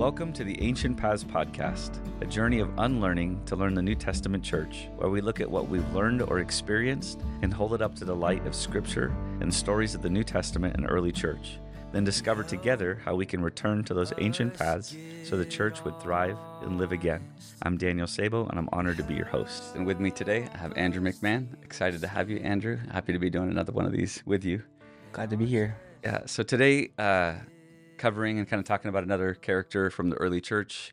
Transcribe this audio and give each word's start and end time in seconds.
Welcome 0.00 0.32
to 0.32 0.44
the 0.44 0.58
Ancient 0.62 0.96
Paths 0.96 1.24
Podcast, 1.24 1.98
a 2.22 2.24
journey 2.24 2.60
of 2.60 2.70
unlearning 2.78 3.38
to 3.44 3.54
learn 3.54 3.74
the 3.74 3.82
New 3.82 3.94
Testament 3.94 4.42
church, 4.42 4.88
where 4.96 5.10
we 5.10 5.20
look 5.20 5.42
at 5.42 5.50
what 5.50 5.68
we've 5.68 5.86
learned 5.92 6.22
or 6.22 6.38
experienced 6.38 7.20
and 7.42 7.52
hold 7.52 7.74
it 7.74 7.82
up 7.82 7.94
to 7.96 8.06
the 8.06 8.16
light 8.16 8.46
of 8.46 8.54
Scripture 8.54 9.14
and 9.42 9.52
stories 9.52 9.94
of 9.94 10.00
the 10.00 10.08
New 10.08 10.24
Testament 10.24 10.74
and 10.74 10.86
early 10.88 11.12
church. 11.12 11.58
Then 11.92 12.02
discover 12.02 12.42
together 12.42 13.02
how 13.04 13.14
we 13.14 13.26
can 13.26 13.42
return 13.42 13.84
to 13.84 13.92
those 13.92 14.14
ancient 14.16 14.54
paths 14.54 14.96
so 15.22 15.36
the 15.36 15.44
church 15.44 15.84
would 15.84 16.00
thrive 16.00 16.38
and 16.62 16.78
live 16.78 16.92
again. 16.92 17.30
I'm 17.60 17.76
Daniel 17.76 18.06
Sabo, 18.06 18.46
and 18.46 18.58
I'm 18.58 18.70
honored 18.72 18.96
to 18.96 19.04
be 19.04 19.12
your 19.12 19.26
host. 19.26 19.74
And 19.74 19.86
with 19.86 20.00
me 20.00 20.10
today, 20.10 20.48
I 20.54 20.56
have 20.56 20.74
Andrew 20.78 21.02
McMahon. 21.02 21.62
Excited 21.62 22.00
to 22.00 22.08
have 22.08 22.30
you, 22.30 22.38
Andrew. 22.38 22.78
Happy 22.90 23.12
to 23.12 23.18
be 23.18 23.28
doing 23.28 23.50
another 23.50 23.72
one 23.72 23.84
of 23.84 23.92
these 23.92 24.22
with 24.24 24.46
you. 24.46 24.62
Glad 25.12 25.28
to 25.28 25.36
be 25.36 25.44
here. 25.44 25.76
Yeah, 26.02 26.20
so 26.24 26.42
today, 26.42 26.88
uh, 26.96 27.34
covering 28.00 28.38
and 28.38 28.48
kind 28.48 28.58
of 28.58 28.66
talking 28.66 28.88
about 28.88 29.04
another 29.04 29.34
character 29.34 29.90
from 29.90 30.08
the 30.08 30.16
early 30.16 30.40
church. 30.40 30.92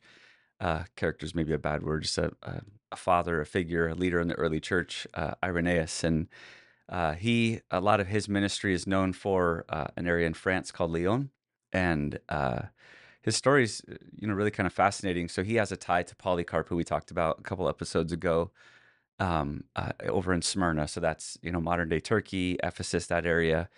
Uh, 0.60 0.84
characters 0.96 1.34
maybe 1.34 1.54
a 1.54 1.58
bad 1.58 1.84
word, 1.84 2.02
just 2.02 2.18
a, 2.18 2.32
a, 2.44 2.62
a, 2.92 2.96
father, 2.96 3.40
a 3.40 3.46
figure, 3.46 3.88
a 3.88 3.94
leader 3.94 4.20
in 4.20 4.28
the 4.28 4.34
early 4.34 4.60
church, 4.60 5.08
uh, 5.14 5.36
Irenaeus, 5.44 6.04
and 6.04 6.28
uh, 6.90 7.14
he 7.14 7.62
a 7.70 7.80
lot 7.80 8.00
of 8.00 8.08
his 8.08 8.28
ministry 8.28 8.74
is 8.74 8.88
known 8.88 9.14
for 9.14 9.66
uh, 9.70 9.88
an 9.96 10.08
area 10.08 10.26
in 10.26 10.34
France 10.34 10.72
called 10.72 10.92
Lyon, 10.92 11.30
and 11.72 12.20
uh, 12.28 12.64
his 13.22 13.36
story 13.36 13.64
is 13.64 13.84
you 14.16 14.28
know 14.28 14.34
really 14.34 14.52
kind 14.52 14.66
of 14.66 14.74
fascinating. 14.74 15.30
So 15.30 15.44
he 15.44 15.56
has 15.56 15.72
a 15.72 15.78
tie 15.78 16.04
to 16.04 16.16
Polycarp, 16.16 16.70
who 16.70 16.76
we 16.76 16.84
talked 16.84 17.12
about 17.12 17.40
a 17.40 17.44
couple 17.44 17.70
episodes 17.70 18.12
ago, 18.12 18.50
um, 19.20 19.66
uh, 19.76 19.92
over 20.10 20.34
in 20.34 20.42
Smyrna. 20.42 20.88
So 20.88 21.00
that's 21.00 21.38
you 21.44 21.52
know 21.52 21.62
modern 21.62 21.90
day 21.90 22.00
Turkey, 22.00 22.58
Ephesus, 22.64 23.06
that 23.08 23.28
area 23.28 23.70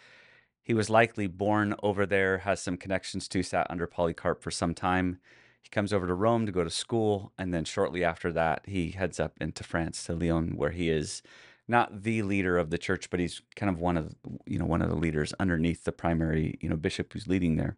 he 0.70 0.76
was 0.76 0.88
likely 0.88 1.26
born 1.26 1.74
over 1.82 2.06
there, 2.06 2.38
has 2.38 2.62
some 2.62 2.78
connections 2.78 3.28
to, 3.28 3.42
sat 3.42 3.66
under 3.72 3.88
Polycarp 3.88 4.44
for 4.44 4.52
some 4.52 4.76
time. 4.76 5.18
He 5.64 5.70
comes 5.70 5.92
over 5.92 6.06
to 6.06 6.14
Rome 6.14 6.46
to 6.46 6.52
go 6.52 6.64
to 6.64 6.70
school, 6.70 7.34
and 7.40 7.52
then 7.52 7.66
shortly 7.66 8.04
after 8.04 8.32
that, 8.34 8.62
he 8.68 8.92
heads 8.92 9.20
up 9.20 9.34
into 9.42 9.64
France 9.64 10.04
to 10.04 10.14
Lyon, 10.14 10.56
where 10.56 10.70
he 10.70 10.92
is 10.92 11.24
not 11.68 12.04
the 12.04 12.22
leader 12.22 12.60
of 12.60 12.70
the 12.70 12.78
church, 12.78 13.10
but 13.10 13.20
he's 13.20 13.42
kind 13.56 13.68
of 13.72 13.80
one 13.80 13.98
of 13.98 14.14
you 14.46 14.60
know 14.60 14.66
one 14.66 14.84
of 14.84 14.92
the 14.92 14.96
leaders 14.96 15.34
underneath 15.40 15.86
the 15.86 15.92
primary 15.92 16.60
you 16.62 16.70
know 16.70 16.76
bishop 16.76 17.14
who's 17.14 17.26
leading 17.26 17.56
there. 17.56 17.76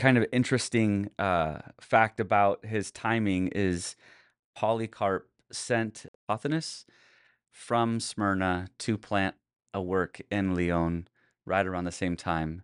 Kind 0.00 0.18
of 0.18 0.26
interesting 0.32 1.10
uh, 1.20 1.58
fact 1.80 2.18
about 2.18 2.66
his 2.66 2.90
timing 2.90 3.48
is 3.54 3.94
Polycarp 4.56 5.28
sent 5.52 6.06
Pothinus 6.28 6.86
from 7.52 8.00
Smyrna 8.00 8.66
to 8.78 8.98
plant 8.98 9.36
a 9.72 9.80
work 9.80 10.20
in 10.28 10.56
Lyon 10.56 11.06
right 11.44 11.66
around 11.66 11.84
the 11.84 11.92
same 11.92 12.16
time 12.16 12.62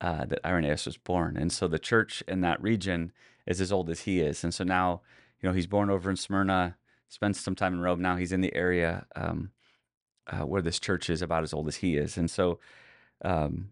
uh, 0.00 0.24
that 0.24 0.44
Irenaeus 0.44 0.86
was 0.86 0.96
born. 0.96 1.36
And 1.36 1.52
so 1.52 1.68
the 1.68 1.78
church 1.78 2.22
in 2.26 2.40
that 2.40 2.62
region 2.62 3.12
is 3.46 3.60
as 3.60 3.72
old 3.72 3.90
as 3.90 4.00
he 4.02 4.20
is. 4.20 4.44
And 4.44 4.54
so 4.54 4.64
now, 4.64 5.02
you 5.40 5.48
know, 5.48 5.54
he's 5.54 5.66
born 5.66 5.90
over 5.90 6.10
in 6.10 6.16
Smyrna, 6.16 6.76
spends 7.08 7.40
some 7.40 7.54
time 7.54 7.74
in 7.74 7.80
Rome. 7.80 8.00
Now 8.00 8.16
he's 8.16 8.32
in 8.32 8.40
the 8.40 8.54
area 8.54 9.06
um, 9.16 9.50
uh, 10.26 10.46
where 10.46 10.62
this 10.62 10.78
church 10.78 11.10
is 11.10 11.22
about 11.22 11.42
as 11.42 11.52
old 11.52 11.68
as 11.68 11.76
he 11.76 11.96
is. 11.96 12.16
And 12.16 12.30
so, 12.30 12.58
um, 13.22 13.70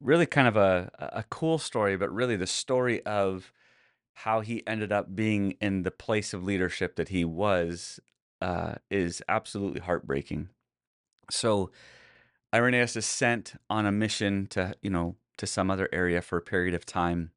really 0.00 0.26
kind 0.26 0.48
of 0.48 0.56
a, 0.56 0.90
a 0.98 1.24
cool 1.28 1.58
story, 1.58 1.96
but 1.96 2.12
really 2.12 2.36
the 2.36 2.46
story 2.46 3.04
of 3.04 3.52
how 4.14 4.40
he 4.40 4.66
ended 4.66 4.92
up 4.92 5.14
being 5.14 5.52
in 5.60 5.82
the 5.82 5.90
place 5.90 6.32
of 6.32 6.42
leadership 6.42 6.96
that 6.96 7.08
he 7.08 7.24
was 7.24 8.00
uh, 8.40 8.74
is 8.90 9.22
absolutely 9.28 9.80
heartbreaking. 9.80 10.48
So, 11.30 11.70
Irenaeus 12.54 12.96
is 12.96 13.06
sent 13.06 13.54
on 13.68 13.86
a 13.86 13.92
mission 13.92 14.46
to, 14.48 14.74
you 14.82 14.90
know, 14.90 15.16
to 15.38 15.46
some 15.46 15.70
other 15.70 15.88
area 15.92 16.20
for 16.20 16.36
a 16.36 16.42
period 16.42 16.74
of 16.74 16.84
time. 16.84 17.30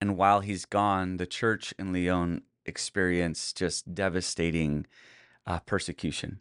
And 0.00 0.16
while 0.16 0.40
he's 0.40 0.64
gone, 0.64 1.16
the 1.16 1.26
church 1.26 1.74
in 1.78 1.92
Lyon 1.92 2.42
experienced 2.66 3.56
just 3.56 3.94
devastating 3.94 4.86
uh, 5.46 5.60
persecution. 5.60 6.40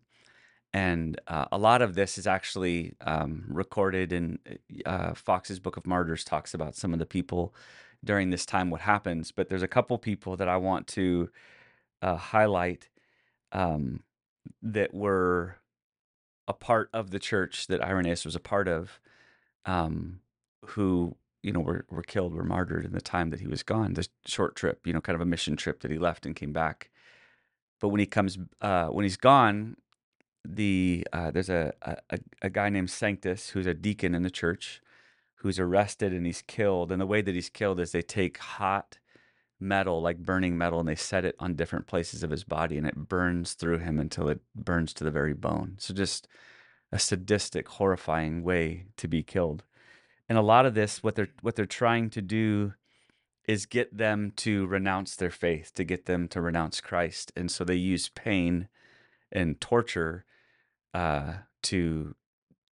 And 0.73 1.19
uh, 1.27 1.45
a 1.51 1.57
lot 1.57 1.81
of 1.81 1.95
this 1.95 2.17
is 2.17 2.27
actually 2.27 2.93
um, 3.01 3.45
recorded 3.47 4.11
in 4.11 4.37
uh, 4.85 5.13
Fox's 5.13 5.59
Book 5.59 5.77
of 5.77 5.87
Martyrs, 5.87 6.23
talks 6.23 6.53
about 6.53 6.75
some 6.75 6.93
of 6.93 6.99
the 6.99 7.05
people 7.05 7.55
during 8.03 8.29
this 8.29 8.45
time, 8.45 8.69
what 8.69 8.81
happens. 8.81 9.31
But 9.31 9.49
there's 9.49 9.63
a 9.63 9.67
couple 9.67 9.97
people 9.97 10.35
that 10.35 10.49
I 10.49 10.57
want 10.57 10.85
to 10.87 11.29
uh, 12.01 12.17
highlight 12.17 12.89
um, 13.53 14.03
that 14.61 14.93
were 14.93 15.55
a 16.47 16.53
part 16.53 16.89
of 16.93 17.11
the 17.11 17.19
church 17.19 17.67
that 17.67 17.81
Irenaeus 17.81 18.25
was 18.25 18.35
a 18.35 18.39
part 18.39 18.67
of, 18.67 18.99
um, 19.65 20.21
who 20.65 21.15
you 21.43 21.51
know 21.51 21.59
were 21.59 21.85
were 21.89 22.03
killed, 22.03 22.33
were 22.33 22.43
martyred 22.43 22.85
in 22.85 22.93
the 22.93 23.01
time 23.01 23.29
that 23.29 23.39
he 23.39 23.47
was 23.47 23.63
gone. 23.63 23.93
The 23.93 24.07
short 24.25 24.55
trip, 24.55 24.85
you 24.85 24.93
know, 24.93 25.01
kind 25.01 25.15
of 25.15 25.21
a 25.21 25.25
mission 25.25 25.55
trip 25.55 25.81
that 25.81 25.91
he 25.91 25.97
left 25.97 26.25
and 26.25 26.35
came 26.35 26.53
back. 26.53 26.89
But 27.79 27.89
when 27.89 27.99
he 27.99 28.05
comes, 28.05 28.37
uh, 28.61 28.87
when 28.87 29.03
he's 29.03 29.17
gone, 29.17 29.77
the 30.45 31.05
uh, 31.13 31.31
there's 31.31 31.49
a, 31.49 31.73
a 31.83 32.19
a 32.41 32.49
guy 32.49 32.69
named 32.69 32.89
Sanctus 32.89 33.49
who's 33.49 33.67
a 33.67 33.73
deacon 33.73 34.15
in 34.15 34.23
the 34.23 34.31
church, 34.31 34.81
who's 35.35 35.59
arrested 35.59 36.13
and 36.13 36.25
he's 36.25 36.41
killed. 36.41 36.91
And 36.91 37.01
the 37.01 37.05
way 37.05 37.21
that 37.21 37.35
he's 37.35 37.49
killed 37.49 37.79
is 37.79 37.91
they 37.91 38.01
take 38.01 38.37
hot 38.37 38.97
metal, 39.59 40.01
like 40.01 40.17
burning 40.17 40.57
metal, 40.57 40.79
and 40.79 40.87
they 40.87 40.95
set 40.95 41.25
it 41.25 41.35
on 41.39 41.55
different 41.55 41.87
places 41.87 42.23
of 42.23 42.29
his 42.29 42.43
body, 42.43 42.77
and 42.77 42.87
it 42.87 42.95
burns 42.95 43.53
through 43.53 43.79
him 43.79 43.99
until 43.99 44.29
it 44.29 44.39
burns 44.55 44.93
to 44.93 45.03
the 45.03 45.11
very 45.11 45.33
bone. 45.33 45.75
So 45.79 45.93
just 45.93 46.27
a 46.91 46.99
sadistic, 46.99 47.67
horrifying 47.67 48.43
way 48.43 48.85
to 48.97 49.07
be 49.07 49.23
killed. 49.23 49.63
And 50.29 50.37
a 50.37 50.41
lot 50.41 50.65
of 50.65 50.73
this, 50.73 51.03
what 51.03 51.15
they're 51.15 51.29
what 51.41 51.55
they're 51.55 51.65
trying 51.65 52.09
to 52.11 52.21
do 52.21 52.73
is 53.47 53.65
get 53.65 53.97
them 53.97 54.33
to 54.35 54.67
renounce 54.67 55.15
their 55.15 55.31
faith, 55.31 55.73
to 55.73 55.83
get 55.85 56.05
them 56.05 56.27
to 56.27 56.41
renounce 56.41 56.81
Christ. 56.81 57.31
And 57.35 57.49
so 57.49 57.63
they 57.63 57.75
use 57.75 58.09
pain 58.09 58.67
and 59.31 59.59
torture 59.61 60.25
uh, 60.93 61.33
to, 61.63 62.13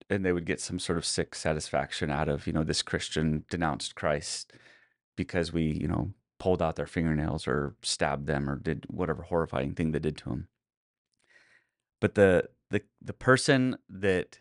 and 0.10 0.26
they 0.26 0.32
would 0.32 0.46
get 0.46 0.62
some 0.62 0.80
sort 0.80 0.98
of 0.98 1.06
sick 1.06 1.36
satisfaction 1.36 2.10
out 2.10 2.30
of, 2.30 2.48
you 2.48 2.54
know, 2.54 2.64
this 2.64 2.82
Christian 2.82 3.44
denounced 3.50 3.96
Christ 3.96 4.54
because 5.18 5.52
we, 5.52 5.64
you 5.64 5.90
know, 5.90 6.12
pulled 6.42 6.60
out 6.60 6.76
their 6.76 6.88
fingernails 6.88 7.48
or 7.48 7.76
stabbed 7.84 8.26
them 8.26 8.50
or 8.50 8.56
did 8.56 8.84
whatever 8.90 9.22
horrifying 9.22 9.76
thing 9.76 9.92
they 9.92 10.00
did 10.00 10.18
to 10.18 10.32
him. 10.32 10.48
But 12.00 12.16
the 12.16 12.50
the 12.72 12.82
the 13.00 13.14
person 13.14 13.78
that 13.88 14.40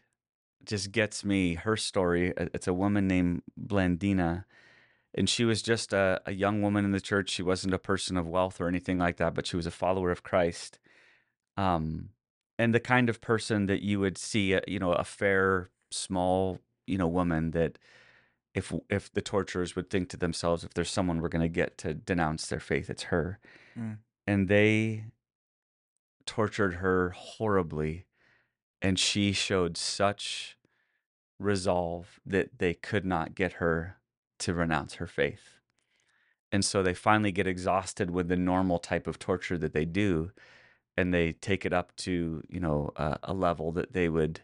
just 0.64 0.92
gets 0.92 1.26
me 1.26 1.54
her 1.56 1.76
story 1.76 2.32
it's 2.38 2.66
a 2.66 2.72
woman 2.72 3.06
named 3.06 3.42
Blandina 3.58 4.44
and 5.14 5.28
she 5.28 5.44
was 5.44 5.60
just 5.60 5.92
a, 5.92 6.22
a 6.24 6.32
young 6.32 6.62
woman 6.62 6.86
in 6.86 6.92
the 6.92 7.00
church 7.00 7.28
she 7.28 7.42
wasn't 7.42 7.74
a 7.74 7.78
person 7.78 8.16
of 8.16 8.26
wealth 8.26 8.60
or 8.62 8.68
anything 8.68 8.96
like 8.96 9.18
that 9.18 9.34
but 9.34 9.46
she 9.46 9.56
was 9.56 9.66
a 9.66 9.70
follower 9.70 10.10
of 10.10 10.22
Christ 10.22 10.78
um 11.58 12.10
and 12.58 12.74
the 12.74 12.80
kind 12.80 13.10
of 13.10 13.20
person 13.20 13.66
that 13.66 13.82
you 13.82 14.00
would 14.00 14.16
see 14.16 14.54
uh, 14.54 14.60
you 14.66 14.78
know 14.78 14.92
a 14.92 15.04
fair 15.04 15.68
small 15.90 16.60
you 16.86 16.96
know 16.96 17.08
woman 17.08 17.50
that 17.50 17.78
if 18.54 18.72
if 18.88 19.12
the 19.12 19.22
torturers 19.22 19.76
would 19.76 19.90
think 19.90 20.08
to 20.08 20.16
themselves 20.16 20.64
if 20.64 20.74
there's 20.74 20.90
someone 20.90 21.20
we're 21.20 21.28
going 21.28 21.40
to 21.40 21.48
get 21.48 21.78
to 21.78 21.94
denounce 21.94 22.46
their 22.46 22.60
faith 22.60 22.90
it's 22.90 23.04
her. 23.04 23.38
Mm. 23.78 23.98
and 24.26 24.48
they 24.48 25.04
tortured 26.26 26.74
her 26.74 27.10
horribly 27.10 28.06
and 28.82 28.98
she 28.98 29.32
showed 29.32 29.76
such 29.76 30.56
resolve 31.38 32.20
that 32.26 32.58
they 32.58 32.74
could 32.74 33.04
not 33.04 33.34
get 33.34 33.54
her 33.54 33.96
to 34.38 34.54
renounce 34.54 34.94
her 34.94 35.06
faith. 35.06 35.60
And 36.52 36.64
so 36.64 36.82
they 36.82 36.94
finally 36.94 37.32
get 37.32 37.46
exhausted 37.46 38.10
with 38.10 38.28
the 38.28 38.36
normal 38.36 38.78
type 38.78 39.06
of 39.06 39.18
torture 39.18 39.58
that 39.58 39.72
they 39.72 39.84
do 39.84 40.32
and 40.96 41.14
they 41.14 41.32
take 41.32 41.64
it 41.64 41.72
up 41.72 41.94
to 41.96 42.42
you 42.48 42.60
know 42.60 42.92
uh, 42.96 43.16
a 43.22 43.32
level 43.32 43.72
that 43.72 43.92
they 43.92 44.08
would 44.08 44.40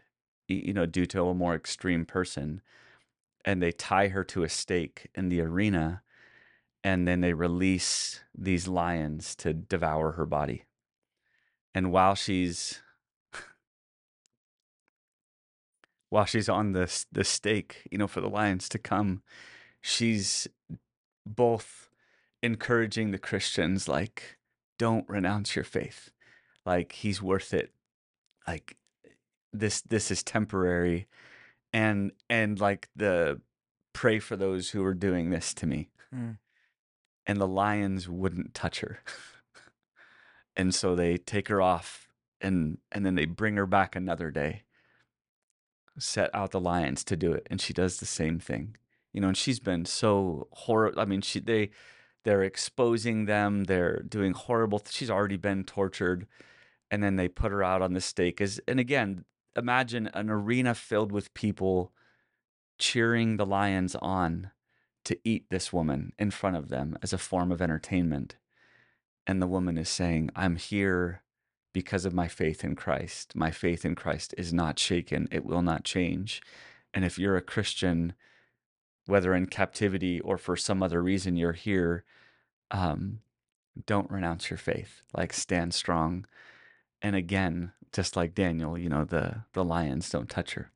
you 0.47 0.73
know 0.73 0.85
do 0.85 1.05
to 1.05 1.21
a 1.27 1.33
more 1.33 1.55
extreme 1.55 2.05
person 2.05 2.61
and 3.47 3.63
they 3.63 3.71
tie 3.71 4.09
her 4.09 4.23
to 4.25 4.43
a 4.43 4.49
stake 4.49 5.07
in 5.15 5.29
the 5.29 5.41
arena 5.41 6.03
and 6.83 7.07
then 7.07 7.21
they 7.21 7.33
release 7.33 8.19
these 8.37 8.67
lions 8.67 9.35
to 9.37 9.53
devour 9.53 10.11
her 10.11 10.25
body. 10.25 10.65
And 11.73 11.91
while 11.91 12.13
she's 12.13 12.81
while 16.09 16.25
she's 16.25 16.49
on 16.49 16.73
the 16.73 17.05
the 17.11 17.23
stake 17.23 17.87
you 17.91 17.97
know 17.97 18.07
for 18.07 18.21
the 18.21 18.29
lions 18.29 18.69
to 18.69 18.77
come 18.77 19.21
she's 19.81 20.47
both 21.25 21.89
encouraging 22.41 23.11
the 23.11 23.17
christians 23.17 23.87
like 23.87 24.37
don't 24.77 25.07
renounce 25.09 25.55
your 25.55 25.65
faith. 25.65 26.11
Like 26.65 26.91
he's 26.93 27.21
worth 27.21 27.53
it. 27.53 27.71
Like 28.47 28.77
this 29.53 29.81
this 29.81 30.11
is 30.11 30.23
temporary 30.23 31.07
and 31.73 32.11
and 32.29 32.59
like 32.59 32.89
the 32.95 33.41
pray 33.93 34.19
for 34.19 34.35
those 34.35 34.69
who 34.69 34.83
are 34.83 34.93
doing 34.93 35.29
this 35.29 35.53
to 35.55 35.65
me. 35.65 35.89
Mm. 36.13 36.37
And 37.25 37.41
the 37.41 37.47
lions 37.47 38.07
wouldn't 38.07 38.53
touch 38.53 38.79
her. 38.79 38.99
and 40.55 40.73
so 40.73 40.95
they 40.95 41.17
take 41.17 41.47
her 41.47 41.61
off 41.61 42.07
and 42.39 42.77
and 42.91 43.05
then 43.05 43.15
they 43.15 43.25
bring 43.25 43.55
her 43.55 43.65
back 43.65 43.95
another 43.95 44.31
day. 44.31 44.63
Set 45.99 46.33
out 46.33 46.51
the 46.51 46.59
lions 46.59 47.03
to 47.05 47.17
do 47.17 47.33
it 47.33 47.47
and 47.49 47.59
she 47.59 47.73
does 47.73 47.97
the 47.97 48.05
same 48.05 48.39
thing. 48.39 48.77
You 49.13 49.21
know, 49.21 49.29
and 49.29 49.37
she's 49.37 49.59
been 49.59 49.85
so 49.85 50.47
horrible. 50.51 50.99
I 50.99 51.05
mean, 51.05 51.21
she 51.21 51.39
they 51.39 51.71
they're 52.23 52.43
exposing 52.43 53.25
them. 53.25 53.63
They're 53.63 54.01
doing 54.01 54.33
horrible. 54.33 54.81
She's 54.89 55.09
already 55.09 55.37
been 55.37 55.63
tortured, 55.63 56.27
and 56.91 57.01
then 57.01 57.15
they 57.15 57.29
put 57.29 57.53
her 57.53 57.63
out 57.63 57.81
on 57.81 57.93
the 57.93 58.01
stake. 58.01 58.41
As 58.41 58.59
and 58.67 58.79
again, 58.81 59.23
imagine 59.55 60.07
an 60.13 60.29
arena 60.29 60.75
filled 60.75 61.11
with 61.11 61.33
people 61.33 61.91
cheering 62.77 63.37
the 63.37 63.45
lions 63.45 63.95
on 63.95 64.51
to 65.05 65.17
eat 65.23 65.49
this 65.49 65.71
woman 65.71 66.13
in 66.19 66.31
front 66.31 66.57
of 66.57 66.69
them 66.69 66.97
as 67.01 67.13
a 67.13 67.17
form 67.17 67.51
of 67.51 67.61
entertainment. 67.61 68.35
And 69.25 69.41
the 69.41 69.47
woman 69.47 69.77
is 69.77 69.89
saying, 69.89 70.29
I'm 70.35 70.57
here 70.57 71.23
because 71.73 72.05
of 72.05 72.13
my 72.13 72.27
faith 72.27 72.63
in 72.63 72.75
Christ. 72.75 73.35
My 73.35 73.51
faith 73.51 73.85
in 73.85 73.95
Christ 73.95 74.33
is 74.37 74.53
not 74.53 74.79
shaken, 74.79 75.27
it 75.31 75.45
will 75.45 75.61
not 75.61 75.83
change. 75.83 76.41
And 76.93 77.05
if 77.05 77.19
you're 77.19 77.37
a 77.37 77.41
Christian, 77.41 78.13
whether 79.05 79.33
in 79.33 79.45
captivity 79.45 80.19
or 80.19 80.37
for 80.37 80.55
some 80.55 80.81
other 80.83 81.01
reason 81.01 81.37
you're 81.37 81.53
here, 81.53 82.03
um, 82.71 83.19
don't 83.85 84.09
renounce 84.11 84.49
your 84.49 84.57
faith. 84.57 85.01
Like 85.15 85.33
stand 85.33 85.73
strong. 85.73 86.25
And 87.01 87.15
again, 87.15 87.71
just 87.91 88.15
like 88.15 88.35
Daniel, 88.35 88.77
you 88.77 88.89
know, 88.89 89.05
the 89.05 89.43
the 89.53 89.63
lions 89.63 90.09
don't 90.09 90.29
touch 90.29 90.53
her. 90.53 90.71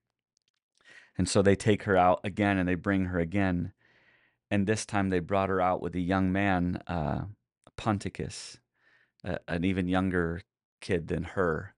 And 1.17 1.27
so 1.27 1.41
they 1.41 1.55
take 1.55 1.83
her 1.83 1.97
out 1.97 2.21
again 2.23 2.57
and 2.57 2.67
they 2.67 2.75
bring 2.75 3.05
her 3.05 3.19
again. 3.19 3.73
And 4.49 4.65
this 4.65 4.85
time 4.85 5.09
they 5.09 5.19
brought 5.19 5.49
her 5.49 5.61
out 5.61 5.81
with 5.81 5.95
a 5.95 5.99
young 5.99 6.31
man, 6.31 6.81
uh, 6.87 7.25
Ponticus, 7.77 8.59
uh, 9.23 9.37
an 9.47 9.63
even 9.63 9.87
younger 9.87 10.41
kid 10.79 11.07
than 11.07 11.23
her. 11.23 11.75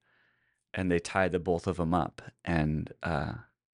And 0.73 0.89
they 0.89 0.99
tie 0.99 1.27
the 1.27 1.39
both 1.39 1.67
of 1.67 1.77
them 1.77 1.93
up. 1.93 2.21
And, 2.43 2.91
uh, 3.03 3.33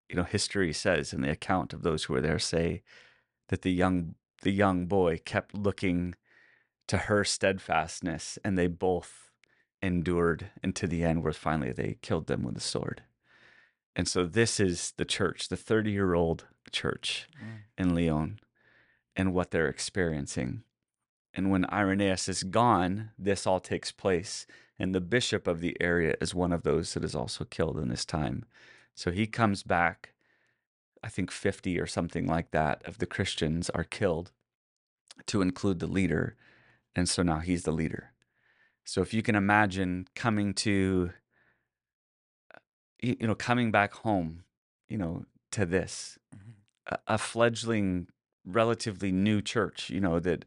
you 0.09 0.15
know, 0.15 0.23
history 0.23 0.73
says 0.73 1.13
in 1.13 1.21
the 1.21 1.31
account 1.31 1.73
of 1.73 1.83
those 1.83 2.05
who 2.05 2.13
were 2.13 2.21
there 2.21 2.39
say 2.39 2.81
that 3.49 3.61
the 3.61 3.71
young 3.71 4.15
the 4.41 4.51
young 4.51 4.85
boy 4.85 5.19
kept 5.25 5.53
looking 5.53 6.15
to 6.87 6.97
her 6.97 7.23
steadfastness, 7.23 8.39
and 8.43 8.57
they 8.57 8.67
both 8.67 9.28
endured 9.81 10.49
into 10.63 10.87
the 10.87 11.03
end, 11.03 11.23
where 11.23 11.33
finally 11.33 11.71
they 11.71 11.97
killed 12.01 12.27
them 12.27 12.43
with 12.43 12.57
a 12.57 12.61
sword. 12.61 13.03
And 13.95 14.07
so 14.07 14.25
this 14.25 14.59
is 14.59 14.93
the 14.97 15.05
church, 15.05 15.49
the 15.49 15.57
30 15.57 15.91
year 15.91 16.13
old 16.13 16.45
church 16.71 17.27
mm. 17.35 17.63
in 17.77 17.95
Lyon, 17.95 18.39
and 19.15 19.33
what 19.33 19.51
they're 19.51 19.67
experiencing. 19.67 20.63
And 21.33 21.51
when 21.51 21.65
Irenaeus 21.71 22.27
is 22.27 22.43
gone, 22.43 23.11
this 23.17 23.45
all 23.45 23.59
takes 23.59 23.91
place. 23.91 24.45
And 24.77 24.95
the 24.95 25.01
bishop 25.01 25.47
of 25.47 25.59
the 25.59 25.75
area 25.81 26.15
is 26.21 26.33
one 26.33 26.53
of 26.53 26.63
those 26.63 26.93
that 26.93 27.03
is 27.03 27.15
also 27.15 27.43
killed 27.43 27.77
in 27.77 27.89
this 27.89 28.05
time. 28.05 28.45
So 28.95 29.11
he 29.11 29.27
comes 29.27 29.63
back. 29.63 30.13
I 31.03 31.09
think 31.09 31.31
50 31.31 31.79
or 31.79 31.87
something 31.87 32.27
like 32.27 32.51
that 32.51 32.81
of 32.85 32.97
the 32.97 33.05
Christians 33.05 33.69
are 33.69 33.83
killed 33.83 34.31
to 35.27 35.41
include 35.41 35.79
the 35.79 35.87
leader. 35.87 36.35
And 36.95 37.07
so 37.07 37.23
now 37.23 37.39
he's 37.39 37.63
the 37.63 37.71
leader. 37.71 38.11
So 38.85 39.01
if 39.01 39.13
you 39.13 39.21
can 39.21 39.35
imagine 39.35 40.07
coming 40.15 40.53
to, 40.55 41.11
you 43.01 43.27
know, 43.27 43.35
coming 43.35 43.71
back 43.71 43.93
home, 43.93 44.43
you 44.87 44.97
know, 44.97 45.25
to 45.51 45.65
this, 45.65 46.17
mm-hmm. 46.35 46.51
a, 46.87 47.13
a 47.15 47.17
fledgling, 47.17 48.07
relatively 48.45 49.11
new 49.11 49.41
church, 49.41 49.89
you 49.89 49.99
know, 49.99 50.19
that 50.19 50.45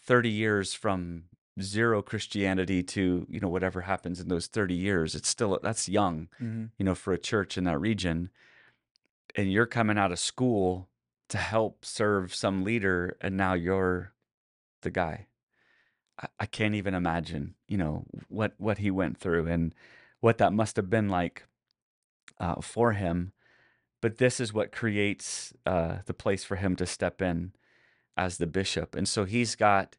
30 0.00 0.28
years 0.28 0.74
from 0.74 1.24
zero 1.60 2.02
Christianity 2.02 2.82
to, 2.82 3.26
you 3.28 3.40
know, 3.40 3.48
whatever 3.48 3.82
happens 3.82 4.20
in 4.20 4.28
those 4.28 4.46
30 4.46 4.74
years, 4.74 5.14
it's 5.14 5.28
still, 5.28 5.58
that's 5.62 5.88
young, 5.88 6.28
mm-hmm. 6.40 6.66
you 6.78 6.84
know, 6.84 6.94
for 6.94 7.12
a 7.12 7.18
church 7.18 7.58
in 7.58 7.64
that 7.64 7.80
region. 7.80 8.30
And 9.34 9.52
you're 9.52 9.66
coming 9.66 9.98
out 9.98 10.12
of 10.12 10.18
school 10.18 10.88
to 11.28 11.38
help 11.38 11.84
serve 11.84 12.34
some 12.34 12.62
leader, 12.62 13.16
and 13.20 13.36
now 13.36 13.54
you're 13.54 14.12
the 14.82 14.90
guy. 14.90 15.26
I, 16.38 16.46
can't 16.46 16.74
even 16.74 16.94
imagine, 16.94 17.54
you 17.66 17.76
know, 17.76 18.04
what 18.28 18.54
what 18.58 18.78
he 18.78 18.90
went 18.90 19.18
through 19.18 19.46
and 19.46 19.74
what 20.20 20.38
that 20.38 20.52
must 20.52 20.76
have 20.76 20.88
been 20.88 21.08
like 21.08 21.44
uh, 22.38 22.60
for 22.60 22.92
him. 22.92 23.32
But 24.00 24.18
this 24.18 24.38
is 24.38 24.52
what 24.52 24.70
creates 24.70 25.52
uh, 25.66 25.98
the 26.06 26.14
place 26.14 26.44
for 26.44 26.56
him 26.56 26.76
to 26.76 26.86
step 26.86 27.20
in 27.20 27.52
as 28.16 28.38
the 28.38 28.46
bishop, 28.46 28.94
and 28.94 29.08
so 29.08 29.24
he's 29.24 29.56
got 29.56 29.96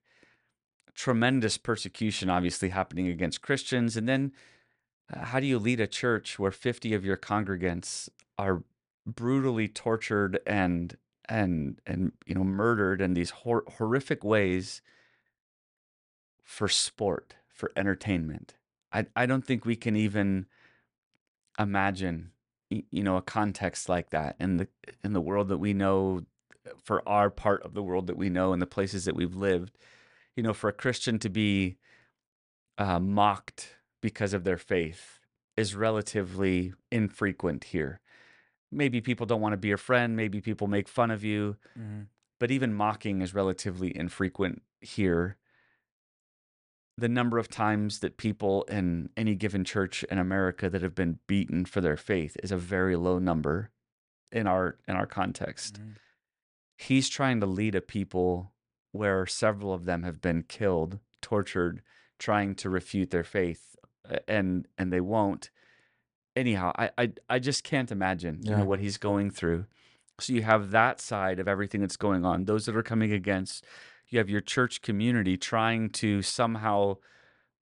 tremendous 0.94 1.58
persecution, 1.58 2.30
obviously 2.30 2.70
happening 2.70 3.08
against 3.08 3.42
Christians, 3.42 3.98
and 3.98 4.08
then 4.08 4.32
uh, 5.14 5.26
how 5.26 5.40
do 5.40 5.46
you 5.46 5.60
lead 5.60 5.80
a 5.80 5.88
church 5.88 6.40
where 6.40 6.52
50 6.52 6.94
of 6.94 7.04
your 7.04 7.18
congregants 7.18 8.08
are 8.38 8.64
brutally 9.06 9.68
tortured 9.68 10.40
and 10.48 10.98
and 11.28 11.80
and 11.86 12.12
you 12.26 12.36
know 12.36 12.44
murdered 12.44 13.02
in 13.02 13.14
these 13.14 13.32
hor- 13.32 13.64
horrific 13.78 14.24
ways 14.24 14.82
for 16.46 16.68
sport 16.68 17.36
for 17.48 17.72
entertainment 17.76 18.56
i 18.94 19.06
i 19.16 19.26
don't 19.26 19.46
think 19.46 19.66
we 19.66 19.76
can 19.76 19.96
even 19.96 20.46
imagine 21.60 22.32
you 22.70 23.04
know 23.04 23.18
a 23.18 23.22
context 23.22 23.90
like 23.90 24.10
that 24.12 24.36
in 24.40 24.58
the 24.58 24.68
in 25.04 25.12
the 25.14 25.22
world 25.22 25.50
that 25.50 25.58
we 25.58 25.74
know 25.74 26.22
for 26.82 27.08
our 27.08 27.30
part 27.30 27.62
of 27.64 27.74
the 27.74 27.84
world 27.84 28.08
that 28.08 28.18
we 28.18 28.30
know 28.30 28.54
and 28.54 28.62
the 28.62 28.68
places 28.68 29.06
that 29.06 29.16
we've 29.16 29.36
lived 29.36 29.78
you 30.38 30.44
know 30.44 30.54
for 30.54 30.70
a 30.70 30.74
christian 30.74 31.20
to 31.20 31.30
be 31.30 31.78
uh, 32.78 33.00
mocked 33.00 33.76
because 34.02 34.34
of 34.34 34.44
their 34.44 34.58
faith 34.58 35.20
is 35.58 35.76
relatively 35.76 36.74
infrequent 36.92 37.66
here 37.66 38.02
maybe 38.76 39.02
people 39.02 39.26
don't 39.26 39.42
want 39.42 39.54
to 39.54 39.58
be 39.58 39.70
your 39.70 39.78
friend, 39.78 40.16
maybe 40.16 40.42
people 40.42 40.68
make 40.68 40.88
fun 40.88 41.10
of 41.10 41.24
you, 41.24 41.56
mm-hmm. 41.80 42.04
but 42.40 42.52
even 42.52 42.74
mocking 42.74 43.22
is 43.22 43.34
relatively 43.34 43.96
infrequent 43.96 44.62
here. 44.82 45.38
The 46.98 47.10
number 47.10 47.38
of 47.38 47.50
times 47.50 48.00
that 48.00 48.18
people 48.18 48.64
in 48.64 49.10
any 49.18 49.36
given 49.36 49.66
church 49.66 50.04
in 50.06 50.18
America 50.18 50.70
that 50.70 50.82
have 50.82 50.96
been 50.96 51.20
beaten 51.28 51.66
for 51.66 51.82
their 51.82 51.98
faith 51.98 52.38
is 52.42 52.52
a 52.52 52.58
very 52.58 52.96
low 52.96 53.20
number 53.20 53.72
in 54.32 54.48
our 54.48 54.78
in 54.88 54.96
our 54.96 55.06
context. 55.06 55.76
Mm-hmm. 55.76 55.90
He's 56.78 57.10
trying 57.10 57.40
to 57.42 57.46
lead 57.46 57.76
a 57.76 57.82
people 57.82 58.54
where 58.92 59.26
several 59.26 59.74
of 59.74 59.86
them 59.86 60.04
have 60.04 60.22
been 60.22 60.44
killed, 60.44 61.00
tortured, 61.22 61.82
trying 62.18 62.56
to 62.56 62.70
refute 62.70 63.12
their 63.12 63.24
faith 63.24 63.76
and 64.28 64.68
and 64.78 64.92
they 64.92 65.02
won't 65.02 65.50
anyhow, 66.36 66.72
I, 66.78 66.90
I 66.98 67.12
I 67.30 67.40
just 67.40 67.64
can't 67.64 67.92
imagine 67.92 68.40
yeah. 68.42 68.52
you 68.52 68.58
know 68.58 68.66
what 68.66 68.80
he's 68.80 68.98
going 68.98 69.32
through. 69.32 69.66
So 70.20 70.34
you 70.34 70.44
have 70.44 70.72
that 70.72 71.02
side 71.02 71.40
of 71.40 71.48
everything 71.48 71.82
that's 71.82 71.98
going 71.98 72.26
on. 72.26 72.46
Those 72.46 72.66
that 72.66 72.76
are 72.76 72.84
coming 72.84 73.12
against. 73.12 73.66
You 74.10 74.20
have 74.20 74.30
your 74.30 74.42
church 74.42 74.82
community 74.82 75.38
trying 75.38 75.90
to 75.92 76.22
somehow 76.22 76.98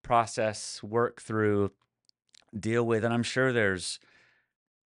process, 0.01 0.83
work 0.83 1.21
through, 1.21 1.71
deal 2.57 2.85
with, 2.85 3.03
and 3.03 3.13
I'm 3.13 3.23
sure 3.23 3.51
there's 3.51 3.99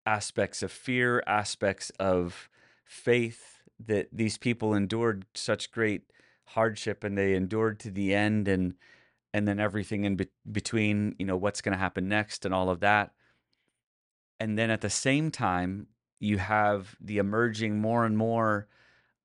aspects 0.06 0.62
of 0.62 0.72
fear, 0.72 1.24
aspects 1.26 1.90
of 2.00 2.50
faith 2.86 3.64
that 3.84 4.10
these 4.12 4.38
people 4.38 4.74
endured 4.74 5.26
such 5.34 5.72
great 5.72 6.04
hardship 6.50 7.04
and 7.04 7.18
they 7.18 7.34
endured 7.34 7.80
to 7.80 7.92
the 7.92 8.14
end 8.14 8.48
and 8.48 8.76
and 9.34 9.48
then 9.48 9.60
everything 9.60 10.06
in 10.06 10.16
be- 10.16 10.30
between 10.50 11.16
you 11.20 11.26
know 11.26 11.36
what's 11.36 11.62
going 11.62 11.74
to 11.74 11.80
happen 11.80 12.08
next 12.08 12.46
and 12.46 12.54
all 12.54 12.70
of 12.70 12.80
that. 12.82 13.12
And 14.40 14.58
then 14.58 14.70
at 14.70 14.82
the 14.82 14.90
same 14.90 15.32
time 15.32 15.88
you 16.20 16.38
have 16.38 16.96
the 17.02 17.18
emerging 17.18 17.80
more 17.80 18.06
and 18.06 18.18
more 18.18 18.68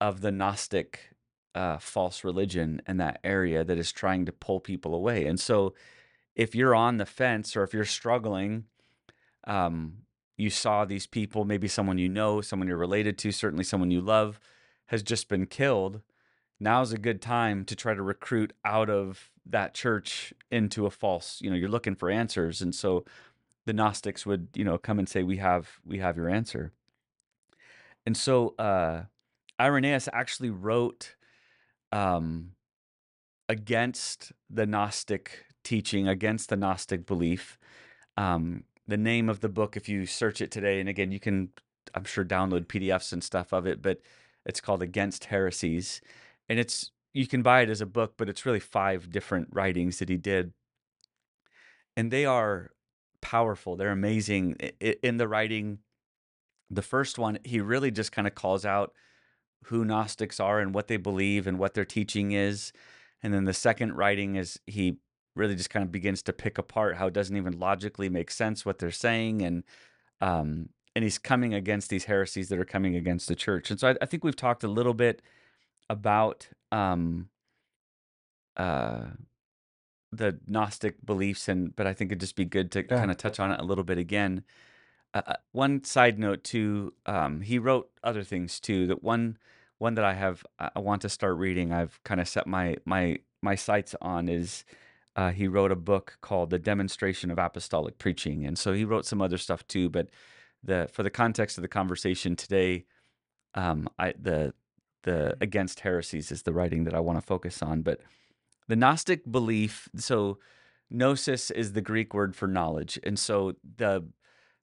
of 0.01 0.21
the 0.21 0.33
gnostic 0.33 1.10
uh, 1.55 1.79
false 1.79 2.25
religion 2.25 2.81
in 2.87 2.99
that 2.99 3.19
area 3.25 3.65
that 3.65 3.79
is 3.79 3.93
trying 3.93 4.25
to 4.25 4.33
pull 4.33 4.61
people 4.61 4.95
away 4.95 5.27
and 5.27 5.41
so 5.41 5.75
if 6.37 6.55
you're 6.55 6.75
on 6.75 6.97
the 6.97 7.07
fence 7.07 7.57
or 7.57 7.63
if 7.63 7.75
you're 7.75 7.85
struggling 7.85 8.65
um, 9.45 9.95
you 10.37 10.51
saw 10.51 10.85
these 10.85 11.07
people 11.07 11.45
maybe 11.45 11.69
someone 11.69 11.99
you 11.99 12.09
know 12.09 12.41
someone 12.41 12.69
you're 12.69 12.77
related 12.77 13.19
to 13.19 13.33
certainly 13.33 13.65
someone 13.65 13.91
you 13.91 14.01
love 14.01 14.39
has 14.87 15.03
just 15.03 15.29
been 15.29 15.47
killed 15.47 16.01
now's 16.61 16.93
a 16.93 16.99
good 16.99 17.21
time 17.21 17.65
to 17.65 17.75
try 17.75 17.95
to 17.95 18.03
recruit 18.03 18.53
out 18.65 18.89
of 18.89 19.31
that 19.45 19.75
church 19.75 20.33
into 20.51 20.87
a 20.87 20.91
false 20.91 21.41
you 21.41 21.51
know 21.51 21.57
you're 21.57 21.69
looking 21.69 21.97
for 21.97 22.11
answers 22.11 22.63
and 22.63 22.75
so 22.75 23.05
the 23.67 23.73
Gnostics 23.73 24.27
would, 24.27 24.49
you 24.55 24.65
know, 24.65 24.79
come 24.79 24.99
and 24.99 25.09
say, 25.09 25.23
"We 25.23 25.37
have, 25.37 25.79
we 25.85 25.99
have 25.99 26.17
your 26.17 26.29
answer." 26.29 26.73
And 28.07 28.17
so 28.17 28.55
uh, 28.59 29.05
Irenaeus 29.61 30.09
actually 30.13 30.51
wrote 30.51 31.15
um, 31.93 32.53
against 33.49 34.33
the 34.49 34.67
Gnostic 34.67 35.45
teaching, 35.65 36.09
against 36.09 36.49
the 36.49 36.57
Gnostic 36.57 37.07
belief. 37.07 37.59
Um, 38.17 38.65
the 38.87 38.97
name 38.97 39.29
of 39.29 39.41
the 39.41 39.49
book, 39.49 39.77
if 39.77 39.89
you 39.89 40.07
search 40.07 40.41
it 40.41 40.51
today, 40.51 40.81
and 40.81 40.89
again, 40.89 41.13
you 41.13 41.21
can, 41.21 41.51
I'm 41.95 42.05
sure, 42.05 42.25
download 42.25 42.67
PDFs 42.67 43.13
and 43.13 43.23
stuff 43.23 43.53
of 43.53 43.67
it, 43.67 43.83
but 43.83 44.01
it's 44.47 44.61
called 44.61 44.83
Against 44.83 45.27
Heresies, 45.27 46.01
and 46.49 46.59
it's 46.59 46.91
you 47.13 47.27
can 47.27 47.43
buy 47.43 47.63
it 47.63 47.71
as 47.71 47.81
a 47.81 47.87
book, 47.87 48.15
but 48.17 48.29
it's 48.29 48.47
really 48.47 48.61
five 48.61 49.11
different 49.11 49.49
writings 49.53 49.99
that 49.99 50.09
he 50.09 50.17
did, 50.17 50.53
and 51.97 52.11
they 52.11 52.25
are 52.25 52.71
powerful. 53.21 53.77
They're 53.77 53.91
amazing 53.91 54.57
in 54.81 55.19
the 55.19 55.29
writing. 55.29 55.79
The 56.71 56.83
first 56.83 57.19
one, 57.19 57.39
he 57.45 57.61
really 57.61 57.91
just 57.91 58.13
kind 58.13 58.27
of 58.27 58.35
calls 58.35 58.65
out 58.65 58.93
who 59.65 59.85
Gnostics 59.85 60.41
are 60.41 60.61
and 60.61 60.75
what 60.75 60.89
they 60.89 60.97
believe 60.97 61.47
and 61.47 61.59
what 61.59 61.75
their 61.75 61.85
teaching 61.85 62.33
is. 62.33 62.73
And 63.23 63.33
then 63.35 63.45
the 63.45 63.55
second 63.55 63.95
writing 63.97 64.37
is 64.37 64.59
he 64.67 64.97
really 65.37 65.55
just 65.55 65.71
kind 65.71 65.85
of 65.85 65.93
begins 65.93 66.23
to 66.23 66.33
pick 66.33 66.59
apart 66.59 66.97
how 66.97 67.07
it 67.07 67.13
doesn't 67.15 67.37
even 67.37 67.59
logically 67.59 68.09
make 68.09 68.31
sense 68.31 68.67
what 68.67 68.79
they're 68.79 68.91
saying 68.91 69.43
and 69.43 69.63
um 70.21 70.69
and 70.97 71.05
he's 71.05 71.19
coming 71.19 71.55
against 71.55 71.89
these 71.89 72.05
heresies 72.07 72.49
that 72.49 72.59
are 72.59 72.65
coming 72.65 72.97
against 72.97 73.29
the 73.29 73.37
church. 73.37 73.71
And 73.71 73.79
so 73.79 73.91
I, 73.91 73.97
I 74.03 74.07
think 74.07 74.25
we've 74.25 74.35
talked 74.35 74.65
a 74.65 74.69
little 74.69 74.93
bit 74.95 75.23
about 75.89 76.49
um 76.73 77.29
uh 78.57 79.03
the 80.13 80.39
Gnostic 80.47 81.05
beliefs 81.07 81.49
and 81.49 81.75
but 81.77 81.87
I 81.87 81.95
think 81.95 82.11
it'd 82.11 82.21
just 82.21 82.35
be 82.37 82.45
good 82.45 82.73
to 82.73 82.81
Yeah. 82.81 82.99
kind 82.99 83.11
of 83.11 83.17
touch 83.17 83.39
on 83.39 83.53
it 83.53 83.61
a 83.61 83.65
little 83.65 83.85
bit 83.85 83.99
again. 83.99 84.45
Uh, 85.13 85.23
uh, 85.27 85.35
one 85.53 85.83
side 85.85 86.19
note 86.19 86.45
too, 86.45 86.95
um, 87.07 87.41
he 87.41 87.59
wrote 87.59 87.91
other 88.05 88.23
things 88.23 88.61
too. 88.61 88.87
That 88.87 89.03
one 89.03 89.39
one 89.79 89.95
that 89.95 90.05
I 90.05 90.15
have 90.15 90.45
I 90.59 90.71
I 90.77 90.79
want 90.81 91.03
to 91.03 91.09
start 91.09 91.37
reading. 91.37 91.73
I've 91.73 92.01
kind 92.05 92.21
of 92.21 92.29
set 92.29 92.47
my 92.47 92.77
my 92.85 93.19
my 93.43 93.55
sights 93.55 93.95
on 94.01 94.29
is 94.29 94.65
uh, 95.17 95.31
he 95.31 95.49
wrote 95.49 95.73
a 95.73 95.77
book 95.77 96.19
called 96.21 96.51
The 96.51 96.59
Demonstration 96.59 97.31
of 97.31 97.39
Apostolic 97.39 97.99
Preaching, 97.99 98.47
and 98.47 98.59
so 98.59 98.73
he 98.73 98.85
wrote 98.85 99.07
some 99.07 99.21
other 99.21 99.39
stuff 99.39 99.67
too. 99.67 99.89
But 99.89 100.09
the 100.63 100.89
for 100.93 101.03
the 101.03 101.11
context 101.11 101.59
of 101.59 101.63
the 101.63 101.69
conversation 101.69 102.37
today, 102.37 102.85
um, 103.55 103.89
I 103.99 104.15
the 104.21 104.55
the 105.03 105.37
against 105.41 105.81
heresies 105.81 106.31
is 106.31 106.43
the 106.43 106.53
writing 106.53 106.85
that 106.85 106.95
I 106.95 107.01
want 107.01 107.19
to 107.19 107.27
focus 107.27 107.63
on. 107.63 107.83
But 107.83 108.01
the 108.69 108.77
Gnostic 108.77 109.31
belief, 109.31 109.89
so 109.97 110.39
gnosis 110.91 111.51
is 111.51 111.73
the 111.73 111.81
Greek 111.81 112.15
word 112.15 112.37
for 112.37 112.47
knowledge, 112.47 112.99
and 113.03 113.19
so 113.19 113.55
the 113.77 114.05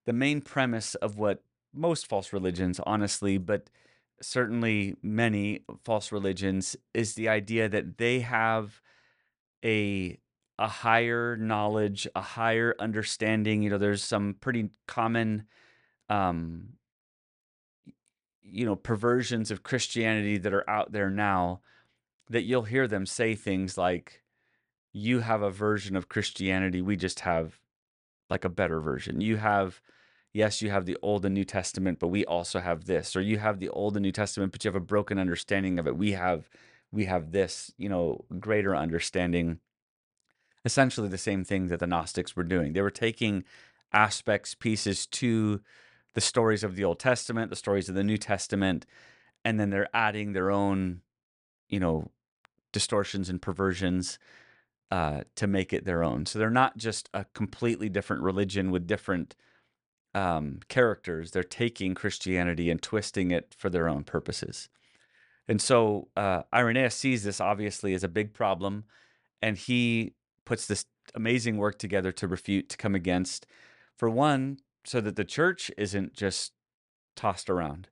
the 0.07 0.13
main 0.13 0.39
premise 0.39 0.95
of 0.95 1.19
what 1.19 1.43
most 1.73 2.07
false 2.07 2.31
religions, 2.31 2.79
honestly, 2.85 3.37
but 3.37 3.69
certainly 4.21 4.95
many 5.03 5.59
false 5.83 6.11
religions, 6.13 6.77
is 6.93 7.13
the 7.13 7.27
idea 7.27 7.69
that 7.69 7.99
they 7.99 8.21
have 8.21 8.81
a 9.63 10.17
a 10.57 10.67
higher 10.67 11.35
knowledge, 11.37 12.07
a 12.15 12.21
higher 12.21 12.73
understanding. 12.79 13.61
You 13.61 13.69
know, 13.69 13.77
there's 13.77 14.01
some 14.01 14.35
pretty 14.39 14.69
common 14.87 15.43
um 16.09 16.69
you 18.41 18.65
know 18.65 18.77
perversions 18.77 19.51
of 19.51 19.61
Christianity 19.61 20.37
that 20.37 20.53
are 20.53 20.67
out 20.69 20.93
there 20.93 21.09
now 21.09 21.59
that 22.29 22.43
you'll 22.43 22.63
hear 22.63 22.87
them 22.87 23.05
say 23.05 23.35
things 23.35 23.77
like 23.77 24.23
you 24.93 25.19
have 25.19 25.41
a 25.41 25.51
version 25.51 25.97
of 25.97 26.07
Christianity, 26.07 26.81
we 26.81 26.95
just 26.95 27.19
have 27.19 27.59
like 28.29 28.45
a 28.45 28.49
better 28.49 28.79
version. 28.79 29.19
You 29.19 29.35
have 29.37 29.81
yes, 30.33 30.61
you 30.61 30.69
have 30.69 30.85
the 30.85 30.97
Old 31.01 31.25
and 31.25 31.33
New 31.33 31.43
Testament, 31.43 31.99
but 31.99 32.07
we 32.07 32.25
also 32.25 32.59
have 32.59 32.85
this. 32.85 33.15
Or 33.15 33.21
you 33.21 33.37
have 33.39 33.59
the 33.59 33.69
Old 33.69 33.95
and 33.95 34.03
New 34.03 34.11
Testament, 34.11 34.51
but 34.51 34.63
you 34.63 34.69
have 34.69 34.75
a 34.75 34.85
broken 34.85 35.19
understanding 35.19 35.79
of 35.79 35.87
it. 35.87 35.97
We 35.97 36.11
have 36.13 36.49
we 36.91 37.05
have 37.05 37.31
this, 37.31 37.73
you 37.77 37.89
know, 37.89 38.23
greater 38.39 38.75
understanding. 38.75 39.59
Essentially 40.63 41.09
the 41.09 41.17
same 41.17 41.43
thing 41.43 41.67
that 41.67 41.79
the 41.79 41.87
Gnostics 41.87 42.35
were 42.35 42.43
doing. 42.43 42.73
They 42.73 42.81
were 42.81 42.89
taking 42.89 43.43
aspects, 43.93 44.55
pieces 44.55 45.05
to 45.07 45.61
the 46.13 46.21
stories 46.21 46.63
of 46.63 46.75
the 46.75 46.83
Old 46.83 46.99
Testament, 46.99 47.49
the 47.49 47.55
stories 47.55 47.89
of 47.89 47.95
the 47.95 48.03
New 48.03 48.17
Testament, 48.17 48.85
and 49.45 49.59
then 49.59 49.69
they're 49.69 49.89
adding 49.93 50.33
their 50.33 50.49
own, 50.49 51.01
you 51.69 51.79
know, 51.79 52.09
distortions 52.71 53.29
and 53.29 53.41
perversions 53.41 54.19
uh, 54.91 55.21
to 55.35 55.47
make 55.47 55.73
it 55.73 55.85
their 55.85 56.03
own. 56.03 56.25
So 56.25 56.39
they're 56.39 56.49
not 56.49 56.77
just 56.77 57.09
a 57.13 57.25
completely 57.33 57.89
different 57.89 58.23
religion 58.23 58.71
with 58.71 58.87
different 58.87 59.35
um, 60.17 60.59
characters. 60.67 61.31
They're 61.31 61.43
taking 61.43 61.93
Christianity 61.93 62.71
and 62.71 62.81
twisting 62.81 63.29
it 63.29 63.53
for 63.55 63.69
their 63.69 63.87
own 63.87 64.03
purposes. 64.03 64.67
And 65.47 65.61
so 65.61 66.07
uh, 66.17 66.41
Irenaeus 66.51 66.95
sees 66.95 67.23
this 67.23 67.39
obviously 67.39 67.93
as 67.93 68.03
a 68.03 68.09
big 68.09 68.33
problem, 68.33 68.85
and 69.43 69.57
he 69.57 70.15
puts 70.43 70.65
this 70.65 70.85
amazing 71.13 71.57
work 71.57 71.77
together 71.77 72.11
to 72.13 72.27
refute, 72.27 72.67
to 72.69 72.77
come 72.77 72.95
against. 72.95 73.45
For 73.95 74.09
one, 74.09 74.57
so 74.85 75.01
that 75.01 75.15
the 75.17 75.23
church 75.23 75.69
isn't 75.77 76.13
just 76.13 76.53
tossed 77.15 77.49
around. 77.49 77.87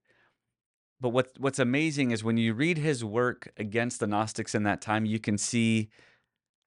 But 0.99 1.09
what 1.09 1.29
what's 1.37 1.59
amazing 1.59 2.11
is 2.11 2.23
when 2.23 2.37
you 2.37 2.53
read 2.53 2.77
his 2.79 3.03
work 3.03 3.51
against 3.57 3.99
the 3.99 4.07
Gnostics 4.07 4.55
in 4.55 4.63
that 4.63 4.81
time, 4.81 5.05
you 5.05 5.19
can 5.19 5.37
see 5.37 5.89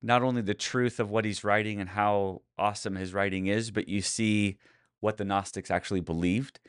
not 0.03 0.23
only 0.23 0.43
the 0.43 0.55
truth 0.55 1.01
of 1.01 1.11
what 1.11 1.25
he's 1.25 1.43
writing 1.43 1.81
and 1.81 1.91
how 1.91 2.43
awesome 2.57 2.95
his 2.95 3.13
writing 3.13 3.47
is, 3.47 3.71
but 3.73 3.89
you 3.89 4.03
see 4.03 4.59
what 5.01 5.17
the 5.17 5.25
Gnostics 5.25 5.71
actually 5.71 6.01
believed. 6.01 6.61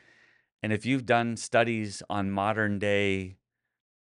And 0.62 0.72
if 0.72 0.84
you've 0.84 1.06
done 1.06 1.36
studies 1.36 2.02
on 2.10 2.30
modern 2.30 2.78
day 2.78 3.36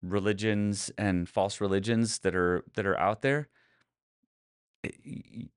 religions 0.01 0.91
and 0.97 1.27
false 1.27 1.59
religions 1.59 2.19
that 2.19 2.35
are 2.35 2.63
that 2.75 2.85
are 2.85 2.99
out 2.99 3.21
there, 3.21 3.49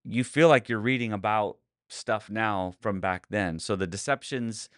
you 0.05 0.25
feel 0.25 0.49
like 0.49 0.69
you're 0.69 0.79
reading 0.79 1.13
about 1.13 1.59
stuff 1.89 2.31
now 2.31 2.73
from 2.81 3.01
back 3.01 3.27
then. 3.31 3.59
So 3.59 3.77
the 3.77 3.87
deceptions 3.87 4.69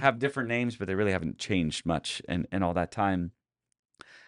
have 0.00 0.18
different 0.18 0.48
names, 0.48 0.76
but 0.76 0.86
they 0.86 0.94
really 0.94 1.12
haven't 1.12 1.38
changed 1.38 1.84
much 1.84 2.22
in, 2.28 2.46
in 2.52 2.62
all 2.62 2.74
that 2.74 2.92
time. 2.92 3.32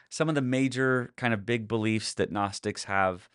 Some 0.09 0.29
of 0.29 0.35
the 0.35 0.43
major 0.43 1.13
kind 1.17 1.33
of 1.33 1.47
big 1.47 1.69
beliefs 1.69 2.15
that 2.15 2.33
Gnostics 2.33 2.85
have 2.85 3.29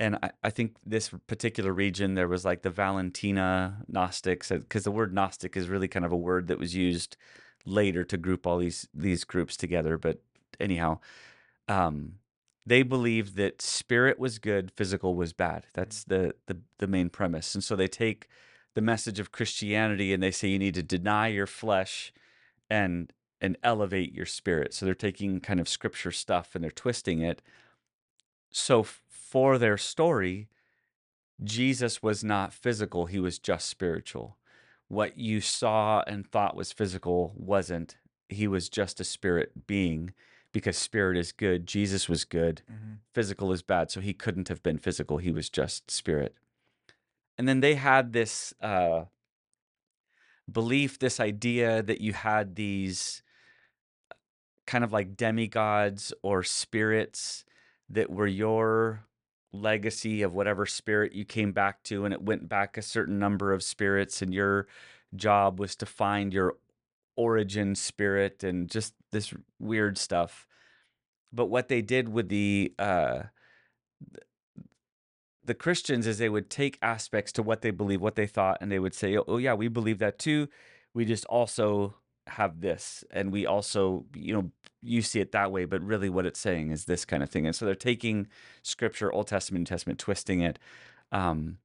and 0.00 0.18
I, 0.22 0.30
I 0.42 0.50
think 0.50 0.76
this 0.84 1.10
particular 1.26 1.72
region 1.72 2.14
there 2.14 2.28
was 2.28 2.44
like 2.44 2.62
the 2.62 2.70
Valentinian 2.70 3.84
Gnostics 3.88 4.48
because 4.48 4.84
the 4.84 4.90
word 4.90 5.14
Gnostic 5.14 5.56
is 5.56 5.68
really 5.68 5.88
kind 5.88 6.04
of 6.04 6.12
a 6.12 6.16
word 6.16 6.48
that 6.48 6.58
was 6.58 6.74
used 6.74 7.16
later 7.64 8.04
to 8.04 8.16
group 8.16 8.46
all 8.46 8.58
these 8.58 8.88
these 8.94 9.24
groups 9.24 9.56
together. 9.56 9.98
But 9.98 10.20
anyhow, 10.58 10.98
um, 11.68 12.14
they 12.66 12.82
believed 12.82 13.36
that 13.36 13.62
spirit 13.62 14.18
was 14.18 14.38
good, 14.38 14.70
physical 14.70 15.14
was 15.14 15.32
bad. 15.32 15.66
That's 15.74 16.04
the 16.04 16.34
the 16.46 16.58
the 16.78 16.86
main 16.86 17.10
premise, 17.10 17.54
and 17.54 17.62
so 17.64 17.76
they 17.76 17.88
take 17.88 18.28
the 18.74 18.80
message 18.80 19.20
of 19.20 19.32
Christianity 19.32 20.12
and 20.12 20.22
they 20.22 20.30
say 20.30 20.48
you 20.48 20.58
need 20.58 20.74
to 20.74 20.82
deny 20.82 21.28
your 21.28 21.46
flesh 21.46 22.12
and 22.70 23.12
and 23.40 23.58
elevate 23.62 24.14
your 24.14 24.26
spirit. 24.26 24.72
So 24.72 24.86
they're 24.86 24.94
taking 24.94 25.40
kind 25.40 25.60
of 25.60 25.68
scripture 25.68 26.12
stuff 26.12 26.54
and 26.54 26.62
they're 26.62 26.70
twisting 26.70 27.20
it. 27.20 27.42
So 28.52 28.86
for 29.32 29.56
their 29.56 29.78
story, 29.78 30.46
Jesus 31.42 32.02
was 32.02 32.22
not 32.22 32.52
physical, 32.52 33.06
he 33.06 33.18
was 33.18 33.38
just 33.38 33.66
spiritual. 33.66 34.36
What 34.88 35.16
you 35.16 35.40
saw 35.40 36.04
and 36.06 36.30
thought 36.30 36.54
was 36.54 36.70
physical 36.70 37.32
wasn't. 37.34 37.96
He 38.28 38.46
was 38.46 38.68
just 38.68 39.00
a 39.00 39.04
spirit 39.04 39.66
being 39.66 40.12
because 40.52 40.76
spirit 40.76 41.16
is 41.16 41.32
good. 41.32 41.66
Jesus 41.66 42.10
was 42.10 42.26
good. 42.26 42.60
Mhm. 42.70 42.98
Physical 43.14 43.52
is 43.52 43.62
bad. 43.62 43.90
So 43.90 44.00
he 44.02 44.12
couldn't 44.12 44.48
have 44.48 44.62
been 44.62 44.76
physical. 44.76 45.16
He 45.16 45.32
was 45.32 45.48
just 45.48 45.90
spirit. 45.90 46.34
And 47.38 47.48
then 47.48 47.60
they 47.60 47.76
had 47.76 48.12
this 48.12 48.52
uh, 48.60 49.06
belief, 50.50 50.98
this 50.98 51.18
idea 51.18 51.82
that 51.82 52.02
you 52.02 52.12
had 52.12 52.54
these 52.56 53.22
kind 54.66 54.84
of 54.84 54.92
like 54.92 55.16
demigods 55.16 56.12
or 56.22 56.42
spirits 56.42 57.46
that 57.88 58.10
were 58.10 58.26
your 58.26 59.06
legacy 59.52 60.22
of 60.22 60.34
whatever 60.34 60.64
spirit 60.66 61.12
you 61.12 61.24
came 61.24 61.52
back 61.52 61.82
to 61.82 62.04
and 62.04 62.14
it 62.14 62.22
went 62.22 62.48
back 62.48 62.76
a 62.76 62.82
certain 62.82 63.18
number 63.18 63.52
of 63.52 63.62
spirits 63.62 64.22
and 64.22 64.32
your 64.32 64.66
job 65.14 65.60
was 65.60 65.76
to 65.76 65.84
find 65.86 66.32
your 66.32 66.56
origin 67.16 67.74
spirit 67.74 68.42
and 68.42 68.70
just 68.70 68.94
this 69.10 69.34
weird 69.58 69.98
stuff 69.98 70.46
but 71.32 71.46
what 71.46 71.68
they 71.68 71.82
did 71.82 72.08
with 72.08 72.28
the 72.28 72.72
uh 72.78 73.22
the 75.44 75.54
Christians 75.54 76.06
is 76.06 76.18
they 76.18 76.28
would 76.28 76.50
take 76.50 76.78
aspects 76.82 77.32
to 77.32 77.42
what 77.42 77.62
they 77.62 77.70
believe, 77.70 78.00
what 78.00 78.14
they 78.14 78.26
thought, 78.26 78.58
and 78.60 78.70
they 78.70 78.78
would 78.78 78.94
say, 78.94 79.16
"Oh, 79.16 79.38
yeah, 79.38 79.54
we 79.54 79.68
believe 79.68 79.98
that 79.98 80.18
too. 80.18 80.48
We 80.94 81.04
just 81.04 81.24
also 81.26 81.94
have 82.26 82.60
this, 82.60 83.04
and 83.10 83.32
we 83.32 83.46
also, 83.46 84.06
you 84.14 84.32
know, 84.32 84.50
you 84.80 85.02
see 85.02 85.20
it 85.20 85.32
that 85.32 85.52
way, 85.52 85.64
but 85.64 85.82
really 85.82 86.08
what 86.08 86.26
it's 86.26 86.40
saying 86.40 86.70
is 86.70 86.84
this 86.84 87.04
kind 87.04 87.22
of 87.22 87.30
thing." 87.30 87.46
And 87.46 87.54
so 87.54 87.64
they're 87.66 87.74
taking 87.74 88.28
Scripture, 88.62 89.12
Old 89.12 89.28
Testament, 89.28 89.62
New 89.62 89.66
Testament, 89.66 89.98
twisting 89.98 90.40
it, 90.40 90.58
um, 91.10 91.58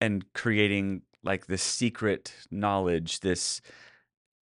and 0.00 0.32
creating 0.32 1.02
like 1.22 1.46
this 1.46 1.62
secret 1.62 2.32
knowledge, 2.50 3.20
this 3.20 3.60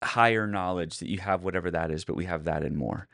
higher 0.04 0.48
knowledge 0.48 1.00
that 1.00 1.10
you 1.10 1.20
have, 1.20 1.44
whatever 1.44 1.70
that 1.72 1.92
is, 1.92 2.06
but 2.06 2.16
we 2.16 2.26
have 2.26 2.46
that 2.46 2.64
and 2.64 2.78
more. 2.78 3.08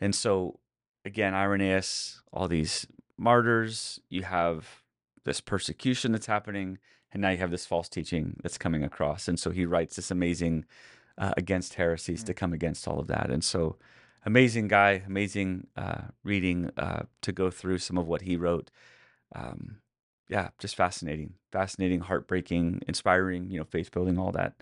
And 0.00 0.14
so, 0.14 0.58
again, 1.04 1.34
Irenaeus, 1.34 2.22
all 2.32 2.48
these 2.48 2.86
martyrs, 3.16 4.00
you 4.08 4.22
have 4.24 4.82
this 5.24 5.40
persecution 5.40 6.12
that's 6.12 6.26
happening, 6.26 6.78
and 7.12 7.22
now 7.22 7.30
you 7.30 7.38
have 7.38 7.52
this 7.52 7.66
false 7.66 7.88
teaching 7.88 8.36
that's 8.42 8.58
coming 8.58 8.82
across. 8.82 9.28
And 9.28 9.38
so 9.38 9.50
he 9.50 9.64
writes 9.64 9.96
this 9.96 10.10
amazing 10.10 10.64
uh, 11.18 11.32
against 11.36 11.74
heresies 11.74 12.22
to 12.24 12.34
come 12.34 12.52
against 12.52 12.86
all 12.88 12.98
of 12.98 13.06
that. 13.08 13.30
And 13.30 13.44
so, 13.44 13.76
amazing 14.24 14.68
guy, 14.68 15.02
amazing 15.06 15.66
uh, 15.76 16.02
reading 16.22 16.70
uh, 16.76 17.04
to 17.22 17.32
go 17.32 17.50
through 17.50 17.78
some 17.78 17.98
of 17.98 18.06
what 18.06 18.22
he 18.22 18.36
wrote. 18.36 18.70
Um, 19.34 19.76
yeah, 20.28 20.48
just 20.58 20.74
fascinating, 20.74 21.34
fascinating, 21.52 22.00
heartbreaking, 22.00 22.82
inspiring, 22.88 23.50
you 23.50 23.58
know, 23.58 23.64
faith 23.64 23.90
building, 23.90 24.18
all 24.18 24.32
that 24.32 24.54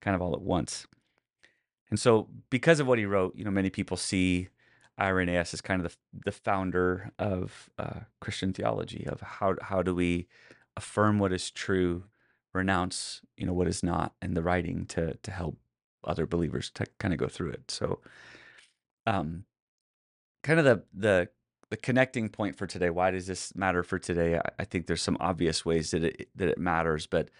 kind 0.00 0.14
of 0.14 0.20
all 0.20 0.34
at 0.34 0.42
once. 0.42 0.86
And 1.90 1.98
so, 1.98 2.28
because 2.50 2.80
of 2.80 2.86
what 2.86 2.98
he 2.98 3.06
wrote, 3.06 3.34
you 3.36 3.44
know, 3.44 3.50
many 3.50 3.70
people 3.70 3.96
see 3.96 4.48
Irenaeus 5.00 5.54
as 5.54 5.60
kind 5.60 5.84
of 5.84 5.92
the, 5.92 6.20
the 6.26 6.32
founder 6.32 7.12
of 7.18 7.70
uh, 7.78 8.00
Christian 8.20 8.52
theology 8.52 9.06
of 9.06 9.20
how 9.20 9.56
how 9.60 9.82
do 9.82 9.94
we 9.94 10.26
affirm 10.76 11.18
what 11.18 11.32
is 11.32 11.50
true, 11.50 12.04
renounce 12.52 13.20
you 13.36 13.46
know 13.46 13.52
what 13.52 13.68
is 13.68 13.82
not, 13.82 14.14
and 14.20 14.36
the 14.36 14.42
writing 14.42 14.86
to 14.86 15.14
to 15.14 15.30
help 15.30 15.58
other 16.04 16.26
believers 16.26 16.70
to 16.70 16.86
kind 16.98 17.12
of 17.14 17.18
go 17.20 17.28
through 17.28 17.50
it. 17.50 17.70
So, 17.70 18.00
um, 19.06 19.44
kind 20.42 20.58
of 20.58 20.64
the 20.64 20.82
the 20.94 21.28
the 21.70 21.76
connecting 21.76 22.28
point 22.28 22.56
for 22.56 22.66
today. 22.66 22.90
Why 22.90 23.10
does 23.10 23.26
this 23.26 23.54
matter 23.56 23.82
for 23.82 23.98
today? 23.98 24.36
I, 24.36 24.42
I 24.60 24.64
think 24.64 24.86
there's 24.86 25.02
some 25.02 25.16
obvious 25.20 25.64
ways 25.64 25.90
that 25.90 26.04
it 26.04 26.28
that 26.36 26.48
it 26.48 26.58
matters, 26.58 27.06
but 27.06 27.30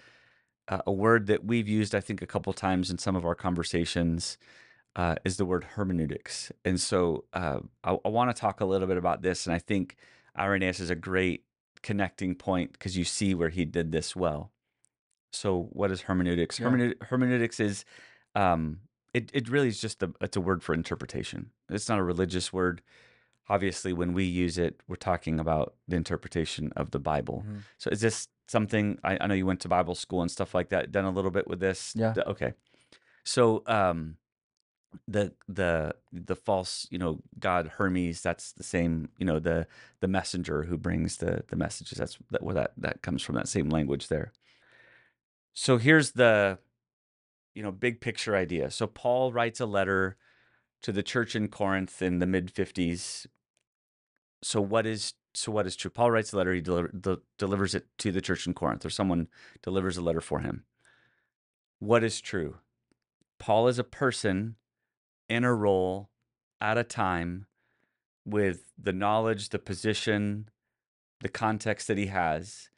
uh, 0.69 0.83
a 0.87 0.93
word 0.93 1.27
that 1.27 1.45
we've 1.45 1.69
used, 1.69 1.95
I 1.95 2.01
think, 2.01 2.23
a 2.23 2.27
couple 2.27 2.53
times 2.53 2.91
in 2.91 2.99
some 2.99 3.17
of 3.17 3.25
our 3.25 3.35
conversations 3.35 4.37
uh, 4.97 5.15
is 5.25 5.37
the 5.37 5.45
word 5.45 5.65
hermeneutics. 5.65 6.51
And 6.65 6.81
so 6.81 7.25
uh, 7.33 7.61
I, 7.85 7.97
I 8.05 8.09
want 8.09 8.35
to 8.35 8.41
talk 8.41 8.61
a 8.61 8.65
little 8.65 8.89
bit 8.89 8.97
about 8.97 9.23
this. 9.23 9.47
And 9.47 9.55
I 9.55 9.59
think 9.59 9.97
Irenaeus 10.39 10.81
is 10.81 10.91
a 10.91 10.95
great 10.97 11.45
connecting 11.83 12.35
point 12.35 12.73
because 12.73 12.97
you 12.97 13.05
see 13.05 13.35
where 13.35 13.51
he 13.51 13.65
did 13.65 13.93
this 13.93 14.17
well. 14.17 14.51
So, 15.33 15.69
what 15.73 15.91
is 15.91 16.03
hermeneutics? 16.03 16.59
Yeah. 16.59 16.69
Hermeneut- 16.69 17.03
hermeneutics 17.03 17.61
is 17.61 17.85
um, 18.37 18.81
it, 19.14 19.31
it 19.33 19.49
really 19.49 19.69
is 19.69 19.81
just 19.81 20.02
a 20.02 20.12
it's 20.21 20.37
a 20.37 20.40
word 20.40 20.62
for 20.62 20.75
interpretation. 20.75 21.50
It's 21.71 21.88
not 21.88 21.99
a 21.99 22.02
religious 22.05 22.52
word. 22.52 22.83
Obviously, 23.49 23.93
when 23.93 24.12
we 24.12 24.25
use 24.25 24.59
it, 24.59 24.81
we're 24.88 24.97
talking 24.97 25.40
about 25.40 25.75
the 25.88 25.97
interpretation 25.97 26.73
of 26.76 26.90
the 26.90 26.99
Bible. 26.99 27.45
Mhm. 27.49 27.61
So, 27.78 27.90
is 27.90 28.00
this 28.00 28.28
something? 28.49 28.99
I, 29.02 29.19
I 29.21 29.26
know 29.26 29.35
you 29.35 29.47
went 29.47 29.61
to 29.61 29.69
Bible 29.69 29.95
school 29.95 30.21
and 30.21 30.31
stuff 30.31 30.55
like 30.55 30.69
that. 30.71 30.93
Done 30.93 31.05
a 31.05 31.11
little 31.11 31.31
bit 31.31 31.49
with 31.49 31.61
this. 31.61 31.95
Yeah. 31.97 32.12
Okay. 32.26 32.52
So, 33.25 33.62
um, 33.66 34.16
the 35.09 35.33
the 35.49 35.95
the 36.12 36.37
false, 36.37 36.87
you 36.90 36.99
know, 36.99 37.21
god 37.38 37.69
Hermes. 37.78 38.21
That's 38.21 38.52
the 38.52 38.64
same. 38.64 39.09
You 39.19 39.26
know, 39.26 39.38
the 39.38 39.66
the 40.00 40.09
messenger 40.09 40.64
who 40.64 40.76
brings 40.76 41.19
the 41.19 41.45
the 41.49 41.57
messages. 41.57 41.99
That's 41.99 42.19
that 42.33 42.43
where 42.43 42.55
that 42.55 42.73
that 42.78 43.02
comes 43.02 43.23
from. 43.23 43.37
That 43.37 43.49
same 43.49 43.71
language 43.71 44.09
there. 44.09 44.33
So 45.55 45.78
here's 45.78 46.11
the, 46.12 46.59
you 47.57 47.63
know, 47.63 47.73
big 47.73 48.03
picture 48.03 48.37
idea. 48.37 48.71
So 48.71 48.87
Paul 48.87 49.33
writes 49.33 49.61
a 49.61 49.67
letter 49.67 50.19
to 50.83 50.93
the 50.93 51.03
church 51.03 51.35
in 51.35 51.49
Corinth 51.49 52.03
in 52.03 52.19
the 52.19 52.27
mid 52.27 52.55
50s. 52.55 53.27
So 54.43 54.61
what 54.61 54.87
is 54.87 55.15
so 55.35 55.51
what 55.51 55.67
is 55.67 55.75
true? 55.75 55.91
Paul 55.91 56.11
writes 56.11 56.33
a 56.33 56.37
letter. 56.37 56.53
He 56.53 56.61
deliver, 56.61 56.89
de- 56.89 57.19
delivers 57.39 57.75
it 57.75 57.87
to 57.99 58.13
the 58.13 58.21
church 58.21 58.47
in 58.47 58.53
Corinth, 58.53 58.85
or 58.85 58.91
someone 58.91 59.29
delivers 59.63 59.97
a 59.97 60.03
letter 60.03 60.21
for 60.21 60.41
him. 60.41 60.65
What 61.79 62.05
is 62.05 62.21
true? 62.21 62.59
Paul 63.39 63.69
is 63.69 63.79
a 63.79 63.85
person 63.85 64.57
in 65.29 65.43
a 65.43 65.55
role 65.55 66.11
at 66.61 66.79
a 66.79 66.85
time 66.85 67.47
with 68.25 68.73
the 68.79 68.93
knowledge, 68.93 69.49
the 69.49 69.59
position, 69.59 70.49
the 71.21 71.29
context 71.29 71.89
that 71.89 71.99
he 71.99 72.07
has 72.07 72.69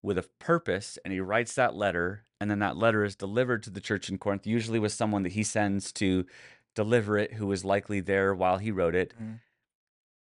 with 0.00 0.18
a 0.18 0.28
purpose, 0.38 0.98
and 1.04 1.12
he 1.12 1.20
writes 1.20 1.54
that 1.54 1.76
letter, 1.76 2.24
and 2.42 2.50
then 2.50 2.58
that 2.58 2.76
letter 2.76 3.04
is 3.04 3.14
delivered 3.14 3.62
to 3.62 3.70
the 3.70 3.80
church 3.80 4.08
in 4.08 4.18
Corinth, 4.18 4.48
usually 4.48 4.80
with 4.80 4.90
someone 4.90 5.22
that 5.22 5.32
he 5.32 5.44
sends 5.44 5.92
to 5.92 6.26
deliver 6.74 7.16
it 7.16 7.34
who 7.34 7.46
was 7.46 7.64
likely 7.64 8.00
there 8.00 8.34
while 8.34 8.58
he 8.58 8.72
wrote 8.72 8.96
it. 8.96 9.14
Mhm. 9.16 9.38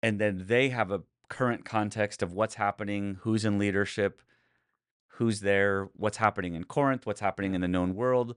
And 0.02 0.20
then 0.20 0.46
they 0.48 0.70
have 0.70 0.90
a 0.90 1.04
current 1.28 1.64
context 1.64 2.20
of 2.20 2.32
what's 2.32 2.56
happening, 2.56 3.18
who's 3.20 3.44
in 3.44 3.56
leadership, 3.56 4.20
who's 5.12 5.40
there, 5.40 5.90
what's 5.92 6.16
happening 6.16 6.54
in 6.54 6.64
Corinth, 6.64 7.06
what's 7.06 7.20
happening 7.20 7.54
in 7.54 7.60
the 7.60 7.68
known 7.68 7.94
world, 7.94 8.34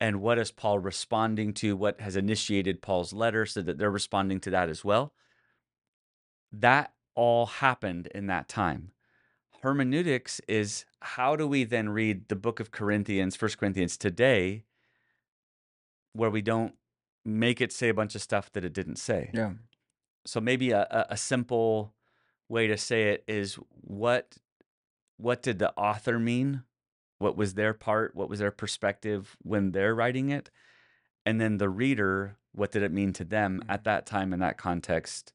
and 0.00 0.22
what 0.22 0.38
is 0.38 0.50
Paul 0.50 0.78
responding 0.78 1.52
to, 1.54 1.76
what 1.76 2.00
has 2.00 2.16
initiated 2.16 2.80
Paul's 2.80 3.12
letter, 3.12 3.44
so 3.44 3.60
that 3.60 3.76
they're 3.76 3.90
responding 3.90 4.40
to 4.40 4.50
that 4.50 4.70
as 4.70 4.82
well. 4.82 5.12
That 6.50 6.94
all 7.14 7.44
happened 7.44 8.06
in 8.14 8.26
that 8.28 8.48
time. 8.48 8.92
Hermeneutics 9.62 10.40
is 10.48 10.84
how 11.00 11.36
do 11.36 11.46
we 11.46 11.64
then 11.64 11.88
read 11.88 12.28
the 12.28 12.36
book 12.36 12.60
of 12.60 12.70
Corinthians, 12.70 13.36
First 13.36 13.58
Corinthians 13.58 13.96
today, 13.96 14.64
where 16.12 16.30
we 16.30 16.42
don't 16.42 16.74
make 17.24 17.60
it 17.60 17.72
say 17.72 17.88
a 17.88 17.94
bunch 17.94 18.14
of 18.14 18.22
stuff 18.22 18.52
that 18.52 18.64
it 18.64 18.72
didn't 18.72 18.96
say? 18.96 19.30
Yeah. 19.32 19.52
so 20.24 20.40
maybe 20.40 20.70
a, 20.72 21.06
a, 21.10 21.16
simple 21.16 21.94
way 22.48 22.66
to 22.66 22.76
say 22.76 23.10
it 23.10 23.24
is 23.28 23.58
what 23.70 24.36
what 25.18 25.42
did 25.42 25.58
the 25.58 25.72
author 25.76 26.18
mean? 26.18 26.62
What 27.18 27.36
was 27.36 27.54
their 27.54 27.72
part? 27.72 28.14
What 28.14 28.28
was 28.28 28.38
their 28.38 28.50
perspective 28.50 29.36
when 29.42 29.72
they're 29.72 29.94
writing 29.94 30.30
it? 30.30 30.50
And 31.24 31.40
then 31.40 31.58
the 31.58 31.68
reader 31.70 32.36
what 32.52 32.70
did 32.72 32.82
it 32.82 32.92
mean 32.92 33.12
to 33.14 33.24
them 33.24 33.60
Mhm. 33.60 33.70
at 33.70 33.84
that 33.84 34.06
time 34.06 34.32
in 34.32 34.40
that 34.40 34.56
context 34.58 35.32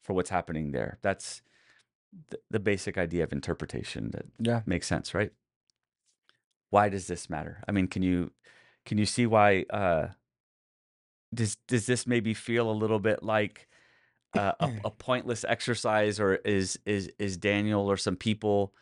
for 0.00 0.12
what's 0.12 0.30
happening 0.30 0.72
there? 0.72 0.98
That's 1.02 1.42
the, 2.30 2.38
the 2.50 2.60
basic 2.60 2.98
idea 2.98 3.24
of 3.24 3.32
interpretation 3.32 4.10
that 4.12 4.26
Yeah. 4.38 4.62
makes 4.66 4.86
sense 4.86 5.14
right? 5.14 5.32
Why 6.70 6.88
does 6.88 7.06
this 7.06 7.28
matter? 7.30 7.62
I 7.68 7.72
mean 7.72 7.86
can 7.88 8.02
you 8.02 8.32
can 8.84 8.98
you 8.98 9.06
see 9.06 9.26
why 9.26 9.64
uh 9.70 10.08
does 11.34 11.56
does 11.68 11.86
this 11.86 12.06
maybe 12.06 12.34
feel 12.34 12.70
a 12.70 12.72
little 12.72 12.98
bit 12.98 13.22
like 13.22 13.68
uh, 14.34 14.52
a, 14.60 14.70
a 14.84 14.90
pointless 15.08 15.44
exercise 15.48 16.20
or 16.20 16.36
is 16.36 16.78
is 16.86 17.10
is 17.18 17.36
daniel 17.36 17.90
or 17.90 17.96
some 17.96 18.16
people 18.16 18.72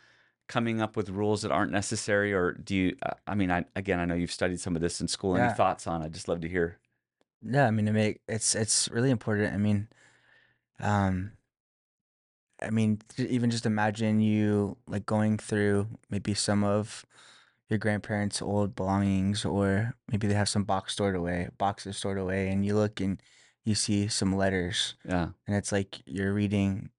coming 0.49 0.81
up 0.81 0.97
with 0.97 1.11
rules 1.11 1.43
that 1.43 1.53
aren't 1.53 1.71
necessary 1.71 2.33
or 2.33 2.53
do 2.53 2.75
you 2.75 2.97
uh, 3.03 3.15
i 3.27 3.35
mean 3.35 3.51
i 3.51 3.65
again 3.77 4.01
i 4.01 4.05
know 4.05 4.15
you've 4.15 4.33
studied 4.33 4.61
some 4.61 4.75
of 4.75 4.83
this 4.83 5.01
in 5.01 5.07
school. 5.09 5.37
Any 5.37 5.53
thoughts 5.55 5.87
on 5.87 6.03
i'd 6.03 6.13
just 6.15 6.29
love 6.29 6.41
to 6.41 6.49
hear. 6.49 6.79
Yeah, 7.43 7.67
I 7.67 7.71
mean, 7.71 7.87
to 7.87 7.93
make 7.93 8.21
it's 8.29 8.55
it's 8.55 8.91
really 8.91 9.11
important. 9.11 9.55
I 9.55 9.57
mean, 9.57 9.89
um, 10.79 11.33
I 12.63 12.71
mean, 12.71 13.01
even 13.17 13.51
just 13.51 13.67
imagine 13.67 14.21
you 14.21 14.77
like 14.87 15.07
going 15.07 15.39
through 15.39 15.89
maybe 16.11 16.35
some 16.35 16.63
of 16.65 17.05
your 17.69 17.79
grandparents' 17.79 18.43
old 18.43 18.75
belongings, 18.75 19.45
or 19.45 19.95
maybe 20.11 20.27
they 20.27 20.35
have 20.35 20.49
some 20.49 20.65
box 20.65 20.93
stored 20.93 21.17
away, 21.17 21.49
boxes 21.59 21.97
stored 21.97 22.19
away, 22.19 22.49
and 22.49 22.67
you 22.67 22.75
look 22.75 23.01
and 23.01 23.23
you 23.65 23.75
see 23.75 24.09
some 24.09 24.35
letters, 24.35 24.95
yeah 25.05 25.29
and 25.47 25.57
it's 25.57 25.73
like 25.73 26.01
you're 26.07 26.33
reading, 26.33 26.91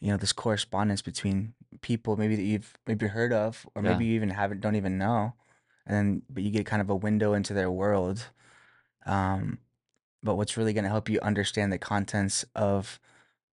you 0.00 0.10
know, 0.10 0.16
this 0.16 0.32
correspondence 0.32 1.02
between 1.02 1.54
people 1.80 2.16
maybe 2.16 2.36
that 2.36 2.42
you've 2.42 2.74
maybe 2.86 3.06
heard 3.06 3.32
of, 3.32 3.66
or 3.74 3.82
Yeah. 3.82 3.92
maybe 3.92 4.04
you 4.06 4.14
even 4.14 4.30
haven't 4.30 4.60
don't 4.60 4.76
even 4.76 4.98
know, 4.98 5.32
and 5.86 5.96
then 5.96 6.22
but 6.28 6.42
you 6.42 6.50
get 6.50 6.66
kind 6.66 6.82
of 6.82 6.90
a 6.90 6.96
window 6.96 7.32
into 7.34 7.54
their 7.54 7.70
world. 7.70 8.30
Um, 9.06 9.58
but 10.22 10.36
what's 10.36 10.56
really 10.56 10.72
going 10.74 10.84
to 10.84 10.90
help 10.90 11.08
you 11.08 11.18
understand 11.22 11.72
the 11.72 11.78
contents 11.78 12.44
of 12.54 13.00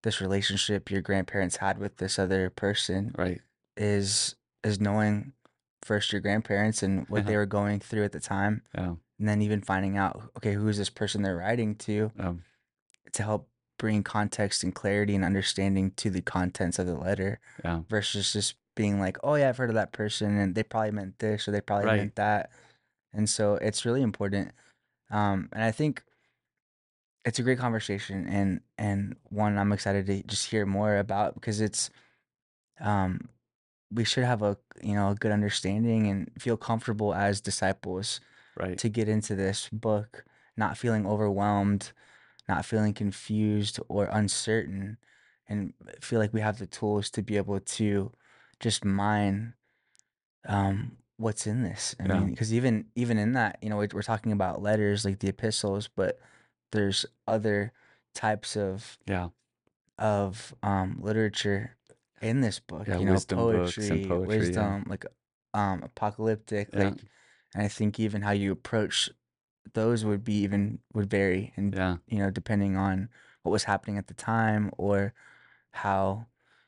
this 0.04 0.22
relationship 0.22 0.90
your 0.92 1.02
grandparents 1.02 1.58
had 1.58 1.78
with 1.78 1.98
this 1.98 2.20
other 2.20 2.50
person 2.50 3.14
right. 3.18 3.42
is 3.76 4.36
is 4.64 4.80
knowing 4.80 5.34
first 5.82 6.12
your 6.12 6.22
grandparents 6.22 6.84
and 6.84 7.08
what 7.08 7.26
they 7.26 7.36
were 7.36 7.46
going 7.46 7.80
through 7.80 8.04
at 8.04 8.12
the 8.12 8.20
time 8.20 8.62
yeah. 8.76 8.94
and 9.20 9.28
then 9.28 9.42
even 9.42 9.62
finding 9.62 9.98
out 9.98 10.32
okay 10.36 10.54
who 10.54 10.68
is 10.68 10.78
this 10.78 10.90
person 10.90 11.22
they're 11.22 11.38
writing 11.38 11.76
to? 11.76 12.12
Um, 12.20 12.44
to 13.14 13.24
help 13.24 13.48
bring 13.80 14.04
context 14.04 14.64
and 14.64 14.74
clarity 14.76 15.16
and 15.16 15.24
understanding 15.24 15.92
to 15.92 16.10
the 16.10 16.22
contents 16.22 16.78
of 16.80 16.88
the 16.88 16.96
letter 16.96 17.40
yeah. 17.64 17.82
versus 17.90 18.34
just 18.34 18.56
being 18.76 19.00
like 19.00 19.18
oh 19.24 19.36
yeah 19.36 19.50
i've 19.50 19.58
heard 19.58 19.70
of 19.70 19.76
that 19.76 19.94
person 19.94 20.38
and 20.38 20.56
they 20.56 20.64
probably 20.64 20.92
meant 20.92 21.18
this 21.20 21.48
or 21.48 21.52
they 21.52 21.62
probably 21.62 21.86
Right. 21.86 21.98
meant 21.98 22.16
that. 22.16 22.52
And 23.14 23.30
so 23.30 23.56
it's 23.56 23.86
really 23.86 24.02
important 24.02 24.52
um 25.10 25.50
and 25.54 25.64
i 25.64 25.72
think 25.72 26.04
it's 27.28 27.40
a 27.40 27.44
great 27.44 27.60
conversation 27.60 28.26
and 28.28 28.62
and 28.78 29.16
one 29.30 29.58
i'm 29.58 29.74
excited 29.74 30.06
to 30.08 30.24
just 30.24 30.50
hear 30.50 30.66
more 30.66 30.98
about 30.98 31.36
because 31.36 31.62
it's 31.62 31.90
um 32.80 33.30
we 33.92 34.04
should 34.04 34.24
have 34.24 34.42
a 34.42 34.58
you 34.82 34.94
know 34.94 35.10
a 35.10 35.16
good 35.16 35.32
understanding 35.32 36.08
and 36.08 36.32
feel 36.40 36.58
comfortable 36.58 37.14
as 37.14 37.42
disciples 37.42 38.22
right 38.58 38.78
to 38.78 38.90
get 38.90 39.10
into 39.10 39.36
this 39.36 39.70
book 39.72 40.24
not 40.56 40.78
feeling 40.78 41.06
overwhelmed 41.06 41.92
not 42.48 42.66
feeling 42.66 42.94
confused 42.94 43.80
or 43.90 44.06
uncertain 44.06 44.98
and 45.50 45.74
feel 46.02 46.20
like 46.20 46.34
we 46.34 46.42
have 46.42 46.60
the 46.60 46.68
tools 46.68 47.10
to 47.10 47.22
be 47.22 47.38
able 47.38 47.60
to 47.60 48.12
just 48.60 48.86
mine 48.86 49.54
um 50.48 50.98
what's 51.18 51.48
in 51.48 51.64
this 51.64 51.96
i 52.00 52.08
Yeah. 52.08 52.14
mean 52.20 52.30
because 52.30 52.54
even 52.54 52.86
even 52.96 53.18
in 53.18 53.34
that 53.34 53.58
you 53.62 53.70
know 53.70 53.78
we- 53.78 53.90
we're 53.94 54.02
talking 54.02 54.32
about 54.32 54.62
letters 54.62 55.04
like 55.04 55.20
the 55.20 55.28
epistles 55.30 55.90
but 55.94 56.20
there's 56.72 57.06
other 57.28 57.72
types 58.14 58.56
of 58.58 58.98
yeah 59.08 59.30
of 59.98 60.54
um 60.64 60.98
literature 61.02 61.76
in 62.22 62.42
this 62.42 62.60
book 62.60 62.88
Yeah, 62.88 63.00
you 63.00 63.06
know 63.06 63.14
wisdom 63.14 63.40
books 63.40 63.78
poetry, 63.78 63.90
and 63.90 64.10
poetry, 64.10 64.34
yeah. 64.36 64.40
wisdom 64.40 64.86
like 64.88 65.06
um 65.54 65.82
apocalyptic 65.84 66.70
Yeah. 66.74 66.86
like 66.86 67.02
and 67.54 67.64
i 67.64 67.68
think 67.68 68.00
even 68.00 68.22
how 68.22 68.32
you 68.32 68.52
approach 68.52 69.10
those 69.74 70.06
would 70.06 70.24
be 70.24 70.34
even 70.44 70.80
would 70.94 71.10
vary 71.10 71.54
and 71.56 71.74
yeah 71.76 71.98
you 72.08 72.20
know 72.20 72.30
depending 72.32 72.78
on 72.78 73.10
what 73.44 73.52
was 73.52 73.64
happening 73.66 73.98
at 73.98 74.08
the 74.08 74.14
time 74.14 74.72
or 74.78 75.14
how 75.72 76.26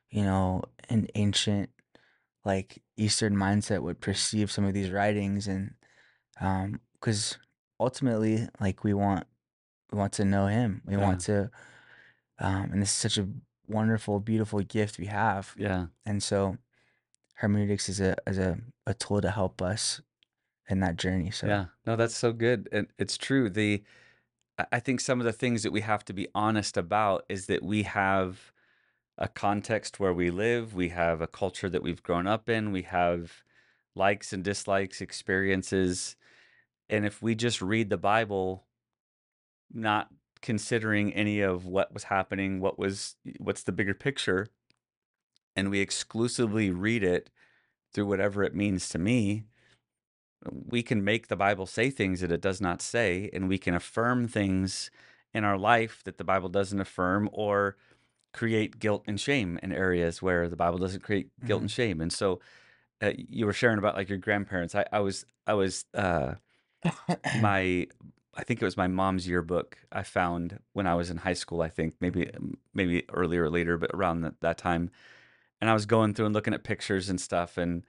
you 0.10 0.24
know 0.24 0.62
an 0.90 1.08
ancient 1.16 1.70
like 2.46 2.82
eastern 2.98 3.36
mindset 3.36 3.82
would 3.82 4.00
perceive 4.02 4.52
some 4.52 4.66
of 4.66 4.74
these 4.74 4.92
writings 4.92 5.48
and 5.48 5.74
um 6.42 6.80
because 6.94 7.38
ultimately 7.80 8.48
like 8.60 8.84
we 8.84 8.94
want 8.94 9.26
we 9.92 9.98
want 9.98 10.14
to 10.14 10.26
know 10.26 10.48
him 10.48 10.82
we 10.86 10.98
want 10.98 11.22
to 11.22 11.50
Um, 12.40 12.72
and 12.72 12.82
this 12.82 12.90
is 12.90 12.96
such 12.96 13.18
a 13.18 13.28
wonderful, 13.68 14.20
beautiful 14.20 14.62
gift 14.62 14.98
we 14.98 15.06
have. 15.06 15.54
Yeah. 15.58 15.88
And 16.06 16.22
so 16.24 16.58
hermeneutics 17.36 17.88
is 17.88 18.02
a 18.02 18.16
is 18.28 18.38
a, 18.38 18.58
a 18.86 18.94
tool 18.94 19.22
to 19.22 19.30
help 19.30 19.62
us 19.62 20.02
in 20.70 20.80
that 20.82 20.98
journey. 20.98 21.32
So 21.32 21.48
Yeah. 21.48 21.66
No, 21.86 21.96
that's 21.96 22.16
so 22.16 22.34
good. 22.34 22.68
And 22.72 22.88
it's 22.98 23.18
true. 23.18 23.50
The 23.50 23.84
I 24.72 24.80
think 24.80 25.00
some 25.00 25.22
of 25.22 25.26
the 25.26 25.32
things 25.34 25.64
that 25.64 25.72
we 25.72 25.82
have 25.82 26.04
to 26.06 26.14
be 26.14 26.28
honest 26.36 26.76
about 26.76 27.26
is 27.30 27.46
that 27.46 27.64
we 27.64 27.84
have 27.84 28.52
a 29.18 29.28
context 29.28 30.00
where 30.00 30.14
we 30.14 30.30
live, 30.32 30.74
we 30.74 30.90
have 30.90 31.22
a 31.22 31.28
culture 31.28 31.70
that 31.70 31.84
we've 31.84 32.04
grown 32.04 32.28
up 32.28 32.50
in, 32.50 32.72
we 32.72 32.84
have 32.84 33.44
likes 33.96 34.34
and 34.34 34.44
dislikes, 34.44 35.02
experiences. 35.02 36.16
And 36.90 37.06
if 37.06 37.22
we 37.22 37.36
just 37.36 37.62
read 37.62 37.90
the 37.90 37.98
Bible 37.98 38.66
not 39.74 40.10
considering 40.42 41.14
any 41.14 41.42
of 41.42 41.66
what 41.66 41.94
was 41.94 42.06
happening, 42.06 42.60
what 42.60 42.80
was 42.80 43.16
what's 43.40 43.64
the 43.64 43.72
bigger 43.72 43.94
picture, 43.94 44.48
and 45.56 45.70
we 45.70 45.80
exclusively 45.80 46.72
read 46.72 47.04
it 47.04 47.30
through 47.94 48.06
whatever 48.06 48.44
it 48.44 48.56
means 48.56 48.88
to 48.90 49.00
me, 49.00 49.44
we 50.52 50.82
can 50.82 51.04
make 51.04 51.28
the 51.28 51.36
Bible 51.36 51.66
say 51.66 51.90
things 51.90 52.22
that 52.22 52.32
it 52.32 52.42
does 52.42 52.62
not 52.62 52.82
say, 52.82 53.30
and 53.34 53.50
we 53.50 53.58
can 53.58 53.74
affirm 53.76 54.28
things 54.28 54.90
in 55.34 55.44
our 55.44 55.58
life 55.58 56.02
that 56.06 56.18
the 56.18 56.24
Bible 56.24 56.50
doesn't 56.50 56.80
affirm, 56.80 57.30
or 57.34 57.76
create 58.34 58.80
guilt 58.80 59.04
and 59.08 59.20
shame 59.20 59.60
in 59.62 59.72
areas 59.72 60.22
where 60.22 60.48
the 60.48 60.56
Bible 60.56 60.78
doesn't 60.78 61.04
create 61.04 61.30
guilt 61.46 61.62
hmm 61.62 61.64
and 61.64 61.72
shame. 61.72 62.02
And 62.02 62.12
so, 62.14 62.40
uh, 63.02 63.12
you 63.16 63.46
were 63.46 63.54
sharing 63.54 63.78
about 63.78 63.96
like 63.96 64.10
your 64.10 64.18
grandparents. 64.18 64.76
I, 64.76 64.86
I 64.92 65.00
was, 65.00 65.26
I 65.48 65.54
was, 65.54 65.86
uh, 65.94 66.36
my, 67.42 67.88
I 68.40 68.44
think 68.44 68.62
it 68.62 68.66
was 68.66 68.78
my 68.78 68.88
mom's 68.88 69.28
yearbook 69.28 69.78
I 69.92 70.04
found 70.04 70.60
when 70.74 70.88
I 70.88 70.96
was 70.96 71.10
in 71.10 71.18
high 71.18 71.34
school. 71.34 71.62
I 71.62 71.70
think 71.70 71.96
maybe, 72.00 72.30
maybe 72.74 73.04
earlier 73.12 73.44
or 73.44 73.50
later, 73.50 73.78
but 73.78 73.92
around 73.94 74.22
that, 74.22 74.40
that 74.42 74.58
time 74.58 74.92
and 75.62 75.70
I 75.70 75.74
was 75.74 75.86
going 75.86 76.14
through 76.14 76.28
and 76.28 76.34
looking 76.36 76.54
at 76.54 76.64
pictures 76.64 77.10
and 77.10 77.20
stuff, 77.20 77.58
and 77.58 77.84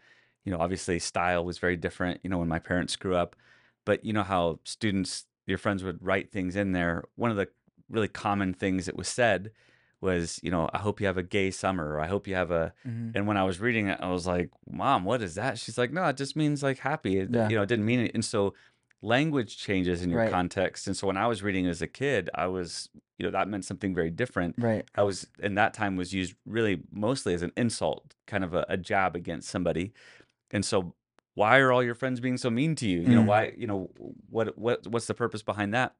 you 0.44 0.52
know, 0.52 0.58
obviously 0.58 0.98
style 0.98 1.44
was 1.44 1.58
very 1.58 1.76
different. 1.76 2.20
You 2.22 2.30
know, 2.30 2.38
when 2.38 2.48
my 2.48 2.58
parents 2.58 2.96
grew 2.96 3.14
up, 3.14 3.36
but 3.84 4.04
you 4.04 4.12
know 4.12 4.22
how 4.24 4.58
students, 4.64 5.26
your 5.46 5.58
friends 5.58 5.84
would 5.84 6.04
write 6.04 6.32
things 6.32 6.56
in 6.56 6.72
there. 6.72 7.04
One 7.16 7.30
of 7.30 7.36
the 7.36 7.48
really 7.88 8.08
common 8.08 8.54
things 8.54 8.86
that 8.86 8.96
was 8.96 9.08
said 9.08 9.52
was, 10.00 10.40
you 10.42 10.50
know, 10.50 10.68
I 10.72 10.78
hope 10.78 11.00
you 11.00 11.06
have 11.06 11.18
a 11.18 11.22
gay 11.22 11.50
summer, 11.50 11.94
or 11.94 12.00
I 12.00 12.06
hope 12.06 12.26
you 12.26 12.34
have 12.34 12.50
a. 12.50 12.72
hmm 12.82 13.10
And 13.14 13.26
when 13.26 13.36
I 13.36 13.44
was 13.44 13.60
reading 13.60 13.86
it, 13.88 13.98
I 14.00 14.10
was 14.10 14.26
like, 14.26 14.50
Mom, 14.68 15.04
what 15.04 15.22
is 15.22 15.34
that? 15.34 15.58
She's 15.58 15.78
like, 15.78 15.92
No, 15.92 16.04
it 16.06 16.16
just 16.16 16.34
means 16.36 16.62
like 16.62 16.78
happy. 16.78 17.18
It, 17.18 17.30
Yeah. 17.30 17.48
you 17.48 17.56
know, 17.56 17.62
it 17.62 17.68
didn't 17.68 17.86
mean 17.86 18.00
it. 18.00 18.12
And 18.14 18.24
so 18.24 18.54
language 19.02 19.56
changes 19.56 20.02
in 20.02 20.10
your 20.10 20.20
Right. 20.20 20.30
context. 20.30 20.86
And 20.86 20.96
so 20.96 21.06
when 21.06 21.16
I 21.16 21.26
was 21.26 21.42
reading 21.42 21.66
as 21.66 21.80
a 21.82 21.86
kid, 21.86 22.28
I 22.34 22.46
was, 22.46 22.88
you 23.18 23.24
know, 23.24 23.30
that 23.32 23.48
meant 23.48 23.64
something 23.64 23.94
very 23.94 24.10
different. 24.10 24.56
Right. 24.58 24.84
I 24.94 25.02
was 25.02 25.26
in 25.38 25.54
that 25.54 25.72
time 25.74 25.96
was 25.96 26.12
used 26.12 26.34
really 26.44 26.82
mostly 26.92 27.32
as 27.34 27.42
an 27.42 27.52
insult, 27.56 28.14
kind 28.26 28.44
of 28.44 28.54
a, 28.54 28.66
a 28.68 28.76
jab 28.76 29.16
against 29.16 29.48
somebody. 29.48 29.92
And 30.50 30.64
so 30.64 30.94
why 31.34 31.58
are 31.58 31.72
all 31.72 31.82
your 31.82 31.94
friends 31.94 32.20
being 32.20 32.36
so 32.36 32.50
mean 32.50 32.74
to 32.76 32.88
you? 32.88 33.00
You 33.00 33.14
know, 33.14 33.22
Mm. 33.22 33.26
why, 33.26 33.52
you 33.56 33.66
know, 33.66 33.90
what 34.28 34.58
what 34.58 34.86
what's 34.88 35.06
the 35.06 35.14
purpose 35.14 35.42
behind 35.42 35.72
that? 35.74 35.94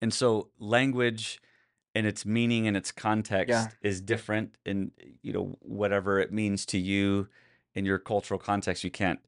And 0.00 0.12
so 0.12 0.50
language 0.58 1.40
and 1.94 2.06
its 2.06 2.26
meaning 2.26 2.66
and 2.66 2.76
its 2.76 2.90
Yeah. 2.90 3.02
context 3.02 3.76
is 3.82 4.00
different 4.00 4.58
in 4.66 4.92
you 5.22 5.32
know 5.32 5.56
whatever 5.60 6.18
it 6.20 6.32
means 6.32 6.66
to 6.66 6.78
you 6.78 7.28
in 7.74 7.84
your 7.84 7.98
cultural 7.98 8.38
context 8.40 8.84
you 8.84 8.90
can't 8.90 9.20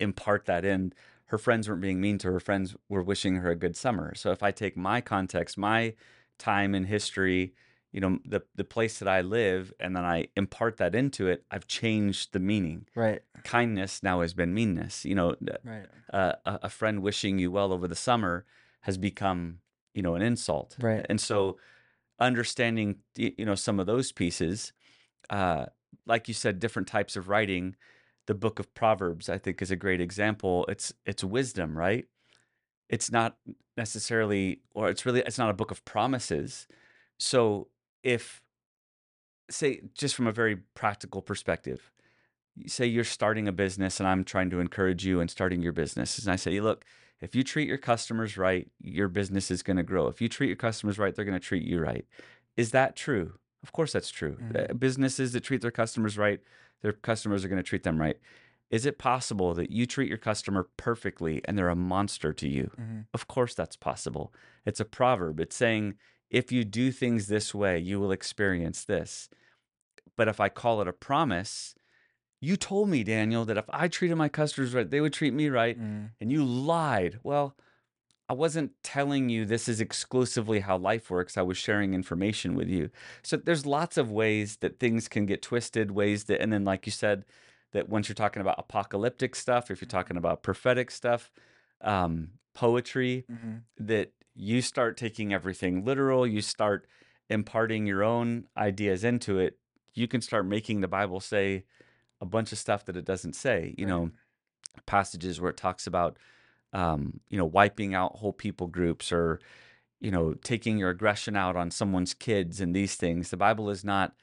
impart 0.00 0.46
that 0.46 0.64
in 0.64 0.92
her 1.34 1.38
friends 1.38 1.68
weren't 1.68 1.80
being 1.80 2.00
mean 2.00 2.16
to 2.16 2.28
her 2.28 2.34
her 2.34 2.40
friends 2.40 2.76
were 2.88 3.02
wishing 3.02 3.34
her 3.36 3.50
a 3.50 3.56
good 3.56 3.76
summer 3.76 4.14
so 4.14 4.30
if 4.30 4.40
i 4.40 4.52
take 4.52 4.76
my 4.76 5.00
context 5.00 5.58
my 5.58 5.92
time 6.38 6.76
in 6.76 6.84
history 6.84 7.52
you 7.90 8.00
know 8.00 8.20
the 8.24 8.40
the 8.54 8.62
place 8.62 9.00
that 9.00 9.08
i 9.08 9.20
live 9.20 9.72
and 9.80 9.96
then 9.96 10.04
i 10.04 10.28
impart 10.36 10.76
that 10.76 10.94
into 10.94 11.26
it 11.26 11.44
i've 11.50 11.66
changed 11.66 12.32
the 12.32 12.38
meaning 12.38 12.86
Right. 12.94 13.20
kindness 13.42 14.00
now 14.00 14.20
has 14.20 14.32
been 14.32 14.54
meanness 14.54 15.04
you 15.04 15.16
know 15.16 15.34
Right. 15.64 15.86
uh, 16.12 16.34
a, 16.46 16.60
a 16.62 16.70
friend 16.70 17.02
wishing 17.02 17.40
you 17.40 17.50
well 17.50 17.72
over 17.72 17.88
the 17.88 17.96
summer 17.96 18.44
has 18.82 18.96
become 18.96 19.58
you 19.92 20.02
know 20.02 20.14
an 20.14 20.22
insult 20.22 20.76
Right. 20.78 21.04
and 21.08 21.20
so 21.20 21.58
understanding 22.20 22.98
you 23.16 23.44
know 23.44 23.56
some 23.56 23.80
of 23.80 23.86
those 23.86 24.12
pieces 24.12 24.72
uh 25.30 25.66
like 26.06 26.28
you 26.28 26.34
said 26.34 26.60
different 26.60 26.86
types 26.86 27.16
of 27.16 27.28
writing 27.28 27.74
the 28.26 28.34
book 28.34 28.58
of 28.58 28.72
proverbs 28.74 29.28
i 29.28 29.38
think 29.38 29.60
is 29.62 29.70
a 29.70 29.76
great 29.76 30.00
example 30.00 30.64
it's 30.68 30.92
it's 31.06 31.22
wisdom 31.24 31.76
right 31.76 32.06
it's 32.88 33.10
not 33.10 33.36
necessarily 33.76 34.60
or 34.74 34.88
it's 34.88 35.04
really 35.06 35.20
it's 35.20 35.38
not 35.38 35.50
a 35.50 35.54
book 35.54 35.70
of 35.70 35.84
promises 35.84 36.66
so 37.18 37.68
if 38.02 38.42
say 39.50 39.80
just 39.94 40.14
from 40.14 40.26
a 40.26 40.32
very 40.32 40.56
practical 40.74 41.20
perspective 41.22 41.90
say 42.66 42.86
you're 42.86 43.04
starting 43.04 43.48
a 43.48 43.52
business 43.52 44.00
and 44.00 44.08
I'm 44.08 44.24
trying 44.24 44.50
to 44.50 44.60
encourage 44.60 45.04
you 45.04 45.20
in 45.20 45.28
starting 45.28 45.60
your 45.62 45.72
business. 45.72 46.18
And 46.18 46.32
I 46.32 46.36
say, 46.36 46.60
look, 46.60 46.84
if 47.20 47.34
you 47.34 47.42
treat 47.42 47.66
your 47.68 47.78
customers 47.78 48.36
right, 48.36 48.68
your 48.80 49.08
business 49.08 49.50
is 49.50 49.62
going 49.62 49.76
to 49.76 49.82
grow. 49.82 50.06
If 50.08 50.20
you 50.20 50.28
treat 50.28 50.46
your 50.48 50.56
customers 50.56 50.98
right, 50.98 51.14
they're 51.14 51.24
going 51.24 51.38
to 51.38 51.44
treat 51.44 51.64
you 51.64 51.80
right. 51.80 52.04
Is 52.56 52.70
that 52.70 52.96
true? 52.96 53.34
Of 53.62 53.72
course, 53.72 53.92
that's 53.92 54.10
true. 54.10 54.36
Mhm. 54.36 54.70
Uh, 54.70 54.74
Businesses 54.74 55.32
that 55.32 55.42
treat 55.42 55.62
their 55.62 55.70
customers 55.70 56.16
right, 56.18 56.40
their 56.84 56.92
customers 56.92 57.44
are 57.44 57.48
going 57.48 57.56
to 57.56 57.68
treat 57.68 57.82
them 57.82 57.98
right. 57.98 58.18
Is 58.70 58.84
it 58.84 58.98
possible 58.98 59.54
that 59.54 59.70
you 59.70 59.86
treat 59.86 60.08
your 60.08 60.18
customer 60.18 60.68
perfectly 60.76 61.40
and 61.46 61.56
they're 61.56 61.70
a 61.70 61.74
monster 61.74 62.32
to 62.34 62.46
you? 62.48 62.70
hmm 62.76 63.00
Of 63.14 63.26
course, 63.26 63.54
that's 63.54 63.76
possible. 63.76 64.34
It's 64.66 64.80
a 64.80 64.84
proverb. 64.84 65.40
It's 65.40 65.56
saying, 65.56 65.94
if 66.30 66.52
you 66.52 66.62
do 66.62 66.92
things 66.92 67.26
this 67.26 67.54
way, 67.54 67.78
you 67.78 67.98
will 67.98 68.12
experience 68.12 68.84
this. 68.84 69.30
But 70.16 70.28
if 70.28 70.40
I 70.40 70.50
call 70.50 70.82
it 70.82 70.88
a 70.88 70.92
promise, 70.92 71.74
you 72.40 72.56
told 72.56 72.90
me, 72.90 73.02
Daniel, 73.02 73.46
that 73.46 73.56
if 73.56 73.64
I 73.70 73.88
treated 73.88 74.16
my 74.16 74.28
customers 74.28 74.74
right, 74.74 74.90
they 74.90 75.00
would 75.00 75.14
treat 75.14 75.32
me 75.34 75.48
right, 75.48 75.76
hmm 75.76 76.06
and 76.20 76.30
you 76.30 76.44
lied. 76.44 77.18
Well, 77.22 77.56
I 78.28 78.32
wasn't 78.32 78.72
telling 78.82 79.28
you 79.28 79.44
this 79.44 79.68
is 79.68 79.80
exclusively 79.80 80.60
how 80.60 80.78
life 80.78 81.10
works. 81.10 81.36
I 81.36 81.42
was 81.42 81.58
sharing 81.58 81.92
information 81.92 82.54
with 82.54 82.68
you. 82.68 82.90
So 83.22 83.36
there's 83.36 83.66
lots 83.66 83.98
of 83.98 84.10
ways 84.10 84.56
that 84.58 84.80
things 84.80 85.08
can 85.08 85.26
get 85.26 85.42
twisted, 85.42 85.90
ways 85.90 86.24
that, 86.24 86.40
and 86.40 86.52
then, 86.52 86.64
like 86.64 86.86
you 86.86 86.92
said, 86.92 87.26
that 87.72 87.88
once 87.88 88.08
you're 88.08 88.14
talking 88.14 88.40
about 88.40 88.58
apocalyptic 88.58 89.34
stuff, 89.36 89.70
if 89.70 89.80
you're 89.80 89.88
talking 89.88 90.16
about 90.16 90.42
prophetic 90.42 90.90
stuff, 90.90 91.30
um, 91.82 92.30
poetry, 92.54 93.26
hmm 93.28 93.56
that 93.76 94.12
you 94.34 94.62
start 94.62 94.96
taking 94.96 95.32
everything 95.32 95.84
literal, 95.84 96.26
you 96.26 96.40
start 96.40 96.86
imparting 97.28 97.86
your 97.86 98.02
own 98.02 98.46
ideas 98.56 99.04
into 99.04 99.38
it, 99.38 99.58
you 99.94 100.08
can 100.08 100.20
start 100.20 100.46
making 100.46 100.80
the 100.80 100.88
Bible 100.88 101.20
say 101.20 101.64
a 102.20 102.26
bunch 102.26 102.52
of 102.52 102.58
stuff 102.58 102.84
that 102.86 102.96
it 102.96 103.04
doesn't 103.04 103.34
say. 103.34 103.74
You 103.78 103.86
Right. 103.86 103.90
know, 103.90 104.10
passages 104.86 105.40
where 105.40 105.50
it 105.50 105.56
talks 105.56 105.86
about, 105.86 106.18
um, 106.74 107.20
you 107.30 107.38
know, 107.38 107.46
wiping 107.46 107.94
out 107.94 108.16
whole 108.16 108.32
people 108.32 108.66
groups 108.66 109.12
or, 109.12 109.40
you 110.00 110.10
know, 110.10 110.34
taking 110.34 110.76
your 110.76 110.90
aggression 110.90 111.36
out 111.36 111.56
on 111.56 111.70
someone's 111.70 112.14
kids 112.14 112.60
and 112.60 112.74
these 112.74 112.96
things. 112.96 113.30
The 113.30 113.36
Bible 113.36 113.70
is 113.70 113.84
not 113.84 114.14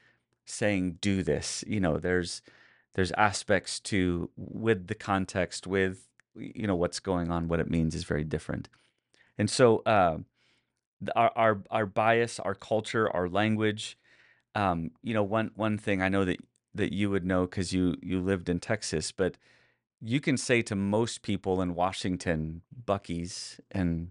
saying 0.46 0.98
do 1.00 1.22
this. 1.22 1.64
You 1.66 1.80
know, 1.80 1.98
there's 1.98 2.42
there's 2.94 3.12
aspects 3.12 3.80
to 3.80 4.30
with 4.36 4.86
the 4.88 4.94
context 4.94 5.66
with 5.66 6.06
you 6.36 6.66
know 6.66 6.76
what's 6.76 7.00
going 7.00 7.30
on, 7.30 7.48
what 7.48 7.60
it 7.60 7.70
means 7.70 7.94
is 7.94 8.04
very 8.04 8.24
different. 8.24 8.68
And 9.38 9.50
so, 9.50 9.78
uh, 9.86 10.18
our 11.16 11.32
our 11.36 11.62
our 11.70 11.86
bias, 11.86 12.38
our 12.40 12.54
culture, 12.54 13.10
our 13.10 13.28
language. 13.28 13.98
Um, 14.54 14.90
you 15.02 15.14
know, 15.14 15.22
one 15.22 15.50
one 15.56 15.78
thing 15.78 16.02
I 16.02 16.08
know 16.08 16.24
that 16.24 16.38
that 16.74 16.92
you 16.92 17.10
would 17.10 17.24
know 17.24 17.42
because 17.46 17.72
you 17.72 17.96
you 18.02 18.20
lived 18.20 18.48
in 18.48 18.60
Texas, 18.60 19.12
but 19.12 19.36
you 20.04 20.20
can 20.20 20.36
say 20.36 20.62
to 20.62 20.74
most 20.74 21.22
people 21.22 21.62
in 21.62 21.74
Washington, 21.74 22.62
Buc-ee's, 22.84 23.60
and 23.70 24.10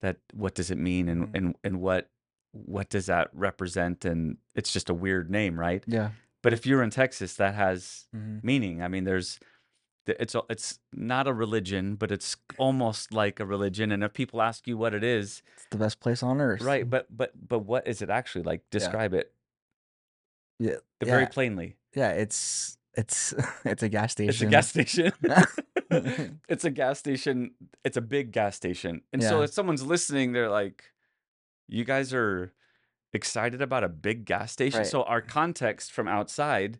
that 0.00 0.16
what 0.32 0.54
does 0.54 0.70
it 0.70 0.78
mean, 0.78 1.08
and 1.08 1.26
Mhm. 1.28 1.34
and 1.36 1.56
and 1.62 1.80
what 1.80 2.10
what 2.52 2.88
does 2.90 3.06
that 3.06 3.28
represent? 3.32 4.04
And 4.04 4.36
it's 4.54 4.72
just 4.72 4.90
a 4.90 4.94
weird 4.94 5.30
name, 5.30 5.58
right? 5.58 5.84
Yeah. 5.86 6.10
But 6.42 6.52
if 6.52 6.66
you're 6.66 6.82
in 6.82 6.90
Texas, 6.90 7.36
that 7.36 7.54
has 7.54 8.08
hmm 8.12 8.38
meaning. 8.42 8.82
I 8.82 8.88
mean, 8.88 9.04
there's 9.04 9.38
it's 10.06 10.34
it's 10.50 10.80
not 10.92 11.28
a 11.28 11.32
religion, 11.32 11.94
but 11.94 12.10
it's 12.10 12.36
almost 12.58 13.12
like 13.12 13.38
a 13.38 13.46
religion. 13.46 13.92
And 13.92 14.02
if 14.02 14.12
people 14.12 14.42
ask 14.42 14.66
you 14.66 14.76
what 14.76 14.94
it 14.94 15.04
is, 15.04 15.42
It's 15.54 15.66
the 15.70 15.78
best 15.78 16.00
place 16.00 16.22
on 16.24 16.40
earth. 16.40 16.60
right? 16.62 16.88
But 16.88 17.06
but 17.16 17.30
but 17.48 17.60
what 17.60 17.86
is 17.86 18.02
it 18.02 18.10
actually 18.10 18.42
like? 18.44 18.60
Yeah. 18.62 18.78
Describe 18.78 19.14
it 19.14 19.32
Yeah. 20.58 20.76
very 21.04 21.22
Yeah. 21.22 21.28
plainly. 21.28 21.76
Yeah. 21.94 22.10
It's 22.12 22.76
it's 22.94 23.34
it's 23.64 23.82
a 23.82 23.88
gas 23.88 24.12
station. 24.12 24.30
It's 24.30 24.40
a 24.42 24.46
gas 24.46 24.68
station. 24.68 25.12
it's 26.48 26.64
a 26.64 26.70
gas 26.70 26.98
station. 26.98 27.52
It's 27.84 27.96
a 27.96 28.00
big 28.00 28.32
gas 28.32 28.56
station. 28.56 29.02
And 29.12 29.22
so 29.22 29.42
if 29.42 29.52
someone's 29.52 29.84
listening, 29.84 30.32
they're 30.32 30.50
like, 30.50 30.84
"You 31.68 31.84
guys 31.84 32.12
are 32.14 32.52
excited 33.12 33.62
about 33.62 33.84
a 33.84 33.88
big 33.88 34.24
gas 34.24 34.52
station." 34.52 34.80
Right. 34.80 34.86
So 34.86 35.02
our 35.04 35.20
context 35.20 35.92
from 35.92 36.08
outside, 36.08 36.78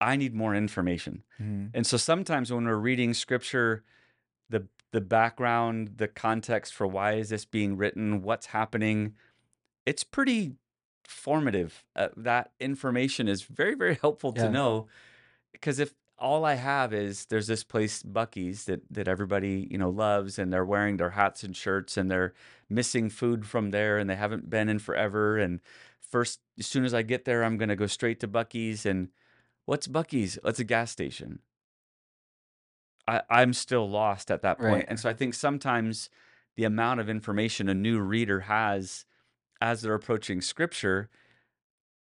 I 0.00 0.16
need 0.16 0.34
more 0.34 0.54
information. 0.54 1.24
hmm 1.38 1.66
And 1.74 1.86
so 1.86 1.96
sometimes 1.96 2.52
when 2.52 2.64
we're 2.64 2.76
reading 2.76 3.14
scripture, 3.14 3.84
the 4.48 4.68
the 4.92 5.00
background, 5.00 5.92
the 5.96 6.08
context 6.08 6.74
for 6.74 6.86
why 6.86 7.14
is 7.14 7.28
this 7.28 7.44
being 7.44 7.76
written, 7.76 8.22
what's 8.22 8.46
happening, 8.46 9.14
it's 9.84 10.04
pretty 10.04 10.56
formative. 11.06 11.84
Uh, 11.94 12.08
that 12.16 12.52
information 12.60 13.28
is 13.28 13.42
very, 13.42 13.74
very 13.74 13.94
helpful 14.00 14.32
to 14.32 14.50
know 14.50 14.86
because 15.52 15.78
if 15.78 15.94
all 16.18 16.44
I 16.44 16.54
have 16.54 16.94
is 16.94 17.26
there's 17.26 17.46
this 17.46 17.62
place 17.62 18.02
Buc-ee's 18.02 18.64
that 18.64 18.80
that 18.90 19.08
everybody 19.08 19.68
you 19.70 19.78
know 19.78 19.90
loves, 19.90 20.38
and 20.38 20.52
they're 20.52 20.64
wearing 20.64 20.96
their 20.96 21.10
hats 21.10 21.42
and 21.42 21.56
shirts, 21.56 21.96
and 21.96 22.10
they're 22.10 22.32
missing 22.68 23.10
food 23.10 23.46
from 23.46 23.70
there, 23.70 23.98
and 23.98 24.08
they 24.08 24.16
haven't 24.16 24.48
been 24.48 24.68
in 24.68 24.78
forever. 24.78 25.38
And 25.38 25.60
first, 26.00 26.40
as 26.58 26.66
soon 26.66 26.84
as 26.84 26.94
I 26.94 27.02
get 27.02 27.24
there, 27.24 27.44
I'm 27.44 27.58
gonna 27.58 27.76
go 27.76 27.86
straight 27.86 28.20
to 28.20 28.28
Buc-ee's. 28.28 28.86
And 28.86 29.08
what's 29.66 29.86
Buc-ee's? 29.86 30.38
It's 30.44 30.58
a 30.58 30.64
gas 30.64 30.90
station. 30.90 31.40
I, 33.06 33.22
I'm 33.30 33.52
still 33.52 33.88
lost 33.88 34.30
at 34.30 34.42
that 34.42 34.58
point. 34.58 34.72
Right. 34.72 34.86
And 34.88 34.98
so 34.98 35.08
I 35.08 35.12
think 35.12 35.34
sometimes 35.34 36.10
the 36.56 36.64
amount 36.64 37.00
of 37.00 37.08
information 37.08 37.68
a 37.68 37.74
new 37.74 38.00
reader 38.00 38.40
has 38.40 39.04
as 39.60 39.82
they're 39.82 39.94
approaching 39.94 40.40
scripture 40.40 41.08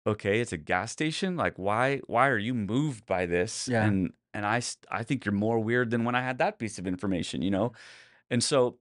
okay, 0.05 0.41
it's 0.41 0.51
a 0.51 0.57
gas 0.57 0.91
station. 0.91 1.37
Like, 1.37 1.57
why 1.57 2.01
why 2.07 2.27
are 2.27 2.37
you 2.37 2.53
moved 2.53 3.05
by 3.05 3.25
this? 3.25 3.67
Yeah. 3.69 3.85
And 3.85 4.11
and 4.33 4.45
I 4.45 4.61
I 4.91 5.03
think 5.03 5.23
you're 5.25 5.31
more 5.33 5.59
weird 5.59 5.91
than 5.91 6.03
when 6.03 6.15
I 6.15 6.21
had 6.21 6.39
that 6.39 6.59
piece 6.59 6.77
of 6.77 6.85
information, 6.87 7.41
you 7.41 7.51
know. 7.51 7.71
And 8.29 8.43
so 8.43 8.77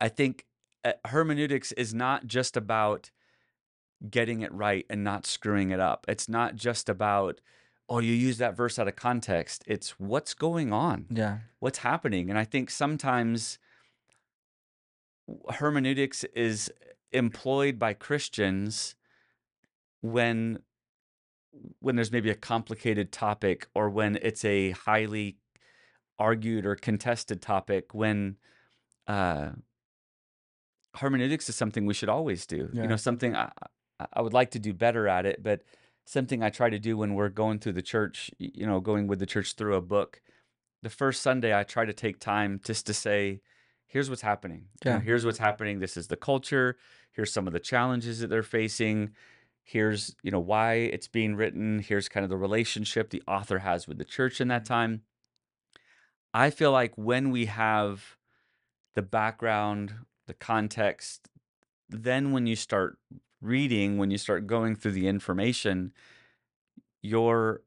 I 0.00 0.08
think 0.08 0.46
uh, 0.84 0.94
hermeneutics 1.04 1.72
is 1.72 1.94
not 1.94 2.26
just 2.26 2.56
about 2.56 3.10
getting 4.08 4.40
it 4.40 4.52
right 4.52 4.86
and 4.90 5.04
not 5.04 5.26
screwing 5.26 5.70
it 5.70 5.78
up. 5.80 6.04
It's 6.08 6.28
not 6.28 6.56
just 6.56 6.88
about 6.88 7.40
oh, 7.88 7.98
you 7.98 8.12
use 8.12 8.38
that 8.38 8.56
verse 8.56 8.78
out 8.78 8.86
of 8.86 8.94
context. 8.94 9.64
It's 9.66 9.98
what's 9.98 10.32
going 10.32 10.72
on, 10.72 11.06
Yeah. 11.10 11.38
what's 11.58 11.78
happening. 11.78 12.30
And 12.30 12.38
I 12.38 12.44
think 12.44 12.70
sometimes 12.70 13.58
hermeneutics 15.54 16.24
is 16.34 16.72
employed 17.12 17.78
by 17.78 17.94
Christians 17.94 18.94
when 20.00 20.60
when 21.80 21.96
there's 21.96 22.12
maybe 22.12 22.30
a 22.30 22.34
complicated 22.34 23.10
topic 23.10 23.66
or 23.74 23.90
when 23.90 24.16
it's 24.22 24.44
a 24.44 24.70
highly 24.70 25.36
argued 26.18 26.64
or 26.64 26.76
contested 26.76 27.42
topic 27.42 27.92
when 27.92 28.36
uh 29.08 29.50
hermeneutics 30.94 31.48
is 31.48 31.56
something 31.56 31.86
we 31.86 31.94
should 31.94 32.08
always 32.08 32.46
do. 32.46 32.68
You 32.72 32.86
know 32.86 32.96
something 32.96 33.34
I, 33.34 33.50
I 33.98 34.06
I 34.12 34.22
would 34.22 34.32
like 34.32 34.52
to 34.52 34.58
do 34.58 34.72
better 34.72 35.08
at 35.08 35.26
it 35.26 35.42
but 35.42 35.62
something 36.04 36.42
i 36.42 36.50
try 36.50 36.70
to 36.70 36.78
do 36.78 36.96
when 36.96 37.14
we're 37.14 37.28
going 37.28 37.58
through 37.58 37.74
the 37.74 37.82
church 37.82 38.30
you 38.38 38.66
know 38.66 38.80
going 38.80 39.06
with 39.06 39.18
the 39.18 39.26
church 39.26 39.54
through 39.54 39.76
a 39.76 39.80
book 39.80 40.20
the 40.82 40.90
first 40.90 41.22
sunday 41.22 41.56
i 41.56 41.62
try 41.62 41.84
to 41.84 41.92
take 41.92 42.18
time 42.18 42.60
just 42.64 42.86
to 42.86 42.94
say 42.94 43.40
here's 43.90 44.08
what's 44.08 44.22
happening. 44.22 44.66
You 44.84 44.90
know, 44.92 44.96
Yeah. 44.98 45.02
here's 45.02 45.24
what's 45.26 45.38
happening. 45.38 45.80
This 45.80 45.96
is 45.96 46.06
the 46.08 46.16
culture. 46.16 46.76
Here's 47.12 47.32
some 47.32 47.46
of 47.46 47.52
the 47.52 47.60
challenges 47.60 48.20
that 48.20 48.28
they're 48.28 48.42
facing. 48.42 49.10
Here's 49.62 50.14
you 50.22 50.30
know 50.30 50.40
why 50.40 50.74
it's 50.74 51.08
being 51.08 51.34
written. 51.36 51.80
Here's 51.80 52.08
kind 52.08 52.24
of 52.24 52.30
the 52.30 52.36
relationship 52.36 53.10
the 53.10 53.22
author 53.26 53.58
has 53.58 53.86
with 53.88 53.98
the 53.98 54.04
church 54.04 54.40
in 54.40 54.48
that 54.48 54.64
time. 54.64 55.02
I 56.32 56.50
feel 56.50 56.70
like 56.72 56.92
when 56.96 57.30
we 57.30 57.46
have 57.46 58.16
the 58.94 59.02
background 59.02 59.94
the 60.26 60.34
context 60.34 61.28
then 61.88 62.30
when 62.30 62.46
you 62.46 62.54
start 62.54 62.98
reading 63.40 63.98
when 63.98 64.10
you 64.12 64.18
start 64.18 64.46
going 64.46 64.76
through 64.76 64.92
the 64.92 65.08
information 65.08 65.92
you're 67.02 67.62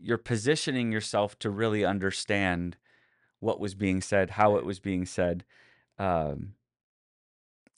you're 0.00 0.18
positioning 0.18 0.92
yourself 0.92 1.38
to 1.40 1.50
really 1.50 1.84
understand 1.84 2.76
what 3.40 3.60
was 3.60 3.74
being 3.74 4.00
said 4.00 4.30
how 4.30 4.56
it 4.56 4.64
was 4.64 4.80
being 4.80 5.04
said 5.06 5.44
um 5.98 6.54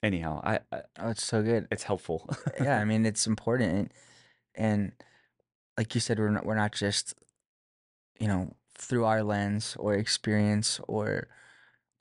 anyhow 0.03 0.41
i, 0.45 0.61
I 0.73 0.83
Oh, 0.99 1.11
it's 1.11 1.25
so 1.25 1.43
good. 1.43 1.67
it's 1.71 1.85
helpful 1.85 2.29
Yeah, 2.61 2.79
I 2.79 2.85
mean 2.85 3.07
it's 3.07 3.27
important 3.27 3.93
and, 4.55 4.93
like 5.79 5.95
you 5.95 6.01
said, 6.01 6.19
we're 6.19 6.31
not 6.31 6.45
we're 6.45 6.57
not 6.57 6.73
just, 6.73 7.15
you 8.19 8.27
know, 8.29 8.55
through 8.77 9.05
our 9.05 9.23
lens 9.23 9.77
or 9.79 9.95
experience 9.95 10.81
or 10.89 11.29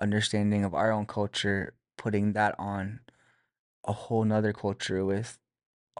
understanding 0.01 0.65
of 0.65 0.73
our 0.73 0.91
own 0.91 1.05
culture, 1.05 1.73
putting 1.97 2.33
that 2.33 2.55
on 2.59 2.99
a 3.85 3.93
whole 3.93 4.25
nother 4.25 4.51
culture 4.53 5.05
with 5.05 5.37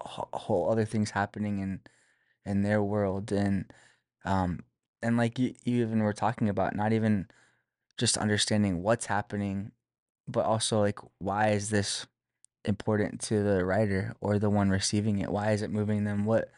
a 0.03 0.08
wh- 0.10 0.29
a 0.34 0.38
whole 0.39 0.69
other 0.71 0.86
things 0.86 1.12
happening 1.12 1.60
in 1.60 1.82
in 2.45 2.63
their 2.63 2.82
world 2.84 3.32
and 3.32 3.71
um 4.25 4.63
and 5.01 5.17
like 5.17 5.39
you, 5.39 5.53
you 5.63 5.82
even 5.84 5.99
were 5.99 6.13
talking 6.13 6.49
about 6.49 6.75
not 6.75 6.93
even 6.93 7.27
just 7.97 8.17
understanding 8.17 8.84
what's 8.84 9.05
happening 9.08 9.71
but 10.32 10.46
also 10.46 10.80
like 10.80 11.00
why 11.18 11.50
is 11.50 11.70
this 11.70 12.06
important 12.65 13.22
to 13.22 13.44
the 13.44 13.65
writer 13.65 14.15
or 14.22 14.39
the 14.39 14.50
one 14.50 14.70
receiving 14.70 15.20
it? 15.20 15.32
Why 15.32 15.52
is 15.52 15.62
it 15.62 15.72
moving 15.72 16.04
them? 16.04 16.26
What 16.26 16.50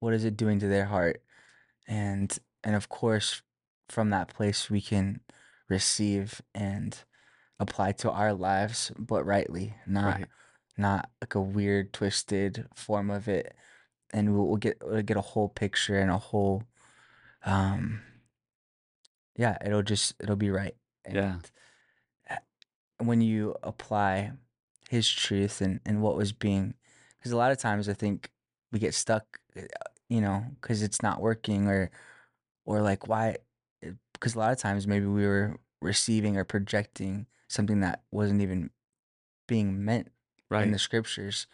what 0.00 0.14
is 0.14 0.24
it 0.24 0.36
doing 0.36 0.58
to 0.60 0.68
their 0.68 0.86
heart? 0.86 1.22
And 1.86 2.36
and 2.62 2.74
of 2.76 2.88
course 2.88 3.42
from 3.88 4.10
that 4.10 4.28
place 4.28 4.70
we 4.70 4.80
can 4.80 5.20
receive 5.68 6.42
and 6.54 6.98
apply 7.58 7.92
to 7.92 8.10
our 8.10 8.32
lives 8.32 8.92
but 8.98 9.24
rightly 9.24 9.74
not 9.86 10.14
right. 10.14 10.26
not 10.76 11.10
like 11.20 11.34
a 11.34 11.40
weird 11.40 11.92
twisted 11.92 12.66
form 12.74 13.10
of 13.10 13.28
it. 13.28 13.54
And 14.10 14.34
we'll, 14.34 14.46
we'll 14.46 14.56
get 14.56 14.78
we'll 14.82 15.02
get 15.02 15.16
a 15.16 15.22
whole 15.22 15.48
picture 15.48 15.98
and 15.98 16.10
a 16.10 16.18
whole 16.18 16.62
um 17.44 18.00
yeah 19.36 19.56
it'll 19.64 19.82
just 19.82 20.14
it'll 20.20 20.36
be 20.36 20.50
right. 20.50 20.74
Yeah. 21.10 21.34
and 21.34 21.44
uh, 21.44 21.48
when 22.98 23.20
you 23.20 23.54
apply 23.62 24.32
his 24.90 25.10
truth 25.10 25.60
and 25.60 25.80
and 25.84 26.02
what 26.02 26.16
was 26.16 26.32
being 26.32 26.74
because 27.18 27.32
a 27.32 27.36
lot 27.36 27.52
of 27.52 27.58
times 27.58 27.88
i 27.88 27.92
think 27.92 28.30
we 28.72 28.78
get 28.78 28.94
stuck 28.94 29.38
uh, 29.56 29.62
you 30.08 30.20
know 30.20 30.44
because 30.60 30.82
it's 30.82 31.02
not 31.02 31.20
working 31.20 31.68
or 31.68 31.90
or 32.64 32.80
like 32.80 33.06
why 33.06 33.36
because 34.12 34.34
a 34.34 34.38
lot 34.38 34.52
of 34.52 34.58
times 34.58 34.86
maybe 34.86 35.06
we 35.06 35.26
were 35.26 35.58
receiving 35.80 36.36
or 36.36 36.44
projecting 36.44 37.26
something 37.48 37.80
that 37.80 38.02
wasn't 38.10 38.40
even 38.40 38.70
being 39.46 39.84
meant 39.84 40.10
right. 40.50 40.64
in 40.64 40.72
the 40.72 40.78
scriptures 40.78 41.46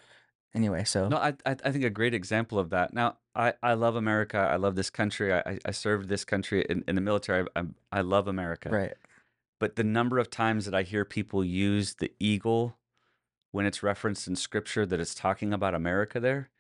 anyway 0.54 0.84
so 0.84 1.08
No, 1.08 1.16
I, 1.16 1.34
I 1.44 1.54
think 1.54 1.84
a 1.84 1.90
great 1.90 2.14
example 2.14 2.58
of 2.58 2.70
that. 2.70 2.94
Now, 2.94 3.18
I, 3.34 3.54
I 3.62 3.74
love 3.74 3.96
America. 3.96 4.38
I 4.38 4.56
love 4.56 4.76
this 4.76 4.88
country. 4.90 5.32
I, 5.32 5.38
I- 5.40 5.58
I 5.66 5.70
served 5.72 6.08
this 6.08 6.24
country 6.24 6.64
in, 6.70 6.84
in 6.86 6.94
the 6.94 7.00
military. 7.00 7.46
I, 7.56 7.64
I 7.92 8.00
love 8.00 8.28
America. 8.28 8.70
right 8.70 8.94
But 9.64 9.76
the 9.76 9.82
number 9.82 10.18
of 10.18 10.28
times 10.28 10.66
that 10.66 10.74
I 10.74 10.82
hear 10.82 11.06
people 11.06 11.42
use 11.42 11.94
the 11.94 12.12
eagle 12.20 12.76
when 13.50 13.64
it's 13.64 13.82
referenced 13.82 14.28
in 14.28 14.36
scripture 14.36 14.84
that 14.84 15.00
it's 15.00 15.14
talking 15.14 15.54
about 15.54 15.74
America 15.74 16.20
there, 16.20 16.50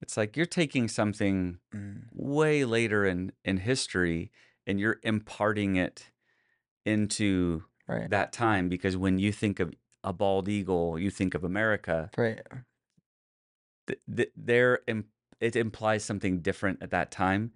it's 0.00 0.16
like 0.16 0.36
you're 0.36 0.44
taking 0.44 0.88
something 0.88 1.58
mm, 1.72 2.00
way 2.12 2.64
later 2.64 3.06
in, 3.06 3.30
in 3.44 3.58
history 3.58 4.32
and 4.66 4.80
you're 4.80 4.98
imparting 5.04 5.76
it 5.76 6.10
into 6.84 7.62
right. 7.86 8.10
that 8.10 8.32
time 8.32 8.68
because 8.68 8.96
when 8.96 9.20
you 9.20 9.30
think 9.30 9.60
of 9.60 9.72
a 10.02 10.12
bald 10.12 10.48
eagle, 10.48 10.98
you 10.98 11.10
think 11.12 11.36
of 11.36 11.44
America. 11.44 12.10
right. 12.16 12.42
Th- 13.86 14.00
th- 14.16 14.32
there 14.36 14.80
im- 14.88 15.06
it 15.38 15.54
implies 15.54 16.04
something 16.04 16.40
different 16.40 16.82
at 16.82 16.90
that 16.90 17.12
time 17.12 17.52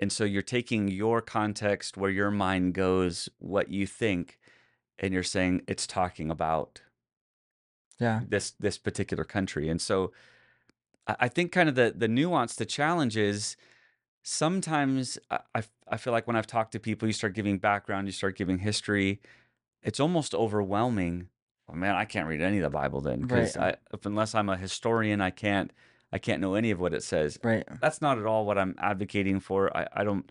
and 0.00 0.12
so 0.12 0.24
you're 0.24 0.42
taking 0.42 0.88
your 0.88 1.20
context 1.20 1.96
where 1.96 2.10
your 2.10 2.30
mind 2.30 2.74
goes 2.74 3.28
what 3.38 3.70
you 3.70 3.86
think 3.86 4.38
and 4.98 5.12
you're 5.12 5.22
saying 5.22 5.62
it's 5.66 5.86
talking 5.86 6.30
about 6.30 6.80
yeah 7.98 8.20
this 8.28 8.52
this 8.52 8.78
particular 8.78 9.24
country 9.24 9.68
and 9.68 9.80
so 9.80 10.12
i, 11.06 11.28
think 11.28 11.52
kind 11.52 11.68
of 11.68 11.74
the 11.74 11.92
the 11.96 12.08
nuance 12.08 12.54
the 12.56 12.66
challenge 12.66 13.16
is 13.16 13.56
sometimes 14.22 15.18
I, 15.30 15.62
I 15.88 15.96
feel 15.96 16.12
like 16.12 16.26
when 16.26 16.36
i've 16.36 16.46
talked 16.46 16.72
to 16.72 16.80
people 16.80 17.06
you 17.06 17.12
start 17.12 17.34
giving 17.34 17.58
background 17.58 18.06
you 18.06 18.12
start 18.12 18.36
giving 18.36 18.58
history 18.58 19.20
it's 19.82 20.00
almost 20.00 20.34
overwhelming 20.34 21.28
well, 21.68 21.76
man 21.76 21.94
i 21.94 22.04
can't 22.04 22.28
read 22.28 22.40
any 22.40 22.58
of 22.58 22.62
the 22.62 22.70
bible 22.70 23.00
then 23.00 23.22
because 23.22 23.56
Right. 23.56 23.76
Uh 23.92 23.96
unless 24.04 24.34
i'm 24.34 24.48
a 24.48 24.56
historian 24.56 25.20
i 25.20 25.30
can't 25.30 25.70
i 26.12 26.18
can't 26.18 26.40
know 26.40 26.54
any 26.54 26.70
of 26.70 26.78
what 26.80 26.94
it 26.94 27.02
says. 27.02 27.38
Right. 27.42 27.64
That's 27.80 28.00
not 28.00 28.18
at 28.18 28.26
all 28.26 28.46
what 28.46 28.58
i'm 28.58 28.74
advocating 28.78 29.40
for. 29.40 29.76
I, 29.76 29.86
I 29.92 30.04
don't 30.04 30.30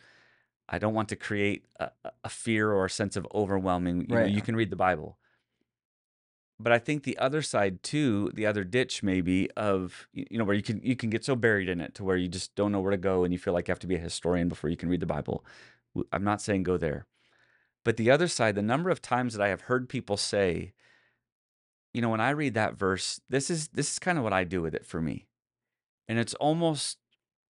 i 0.69 0.79
don't 0.79 0.93
want 0.93 1.09
to 1.09 1.15
create 1.15 1.65
a, 1.79 1.91
a- 2.23 2.29
fear 2.29 2.71
or 2.71 2.85
a 2.85 2.89
sense 2.89 3.15
of 3.15 3.27
overwhelming. 3.33 4.01
You 4.09 4.15
know 4.15 4.21
Right. 4.21 4.31
you 4.31 4.41
can 4.41 4.55
read 4.55 4.69
the 4.69 4.75
bible. 4.75 5.17
But 6.59 6.71
i 6.71 6.79
think 6.79 7.03
the 7.03 7.17
other 7.17 7.41
side 7.41 7.83
too 7.83 8.31
the 8.33 8.45
other 8.45 8.63
ditch 8.63 9.03
maybe 9.03 9.51
of 9.57 10.07
you 10.13 10.37
know 10.37 10.45
where 10.45 10.55
you 10.55 10.63
can 10.63 10.79
you 10.83 10.95
can 10.95 11.09
get 11.09 11.25
so 11.25 11.35
buried 11.35 11.67
in 11.67 11.81
it 11.81 11.93
to 11.95 12.03
where 12.05 12.15
you 12.17 12.29
just 12.29 12.55
don't 12.55 12.71
know 12.71 12.79
where 12.79 12.91
to 12.91 12.97
go 12.97 13.23
and 13.25 13.33
you 13.33 13.39
feel 13.39 13.53
like 13.53 13.67
you 13.67 13.71
have 13.73 13.79
to 13.79 13.87
be 13.87 13.95
a 13.95 13.99
historian 13.99 14.47
before 14.47 14.69
you 14.69 14.77
can 14.77 14.87
read 14.89 15.01
the 15.01 15.05
bible. 15.05 15.43
I'm 16.11 16.23
not 16.23 16.41
saying 16.41 16.63
go 16.63 16.77
there. 16.77 17.05
But 17.83 17.97
the 17.97 18.09
other 18.09 18.27
side 18.29 18.55
the 18.55 18.61
number 18.61 18.89
of 18.89 19.01
times 19.01 19.33
that 19.33 19.43
i 19.43 19.49
have 19.49 19.61
heard 19.61 19.89
people 19.89 20.15
say 20.17 20.71
you 21.93 22.01
know 22.01 22.09
when 22.09 22.21
i 22.21 22.29
read 22.31 22.53
that 22.53 22.75
verse 22.75 23.19
this 23.29 23.49
is 23.49 23.67
this 23.69 23.91
is 23.91 23.99
kind 23.99 24.17
of 24.17 24.23
what 24.23 24.33
i 24.33 24.43
do 24.45 24.61
with 24.61 24.73
it 24.73 24.85
for 24.85 25.01
me 25.01 25.27
and 26.07 26.19
it's 26.19 26.33
almost 26.35 26.97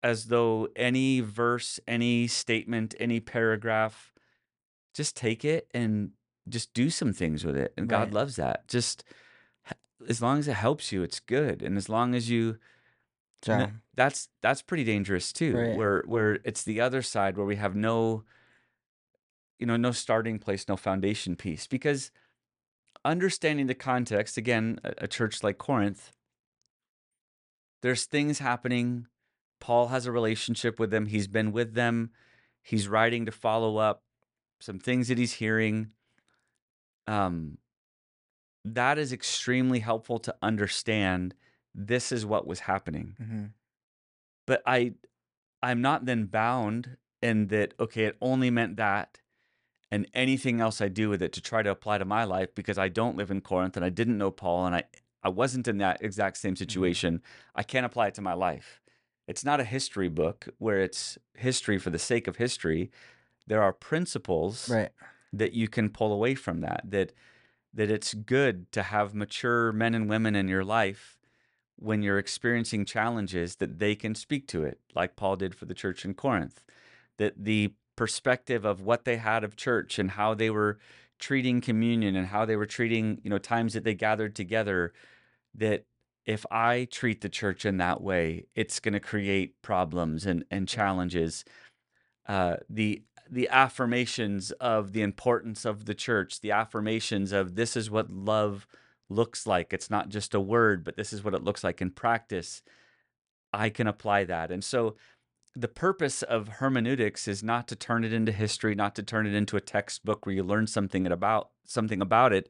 as 0.03 0.27
though 0.27 0.69
any 0.77 1.21
verse 1.21 1.79
any 1.87 2.27
statement 2.27 2.95
any 2.99 3.21
paragraph 3.21 4.13
just 4.95 5.17
take 5.17 5.45
it 5.45 5.69
and 5.73 6.11
just 6.49 6.75
do 6.75 6.91
some 6.91 7.13
things 7.13 7.45
with 7.45 7.57
it 7.57 7.73
and 7.77 7.89
god 7.89 8.13
loves 8.13 8.37
that 8.37 8.67
just 8.69 9.05
as 10.09 10.21
long 10.21 10.39
as 10.39 10.49
it 10.49 10.55
helps 10.55 10.91
you 10.91 11.03
it's 11.03 11.21
good 11.21 11.63
and 11.63 11.77
as 11.77 11.89
long 11.89 12.15
as 12.15 12.29
you 12.29 12.59
Yeah. 13.47 13.71
that's 13.97 14.29
that's 14.41 14.63
pretty 14.63 14.85
dangerous 14.85 15.33
too. 15.33 15.57
Right. 15.57 15.77
Where 15.77 16.03
where 16.07 16.39
it's 16.45 16.63
the 16.63 16.81
other 16.81 17.03
side 17.03 17.37
where 17.37 17.47
we 17.47 17.57
have 17.57 17.75
no 17.75 18.25
you 19.59 19.67
know, 19.67 19.77
no 19.77 19.93
starting 19.93 20.41
place, 20.41 20.67
no 20.69 20.77
foundation 20.77 21.37
piece 21.37 21.67
because 21.69 22.11
understanding 23.05 23.67
the 23.69 23.75
context 23.75 24.37
again, 24.37 24.79
a, 24.83 24.93
a 24.99 25.09
church 25.09 25.43
like 25.43 25.59
Corinth 25.59 26.13
there's 27.83 28.05
things 28.05 28.39
happening. 28.39 29.07
Paul 29.61 29.89
has 29.89 30.07
a 30.07 30.13
relationship 30.13 30.79
with 30.81 30.91
them. 30.91 31.07
He's 31.07 31.29
been 31.29 31.53
with 31.53 31.75
them. 31.75 32.11
He's 32.63 32.89
writing 32.89 33.27
to 33.27 33.33
follow 33.33 33.77
up 33.77 34.03
some 34.61 34.79
things 34.79 35.09
that 35.09 35.19
he's 35.19 35.35
hearing. 35.35 35.93
Um, 37.07 37.59
that 38.65 38.99
is 38.99 39.13
extremely 39.13 39.81
helpful 39.81 40.19
to 40.21 40.35
understand. 40.41 41.35
This 41.75 42.13
is 42.13 42.25
what 42.25 42.47
was 42.47 42.61
happening. 42.61 43.15
hmm 43.19 43.45
But 44.47 44.63
I, 44.67 44.95
I'm 45.63 45.81
not 45.81 46.05
then 46.07 46.27
bound 46.27 46.97
in 47.21 47.49
that. 47.49 47.75
Okay, 47.81 48.05
it 48.05 48.17
only 48.21 48.51
meant 48.51 48.77
that, 48.77 49.19
and 49.91 50.07
anything 50.15 50.61
else 50.61 50.81
I 50.81 50.89
do 50.89 51.09
with 51.09 51.23
it 51.23 51.33
to 51.33 51.41
try 51.41 51.63
to 51.63 51.71
apply 51.71 51.99
to 51.99 52.05
my 52.05 52.25
life 52.25 52.55
because 52.55 52.79
I 52.79 52.89
don't 52.89 53.17
live 53.17 53.31
in 53.31 53.41
Corinth 53.41 53.77
and 53.77 53.85
I 53.85 53.91
didn't 53.91 54.19
know 54.19 54.31
Paul 54.31 54.67
and 54.67 54.77
I, 54.77 54.85
I 55.23 55.29
wasn't 55.29 55.69
in 55.69 55.79
that 55.79 56.03
exact 56.03 56.37
same 56.37 56.55
mm-hmm. 56.55 56.59
situation. 56.59 57.23
I 57.55 57.63
can't 57.63 57.87
apply 57.87 58.09
it 58.09 58.15
to 58.15 58.23
my 58.23 58.35
life. 58.35 58.81
It's 59.29 59.45
not 59.45 59.61
a 59.61 59.65
history 59.65 60.09
book 60.09 60.49
where 60.59 60.81
it's 60.81 61.17
history 61.35 61.79
for 61.79 61.91
the 61.91 61.99
sake 61.99 62.27
of 62.27 62.37
history. 62.37 62.91
There 63.47 63.63
are 63.63 63.73
principles 63.73 64.69
Right. 64.69 64.91
that 65.33 65.53
you 65.53 65.69
can 65.69 65.91
pull 65.91 66.13
away 66.13 66.35
from 66.35 66.61
that 66.61 66.83
that 66.85 67.13
that 67.75 67.91
it's 67.91 68.13
good 68.13 68.71
to 68.73 68.83
have 68.83 69.15
mature 69.15 69.73
men 69.73 69.95
and 69.95 70.09
women 70.09 70.35
in 70.35 70.47
your 70.47 70.65
life 70.65 71.17
when 71.77 72.03
you're 72.03 72.19
experiencing 72.19 72.85
challenges 72.85 73.57
that 73.57 73.79
they 73.79 73.95
can 73.95 74.15
speak 74.15 74.47
to 74.49 74.63
it 74.63 74.79
like 74.95 75.17
Paul 75.17 75.37
did 75.37 75.55
for 75.55 75.65
the 75.65 75.75
church 75.75 76.05
in 76.05 76.15
Corinth 76.15 76.63
that 77.17 77.45
the 77.45 77.73
perspective 77.97 78.65
of 78.65 78.81
what 78.81 79.05
they 79.05 79.17
had 79.17 79.45
of 79.45 79.57
church 79.57 79.99
and 79.99 80.13
how 80.13 80.35
they 80.35 80.51
were 80.51 80.79
treating 81.23 81.63
communion 81.63 82.17
and 82.17 82.27
how 82.27 82.45
they 82.45 82.57
were 82.57 82.67
treating 82.67 83.19
you 83.23 83.31
know 83.31 83.39
times 83.39 83.73
that 83.73 83.85
they 83.85 83.95
gathered 83.95 84.37
together 84.37 84.93
that 85.55 85.87
if 86.27 86.45
I 86.51 86.87
treat 86.91 87.23
the 87.23 87.31
church 87.31 87.65
in 87.65 87.79
that 87.79 88.03
way 88.03 88.47
it's 88.55 88.81
going 88.81 88.95
to 88.95 89.01
create 89.01 89.63
problems 89.63 90.27
and 90.27 90.45
and 90.51 90.69
challenges 90.69 91.45
uh, 92.27 92.57
the 92.69 93.03
the 93.33 93.49
affirmations 93.49 94.51
of 94.53 94.93
the 94.93 95.01
importance 95.01 95.65
of 95.65 95.87
the 95.87 95.95
church, 95.95 96.41
the 96.41 96.51
affirmations 96.51 97.33
of 97.33 97.55
this 97.55 97.79
is 97.79 97.91
what 97.91 98.11
love 98.11 98.67
looks 99.09 99.47
like. 99.47 99.73
It's 99.73 99.91
not 99.91 100.11
just 100.11 100.35
a 100.35 100.41
word, 100.41 100.85
but 100.85 100.99
this 100.99 101.15
is 101.15 101.25
what 101.25 101.35
it 101.35 101.43
looks 101.43 101.65
like 101.65 101.81
in 101.81 101.91
practice. 101.91 102.63
I 103.51 103.71
can 103.71 103.87
apply 103.87 104.25
that. 104.25 104.51
And 104.51 104.63
so 104.63 104.97
the 105.55 105.69
purpose 105.69 106.23
of 106.23 106.49
hermeneutics 106.49 107.29
is 107.29 107.43
not 107.43 107.69
to 107.69 107.77
turn 107.77 108.05
it 108.05 108.13
into 108.13 108.33
history, 108.33 108.75
not 108.75 108.95
to 108.95 109.03
turn 109.03 109.27
it 109.27 109.35
into 109.35 109.57
a 109.57 109.61
textbook 109.61 110.25
where 110.25 110.35
you 110.35 110.43
learn 110.43 110.67
something 110.67 111.07
about 111.07 111.51
something 111.65 112.01
about 112.01 112.33
it. 112.33 112.49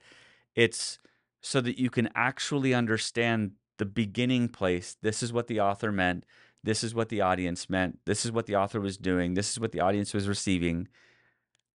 It's 0.54 0.98
so 1.40 1.60
that 1.60 1.78
you 1.78 1.90
can 1.90 2.08
actually 2.14 2.72
understand 2.72 3.52
the 3.78 3.84
beginning 3.84 4.48
place. 4.48 4.96
This 5.02 5.22
is 5.22 5.32
what 5.32 5.48
the 5.48 5.60
author 5.60 5.90
meant. 5.90 6.24
This 6.62 6.84
is 6.84 6.94
what 6.94 7.08
the 7.08 7.20
audience 7.20 7.68
meant. 7.68 7.98
This 8.04 8.24
is 8.24 8.30
what 8.30 8.46
the 8.46 8.54
author 8.54 8.80
was 8.80 8.96
doing. 8.96 9.34
This 9.34 9.50
is 9.50 9.58
what 9.58 9.72
the 9.72 9.80
audience 9.80 10.14
was 10.14 10.28
receiving. 10.28 10.86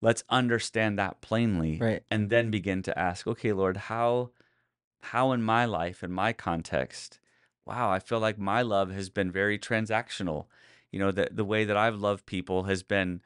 Let's 0.02 0.24
understand 0.30 0.98
that 0.98 1.20
plainly 1.22 1.80
Right. 1.80 2.04
and 2.10 2.30
then 2.30 2.50
begin 2.52 2.84
to 2.84 2.98
ask, 2.98 3.28
okay, 3.28 3.52
Lord, 3.52 3.78
how 3.78 4.32
how 5.02 5.32
in 5.32 5.42
my 5.42 5.66
life 5.66 6.04
in 6.04 6.12
my 6.12 6.34
context, 6.34 7.20
wow, 7.66 7.90
I 7.92 8.00
feel 8.00 8.20
like 8.20 8.38
my 8.40 8.62
love 8.62 8.92
has 8.92 9.10
been 9.10 9.32
very 9.32 9.60
transactional. 9.60 10.46
You 10.92 11.00
know, 11.00 11.12
the 11.12 11.30
the 11.32 11.46
way 11.46 11.66
that 11.66 11.78
I've 11.78 11.96
loved 11.98 12.26
people 12.26 12.64
has 12.64 12.84
been 12.84 13.22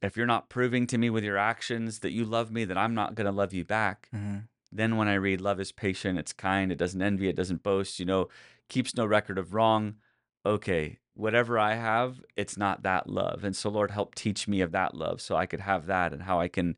if 0.00 0.16
you're 0.16 0.26
not 0.26 0.48
proving 0.48 0.86
to 0.88 0.98
me 0.98 1.10
with 1.10 1.24
your 1.24 1.38
actions 1.38 2.00
that 2.00 2.10
you 2.12 2.24
love 2.24 2.50
me, 2.50 2.64
then 2.64 2.76
I'm 2.76 2.94
not 2.94 3.14
going 3.14 3.26
to 3.26 3.32
love 3.32 3.52
you 3.52 3.64
back. 3.64 4.08
hmm 4.10 4.38
Then 4.72 4.96
when 4.96 5.08
I 5.08 5.14
read 5.14 5.40
love 5.40 5.60
is 5.60 5.70
patient, 5.72 6.18
it's 6.18 6.32
kind, 6.32 6.72
it 6.72 6.78
doesn't 6.78 7.02
envy, 7.02 7.28
it 7.28 7.36
doesn't 7.36 7.62
boast, 7.62 8.00
you 8.00 8.06
know, 8.06 8.28
keeps 8.68 8.96
no 8.96 9.04
record 9.06 9.38
of 9.38 9.54
wrong. 9.54 9.96
Okay, 10.44 10.98
whatever 11.14 11.58
I 11.58 11.74
have, 11.74 12.20
it's 12.36 12.56
not 12.56 12.82
that 12.82 13.08
love. 13.08 13.44
And 13.44 13.54
so 13.54 13.70
Lord, 13.70 13.90
help 13.90 14.14
teach 14.14 14.48
me 14.48 14.60
of 14.60 14.72
that 14.72 14.94
love 14.94 15.20
so 15.20 15.36
I 15.36 15.46
could 15.46 15.60
have 15.60 15.86
that 15.86 16.12
and 16.12 16.22
how 16.22 16.40
I 16.40 16.48
can 16.48 16.76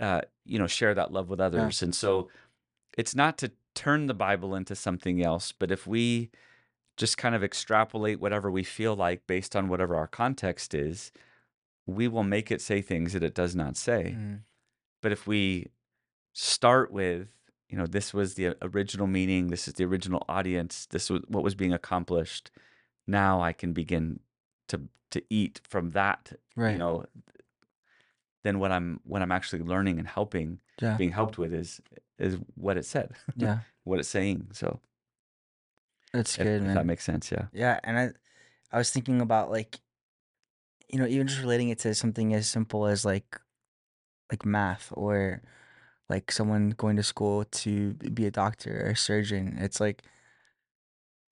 uh, 0.00 0.20
you 0.44 0.58
know, 0.58 0.66
share 0.66 0.94
that 0.94 1.12
love 1.12 1.30
with 1.30 1.40
others. 1.40 1.82
And 1.82 1.94
so 1.94 2.28
it's 2.98 3.14
not 3.14 3.38
to 3.38 3.52
turn 3.74 4.06
the 4.06 4.14
Bible 4.14 4.54
into 4.54 4.74
something 4.74 5.22
else, 5.22 5.52
but 5.52 5.70
if 5.70 5.86
we 5.86 6.30
just 6.96 7.18
kind 7.18 7.34
of 7.34 7.44
extrapolate 7.44 8.20
whatever 8.20 8.50
we 8.50 8.62
feel 8.62 8.94
like 8.96 9.26
based 9.26 9.54
on 9.54 9.68
whatever 9.68 9.94
our 9.96 10.06
context 10.06 10.74
is, 10.74 11.12
we 11.86 12.08
will 12.08 12.22
make 12.24 12.50
it 12.50 12.60
say 12.60 12.80
things 12.82 13.12
that 13.12 13.22
it 13.22 13.34
does 13.34 13.54
not 13.54 13.76
say. 13.76 14.12
hmm 14.12 14.34
But 15.02 15.12
if 15.12 15.26
we 15.26 15.68
start 16.32 16.90
with, 16.90 17.28
you 17.68 17.76
know, 17.78 17.86
this 17.86 18.14
was 18.14 18.34
the 18.34 18.56
original 18.62 19.06
meaning, 19.06 19.48
this 19.48 19.68
is 19.68 19.74
the 19.74 19.84
original 19.84 20.24
audience, 20.28 20.86
this 20.86 21.10
was 21.10 21.22
what 21.28 21.44
was 21.44 21.54
being 21.54 21.72
accomplished. 21.72 22.50
Now 23.06 23.40
I 23.40 23.52
can 23.52 23.72
begin 23.72 24.20
to 24.68 24.82
to 25.10 25.22
eat 25.30 25.60
from 25.68 25.90
that, 25.90 26.32
Right. 26.56 26.72
you 26.72 26.78
know. 26.78 27.04
Then 28.42 28.58
what 28.58 28.70
I'm 28.72 29.00
what 29.04 29.22
I'm 29.22 29.32
actually 29.32 29.62
learning 29.62 29.98
and 29.98 30.06
helping, 30.08 30.60
yeah. 30.80 30.96
being 30.96 31.10
helped 31.12 31.36
with 31.38 31.52
is 31.52 31.80
is 32.18 32.38
what 32.54 32.76
it 32.76 32.84
said, 32.84 33.12
Yeah. 33.36 33.58
what 33.84 33.98
it's 33.98 34.08
saying. 34.08 34.48
So 34.52 34.80
That's 36.16 36.34
if, 36.38 36.44
good, 36.44 36.60
if 36.60 36.66
man. 36.66 36.74
that 36.74 36.86
makes 36.86 37.04
sense, 37.04 37.30
yeah, 37.30 37.46
Yeah, 37.52 37.78
and 37.84 37.98
I 37.98 38.10
I 38.72 38.78
was 38.78 38.90
thinking 38.90 39.20
about 39.20 39.50
like 39.50 39.78
you 40.88 40.98
know, 40.98 41.06
even 41.06 41.26
just 41.26 41.40
relating 41.40 41.68
it 41.68 41.78
to 41.80 41.94
something 41.94 42.32
as 42.32 42.48
simple 42.48 42.86
as 42.86 43.04
like 43.04 43.40
like 44.30 44.44
math 44.44 44.92
or 44.92 45.42
like 46.08 46.30
someone 46.30 46.70
going 46.70 46.96
to 46.96 47.02
school 47.02 47.44
to 47.44 47.94
be 47.94 48.26
a 48.26 48.30
doctor 48.30 48.86
or 48.86 48.90
a 48.90 48.96
surgeon. 48.96 49.56
It's 49.58 49.80
like 49.80 50.02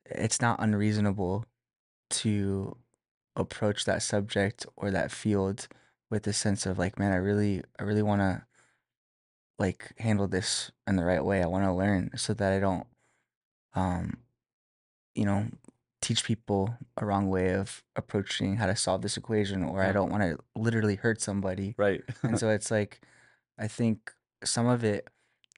it's 0.07 0.41
not 0.41 0.61
unreasonable 0.61 1.47
to 2.11 2.77
approach 3.37 3.85
that 3.85 4.03
subject 4.03 4.67
or 4.77 4.91
that 4.91 5.11
field 5.11 5.67
with 6.11 6.27
a 6.27 6.33
sense 6.33 6.67
of 6.67 6.79
like, 6.79 6.99
man, 6.99 7.13
I 7.13 7.17
really 7.17 7.63
I 7.79 7.85
really 7.85 8.03
want 8.03 8.21
to 8.21 8.45
like 9.59 9.93
handle 9.99 10.27
this 10.27 10.73
in 10.87 10.97
the 10.97 11.05
right 11.05 11.25
way. 11.25 11.43
I 11.43 11.47
want 11.47 11.65
to 11.65 11.73
learn 11.73 12.11
so 12.17 12.35
that 12.35 12.53
I 12.53 12.61
don't 12.61 12.87
um 13.75 14.19
you 15.15 15.25
know, 15.25 15.47
teach 16.01 16.25
people 16.25 16.77
a 16.97 17.07
wrong 17.07 17.29
way 17.29 17.55
of 17.55 17.83
approaching 17.97 18.57
how 18.57 18.67
to 18.67 18.77
solve 18.77 19.03
this 19.03 19.17
equation, 19.17 19.65
or 19.65 19.83
I 19.83 19.93
don't 19.93 20.11
want 20.11 20.23
to 20.23 20.39
literally 20.55 20.97
hurt 20.97 21.21
somebody. 21.21 21.75
right, 21.79 22.03
And 22.23 22.39
so 22.39 22.49
it's 22.57 22.71
like, 22.71 23.01
I 23.59 23.69
think 23.69 24.13
some 24.45 24.67
of 24.67 24.85
it, 24.85 25.09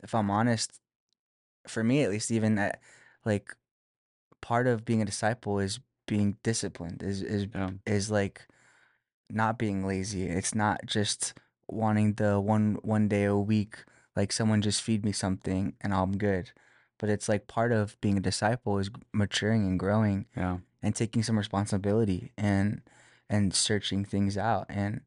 if 0.03 0.15
I'm 0.15 0.31
honest, 0.31 0.81
for 1.67 1.83
me 1.83 2.03
at 2.03 2.11
least, 2.11 2.31
even 2.31 2.55
that, 2.57 2.81
like, 3.25 3.55
part 4.41 4.67
of 4.67 4.85
being 4.85 5.03
a 5.03 5.07
disciple 5.07 5.59
is 5.59 5.81
being 6.07 6.37
disciplined, 6.43 7.03
is 7.03 7.23
is 7.23 7.47
yeah, 7.53 7.71
is 7.85 8.11
like 8.11 8.47
not 9.29 9.59
being 9.59 9.85
lazy. 9.85 10.27
It's 10.27 10.55
not 10.55 10.87
just 10.87 11.35
wanting 11.69 12.15
the 12.15 12.39
one 12.41 12.79
one 12.83 13.09
day 13.09 13.25
a 13.25 13.37
week, 13.37 13.85
like 14.15 14.33
someone 14.33 14.63
just 14.63 14.83
feed 14.83 15.05
me 15.05 15.13
something 15.13 15.75
and 15.81 15.93
I'm 15.93 16.17
good. 16.17 16.53
But 16.99 17.11
it's 17.11 17.29
like 17.29 17.47
part 17.47 17.73
of 17.73 18.01
being 18.01 18.17
a 18.17 18.21
disciple 18.21 18.79
is 18.79 18.91
maturing 19.13 19.67
and 19.67 19.79
growing 19.79 20.27
yeah, 20.37 20.59
and 20.83 20.95
taking 20.95 21.23
some 21.23 21.39
responsibility 21.39 22.33
and 22.37 22.83
and 23.29 23.55
searching 23.55 24.05
things 24.05 24.39
out 24.39 24.67
and 24.69 25.01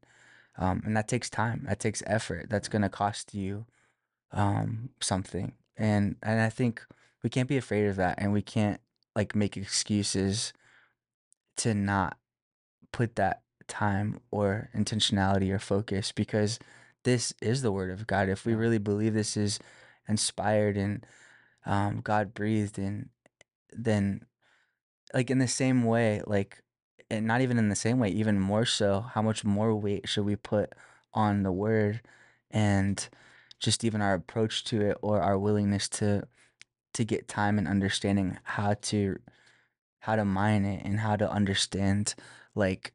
um 0.58 0.82
and 0.84 0.96
that 0.96 1.08
takes 1.08 1.30
time. 1.30 1.64
That 1.68 1.80
takes 1.80 2.02
effort. 2.06 2.48
That's 2.48 2.68
gonna 2.68 2.88
cost 2.88 3.34
you 3.34 3.66
um 4.32 4.90
something. 5.00 5.52
And 5.76 6.16
and 6.22 6.40
I 6.40 6.50
think 6.50 6.84
we 7.22 7.30
can't 7.30 7.48
be 7.48 7.56
afraid 7.56 7.86
of 7.86 7.96
that 7.96 8.16
and 8.18 8.32
we 8.32 8.42
can't 8.42 8.80
like 9.16 9.34
make 9.34 9.56
excuses 9.56 10.52
to 11.56 11.74
not 11.74 12.16
put 12.92 13.16
that 13.16 13.42
time 13.68 14.20
or 14.30 14.68
intentionality 14.76 15.50
or 15.50 15.58
focus 15.58 16.12
because 16.12 16.58
this 17.04 17.32
is 17.40 17.62
the 17.62 17.72
word 17.72 17.90
of 17.90 18.06
God. 18.06 18.28
If 18.28 18.44
we 18.44 18.54
really 18.54 18.78
believe 18.78 19.14
this 19.14 19.36
is 19.36 19.58
inspired 20.08 20.76
and 20.76 21.04
um, 21.66 22.00
God 22.02 22.34
breathed, 22.34 22.78
and 22.78 23.08
then 23.72 24.24
like 25.14 25.30
in 25.30 25.38
the 25.38 25.48
same 25.48 25.84
way, 25.84 26.22
like 26.26 26.62
and 27.10 27.26
not 27.26 27.40
even 27.40 27.58
in 27.58 27.68
the 27.68 27.76
same 27.76 27.98
way, 27.98 28.08
even 28.08 28.38
more 28.38 28.64
so, 28.64 29.00
how 29.00 29.22
much 29.22 29.44
more 29.44 29.74
weight 29.74 30.08
should 30.08 30.24
we 30.24 30.36
put 30.36 30.72
on 31.12 31.42
the 31.42 31.52
word 31.52 32.00
and 32.50 33.08
just 33.58 33.84
even 33.84 34.00
our 34.00 34.14
approach 34.14 34.64
to 34.64 34.80
it 34.80 34.96
or 35.02 35.20
our 35.20 35.38
willingness 35.38 35.88
to 35.88 36.22
to 36.94 37.04
get 37.04 37.28
time 37.28 37.58
and 37.58 37.68
understanding 37.68 38.38
how 38.42 38.74
to 38.74 39.18
how 40.00 40.16
to 40.16 40.24
mine 40.24 40.64
it 40.64 40.84
and 40.84 41.00
how 41.00 41.16
to 41.16 41.30
understand 41.30 42.14
like 42.54 42.92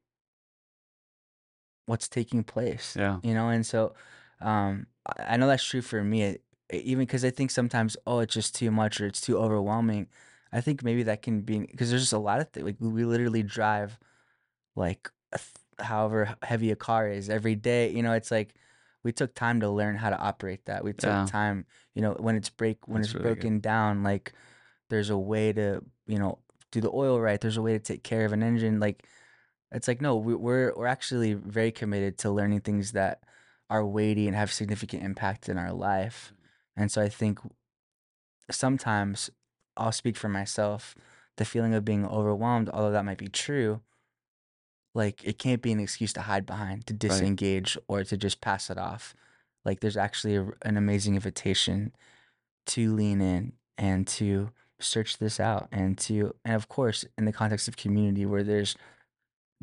what's 1.86 2.08
taking 2.08 2.44
place 2.44 2.96
yeah, 2.98 3.20
you 3.24 3.34
know 3.34 3.50
and 3.50 3.66
so 3.66 3.94
um 4.42 4.88
i 5.20 5.38
know 5.38 5.48
that's 5.48 5.64
true 5.64 5.82
for 5.82 6.04
me 6.04 6.38
even 6.72 7.00
because 7.06 7.24
i 7.26 7.30
think 7.30 7.52
sometimes 7.52 7.96
oh 8.08 8.20
it's 8.20 8.34
just 8.34 8.56
too 8.56 8.72
much 8.72 9.00
or 9.02 9.08
it's 9.08 9.22
too 9.22 9.38
overwhelming 9.38 10.08
I 10.54 10.62
think 10.62 10.84
maybe 10.84 11.04
that 11.04 11.22
can 11.22 11.42
be 11.42 11.60
because 11.60 11.90
there's 11.90 12.04
just 12.04 12.14
a 12.14 12.18
lot 12.18 12.40
of 12.40 12.48
things. 12.50 12.66
Like 12.66 12.78
we 12.80 13.04
literally 13.04 13.44
drive 13.44 14.00
like 14.76 15.10
th- 15.36 15.46
however 15.80 16.36
heavy 16.44 16.72
a 16.72 16.76
car 16.76 17.10
is 17.10 17.30
every 17.30 17.56
day. 17.56 17.92
You 17.92 18.04
know, 18.04 18.14
it's 18.14 18.32
like 18.32 18.56
we 19.04 19.12
took 19.12 19.34
time 19.36 19.60
to 19.62 19.70
learn 19.70 19.98
how 19.98 20.10
to 20.12 20.18
operate 20.20 20.66
that. 20.66 20.84
We 20.84 20.94
took 20.94 21.04
Yeah, 21.04 21.26
time, 21.26 21.66
you 21.94 22.02
know, 22.02 22.14
when 22.20 22.36
it's 22.36 22.50
break 22.50 22.88
when 22.88 23.02
that's 23.02 23.14
it's 23.14 23.14
really 23.14 23.36
good. 23.36 23.52
broken 23.52 23.60
down, 23.60 24.04
like 24.04 24.34
there's 24.90 25.10
a 25.10 25.18
way 25.18 25.54
to, 25.54 25.84
you 26.08 26.20
know, 26.20 26.40
do 26.72 26.82
the 26.82 26.92
oil 26.92 27.20
right. 27.20 27.42
There's 27.42 27.58
a 27.58 27.62
way 27.64 27.74
to 27.74 27.80
take 27.80 28.04
care 28.04 28.26
of 28.26 28.34
an 28.34 28.44
engine. 28.44 28.80
Like 28.80 29.06
it's 29.72 29.88
like 29.88 30.02
no, 30.02 30.18
we, 30.18 30.36
we're 30.36 30.74
we're 30.76 30.88
actually 30.88 31.34
very 31.34 31.72
committed 31.72 32.18
to 32.20 32.32
learning 32.32 32.62
things 32.62 32.94
that 32.94 33.24
are 33.70 33.86
weighty 33.86 34.28
and 34.28 34.36
have 34.38 34.54
significant 34.54 35.04
impact 35.04 35.50
in 35.50 35.58
our 35.58 35.74
life. 35.74 36.35
And 36.78 36.92
so 36.92 37.02
I 37.02 37.10
think 37.10 37.40
sometimes 38.52 39.30
I'll 39.78 39.92
speak 39.92 40.18
for 40.18 40.30
myself. 40.30 40.96
The 41.38 41.46
feeling 41.46 41.74
of 41.74 41.84
being 41.84 42.06
overwhelmed, 42.06 42.70
although 42.70 42.92
that 42.92 43.06
might 43.06 43.18
be 43.18 43.28
true, 43.28 43.82
like 44.94 45.24
it 45.24 45.38
can't 45.38 45.62
be 45.62 45.72
an 45.72 45.80
excuse 45.80 46.14
to 46.14 46.22
hide 46.22 46.46
behind, 46.46 46.88
to 46.88 46.94
Right. 47.08 47.08
disengage, 47.10 47.78
or 47.88 48.04
to 48.04 48.18
just 48.18 48.42
pass 48.42 48.70
it 48.70 48.78
off. 48.78 49.14
Like 49.66 49.80
there's 49.80 49.98
actually 49.98 50.36
a, 50.36 50.48
an 50.64 50.78
amazing 50.78 51.16
invitation 51.16 51.94
to 52.68 52.94
lean 52.96 53.22
in 53.22 53.54
and 53.78 54.08
to 54.08 54.52
search 54.80 55.20
this 55.20 55.40
out 55.40 55.70
and 55.72 55.98
to 55.98 56.36
and 56.46 56.56
of 56.56 56.70
course 56.70 57.06
in 57.18 57.26
the 57.26 57.34
context 57.34 57.68
of 57.68 57.78
community 57.78 58.26
where 58.26 58.44
there's 58.44 58.76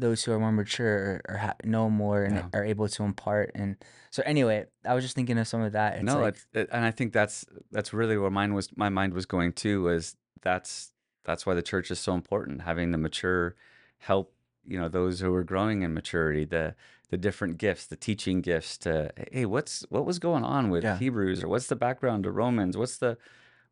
those 0.02 0.24
who 0.24 0.32
are 0.32 0.38
more 0.38 0.52
mature 0.52 0.96
or, 0.96 1.34
or 1.34 1.36
ha- 1.44 1.54
know 1.64 1.88
more 1.88 2.20
and 2.24 2.36
Yeah. 2.36 2.48
are 2.52 2.64
able 2.64 2.88
to 2.96 3.00
impart 3.10 3.52
and 3.54 3.76
so 4.10 4.20
anyway 4.26 4.58
i 4.84 4.92
was 4.94 5.02
just 5.06 5.14
thinking 5.14 5.38
of 5.38 5.46
some 5.46 5.62
of 5.62 5.72
that 5.72 5.94
it's 5.94 6.04
No, 6.10 6.20
like 6.20 6.34
it's 6.34 6.46
it, 6.52 6.68
and 6.74 6.84
I 6.84 6.90
think 6.90 7.12
that's 7.12 7.36
that's 7.70 7.92
really 8.00 8.16
where 8.18 8.30
mine 8.40 8.52
was 8.58 8.66
my 8.76 8.88
mind 8.98 9.14
was 9.14 9.26
going 9.26 9.52
to 9.64 9.82
was 9.88 10.16
that's 10.48 10.92
that's 11.24 11.46
why 11.46 11.54
the 11.54 11.62
church 11.62 11.88
is 11.94 12.00
so 12.00 12.14
important, 12.14 12.62
having 12.62 12.90
the 12.90 12.98
mature 12.98 13.54
help, 13.98 14.34
you 14.66 14.76
know, 14.80 14.88
those 14.88 15.20
who 15.20 15.32
are 15.38 15.44
growing 15.44 15.82
in 15.82 15.94
maturity, 15.94 16.44
the 16.44 16.74
the 17.10 17.16
different 17.16 17.58
gifts, 17.58 17.86
the 17.86 17.96
teaching 18.08 18.40
gifts 18.40 18.76
to 18.78 19.12
hey, 19.30 19.46
what's 19.46 19.84
what 19.94 20.04
was 20.04 20.18
going 20.18 20.44
on 20.56 20.70
with 20.70 20.82
yeah 20.84 20.98
Hebrews 20.98 21.38
or 21.44 21.48
what's 21.48 21.68
the 21.68 21.76
background 21.86 22.24
to 22.24 22.30
Romans? 22.32 22.76
What's 22.76 22.98
the 22.98 23.16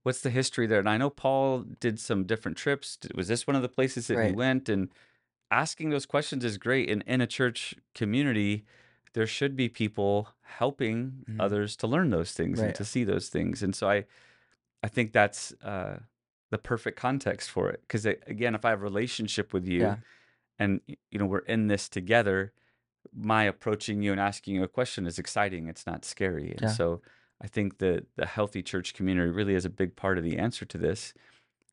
what's 0.05 0.21
the 0.21 0.31
history 0.31 0.67
there? 0.69 0.79
And 0.79 0.89
I 0.89 0.97
know 0.97 1.11
Paul 1.11 1.65
did 1.81 1.99
some 1.99 2.25
different 2.25 2.57
trips. 2.57 2.99
Was 3.15 3.27
this 3.29 3.47
one 3.49 3.57
of 3.57 3.63
the 3.63 3.75
places 3.79 4.07
that 4.07 4.19
he 4.27 4.33
went? 4.45 4.69
And 4.69 4.89
asking 5.51 5.91
those 5.91 6.07
questions 6.07 6.45
is 6.45 6.59
great. 6.59 6.91
And 6.91 7.03
in 7.07 7.21
a 7.21 7.27
church 7.27 7.75
community, 7.95 8.65
there 9.15 9.27
should 9.27 9.57
be 9.57 9.69
people 9.69 10.29
helping 10.43 11.25
hmm 11.27 11.41
others 11.41 11.77
to 11.77 11.87
learn 11.87 12.11
those 12.11 12.33
things 12.33 12.61
and 12.61 12.75
to 12.75 12.85
see 12.85 13.05
those 13.05 13.29
things. 13.29 13.63
And 13.63 13.75
so 13.75 13.89
I, 13.89 14.05
I 14.83 14.89
think 14.89 15.13
that's 15.13 15.53
uh, 15.63 16.01
the 16.51 16.59
perfect 16.59 16.99
context 16.99 17.51
for 17.51 17.71
it. 17.71 17.81
Because 17.83 18.07
again, 18.07 18.55
if 18.55 18.65
I 18.65 18.71
have 18.71 18.81
a 18.81 18.85
relationship 18.85 19.53
with 19.53 19.67
you 19.67 19.81
yeah 19.81 19.97
and 20.59 20.81
you 20.87 21.19
know 21.19 21.27
we're 21.27 21.39
in 21.41 21.69
this 21.69 21.89
together, 21.89 22.53
my 23.15 23.45
approaching 23.45 24.03
you 24.03 24.13
and 24.13 24.21
asking 24.21 24.55
you 24.55 24.63
a 24.63 24.69
question 24.69 25.07
is 25.07 25.19
exciting. 25.19 25.69
It's 25.69 25.87
not 25.87 26.05
scary. 26.05 26.55
And 26.57 26.63
yeah 26.63 26.69
so 26.71 27.01
I 27.41 27.47
think 27.49 27.79
the 27.79 28.07
the 28.17 28.27
healthy 28.27 28.63
church 28.63 28.95
community 28.95 29.31
really 29.31 29.55
is 29.55 29.65
a 29.65 29.71
big 29.71 29.97
part 29.97 30.19
of 30.19 30.25
the 30.25 30.39
answer 30.39 30.65
to 30.67 30.79
this 30.79 31.15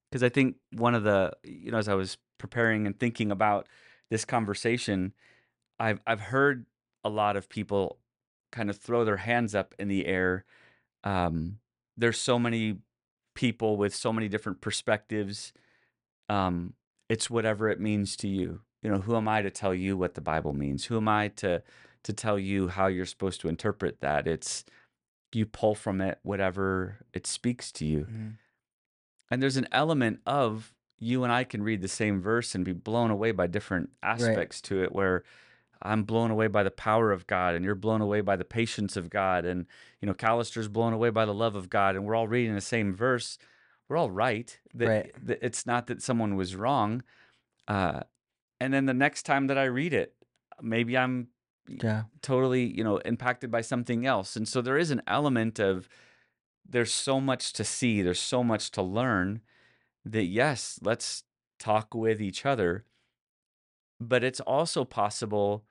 because 0.10 0.24
I 0.24 0.30
think 0.30 0.58
one 0.72 0.96
of 0.96 1.04
the 1.04 1.34
you 1.44 1.72
know 1.72 1.78
as 1.78 1.88
I 1.90 1.96
was 1.96 2.18
preparing 2.38 2.86
and 2.86 3.00
thinking 3.00 3.32
about 3.32 3.68
this 4.10 4.26
conversation, 4.26 5.14
I've 5.80 6.02
I've 6.08 6.22
heard 6.22 6.66
a 7.04 7.10
lot 7.10 7.36
of 7.36 7.50
people 7.50 8.00
kind 8.52 8.70
of 8.70 8.78
throw 8.78 9.04
their 9.06 9.18
hands 9.18 9.54
up 9.54 9.76
in 9.78 9.88
the 9.88 10.06
air. 10.06 10.46
Um, 11.04 11.60
there's 11.96 12.20
so 12.20 12.40
many 12.40 12.78
people 13.36 13.78
with 13.78 13.94
so 13.94 14.12
many 14.12 14.28
different 14.28 14.62
perspectives. 14.62 15.54
Um, 16.30 16.74
it's 17.10 17.30
whatever 17.30 17.70
it 17.70 17.80
means 17.80 18.16
to 18.18 18.28
you. 18.28 18.62
You 18.82 18.92
know, 18.92 19.00
who 19.00 19.16
am 19.16 19.28
I 19.28 19.42
to 19.42 19.52
tell 19.52 19.74
you 19.74 19.98
what 19.98 20.14
the 20.14 20.22
Bible 20.22 20.54
means? 20.54 20.86
Who 20.86 20.98
am 20.98 21.08
I 21.08 21.30
to 21.30 21.64
to 22.04 22.14
tell 22.14 22.40
you 22.40 22.70
how 22.70 22.88
you're 22.88 23.06
supposed 23.06 23.42
to 23.42 23.50
interpret 23.50 24.02
that? 24.02 24.28
It's 24.28 24.66
you 25.34 25.46
pull 25.46 25.76
from 25.76 26.02
it 26.02 26.20
whatever 26.24 26.98
it 27.14 27.28
speaks 27.28 27.72
to 27.74 27.86
you. 27.86 28.04
hmm 28.04 28.30
And 29.30 29.42
there's 29.42 29.58
an 29.58 29.68
element 29.72 30.22
of 30.26 30.74
you 31.00 31.24
and 31.24 31.32
I 31.32 31.44
can 31.44 31.62
read 31.64 31.82
the 31.82 31.88
same 31.88 32.22
verse 32.22 32.56
and 32.56 32.66
be 32.66 32.74
blown 32.74 33.12
away 33.12 33.32
by 33.32 33.48
different 33.48 33.90
right 34.02 34.14
aspects 34.14 34.62
to 34.64 34.84
it 34.84 34.92
where 34.94 35.24
I'm 35.82 36.04
blown 36.04 36.32
away 36.32 36.48
by 36.48 36.64
the 36.64 36.72
power 36.72 37.12
of 37.12 37.28
God 37.28 37.54
and 37.56 37.64
you're 37.64 37.76
blown 37.76 38.02
away 38.02 38.22
by 38.22 38.36
the 38.36 38.46
patience 38.46 38.98
of 38.98 39.10
God 39.10 39.46
and 39.46 39.68
you 40.02 40.08
know 40.08 40.14
Callister's 40.14 40.68
blown 40.68 40.94
away 40.94 41.10
by 41.10 41.26
the 41.26 41.34
love 41.34 41.56
of 41.56 41.70
God 41.70 41.96
and 41.96 42.06
we're 42.06 42.16
all 42.16 42.28
reading 42.28 42.56
the 42.56 42.62
same 42.62 42.94
verse. 42.94 43.38
We're 43.88 43.98
all 43.98 44.12
right. 44.12 44.58
That 44.74 44.88
right 44.88 45.12
that 45.26 45.40
it's 45.42 45.66
not 45.66 45.88
that 45.88 46.02
someone 46.02 46.36
was 46.36 46.56
wrong. 46.56 47.04
Uh 47.68 48.02
and 48.60 48.74
then 48.74 48.86
the 48.86 48.94
next 48.94 49.24
time 49.24 49.48
that 49.48 49.58
I 49.58 49.66
read 49.66 49.94
it, 49.94 50.16
maybe 50.62 50.98
I'm 50.98 51.28
yeah 51.68 52.04
totally, 52.22 52.66
you 52.66 52.84
know, 52.84 52.98
impacted 52.98 53.52
by 53.52 53.62
something 53.62 54.06
else. 54.06 54.36
And 54.36 54.48
so 54.48 54.62
there 54.62 54.78
is 54.78 54.90
an 54.90 55.04
element 55.06 55.60
of 55.60 55.88
there's 56.68 56.92
so 56.92 57.22
much 57.22 57.54
to 57.54 57.64
see, 57.64 58.02
there's 58.02 58.20
so 58.20 58.44
much 58.44 58.72
to 58.72 58.82
learn 58.82 59.42
that 60.12 60.26
yes, 60.26 60.80
let's 60.82 61.24
talk 61.60 61.94
with 61.94 62.22
each 62.22 62.46
other, 62.46 62.86
but 64.00 64.24
it's 64.24 64.40
also 64.42 64.86
possible 64.86 65.66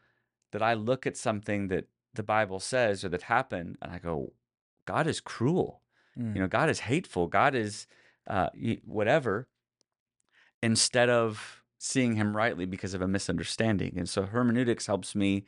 that 0.53 0.63
I 0.63 0.75
look 0.75 1.07
at 1.07 1.17
something 1.17 1.69
that 1.69 1.87
the 2.15 2.23
Bible 2.23 2.61
says 2.61 3.05
or 3.05 3.09
that 3.11 3.23
happened 3.23 3.77
and 3.83 3.93
I 3.93 3.99
go, 3.99 4.33
God 4.87 5.07
is 5.07 5.21
cruel. 5.21 5.83
You 6.17 6.23
mm. 6.23 6.35
know, 6.37 6.49
God 6.49 6.71
is 6.71 6.81
hateful. 6.81 7.27
God 7.27 7.55
is 7.55 7.87
uh, 8.27 8.49
whatever, 8.85 9.49
instead 10.63 11.11
of 11.11 11.63
seeing 11.79 12.17
him 12.17 12.37
rightly 12.37 12.65
because 12.65 12.95
of 12.95 13.03
a 13.03 13.09
misunderstanding. 13.09 13.95
And 13.99 14.09
so 14.09 14.23
hermeneutics 14.23 14.87
helps 14.87 15.15
me. 15.15 15.45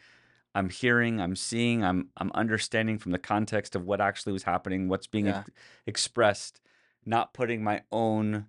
I'm 0.55 0.69
hearing, 0.69 1.21
I'm 1.21 1.37
seeing, 1.37 1.85
I'm 1.85 2.09
I'm 2.17 2.33
understanding 2.35 2.99
from 2.99 3.13
the 3.13 3.19
context 3.19 3.77
of 3.77 3.85
what 3.85 4.01
actually 4.01 4.33
was 4.33 4.43
happening, 4.43 4.89
what's 4.89 5.07
being 5.07 5.27
yeah 5.27 5.41
ex- 5.41 5.51
expressed, 5.87 6.61
not 7.07 7.33
putting 7.33 7.63
my 7.63 7.83
own 7.91 8.47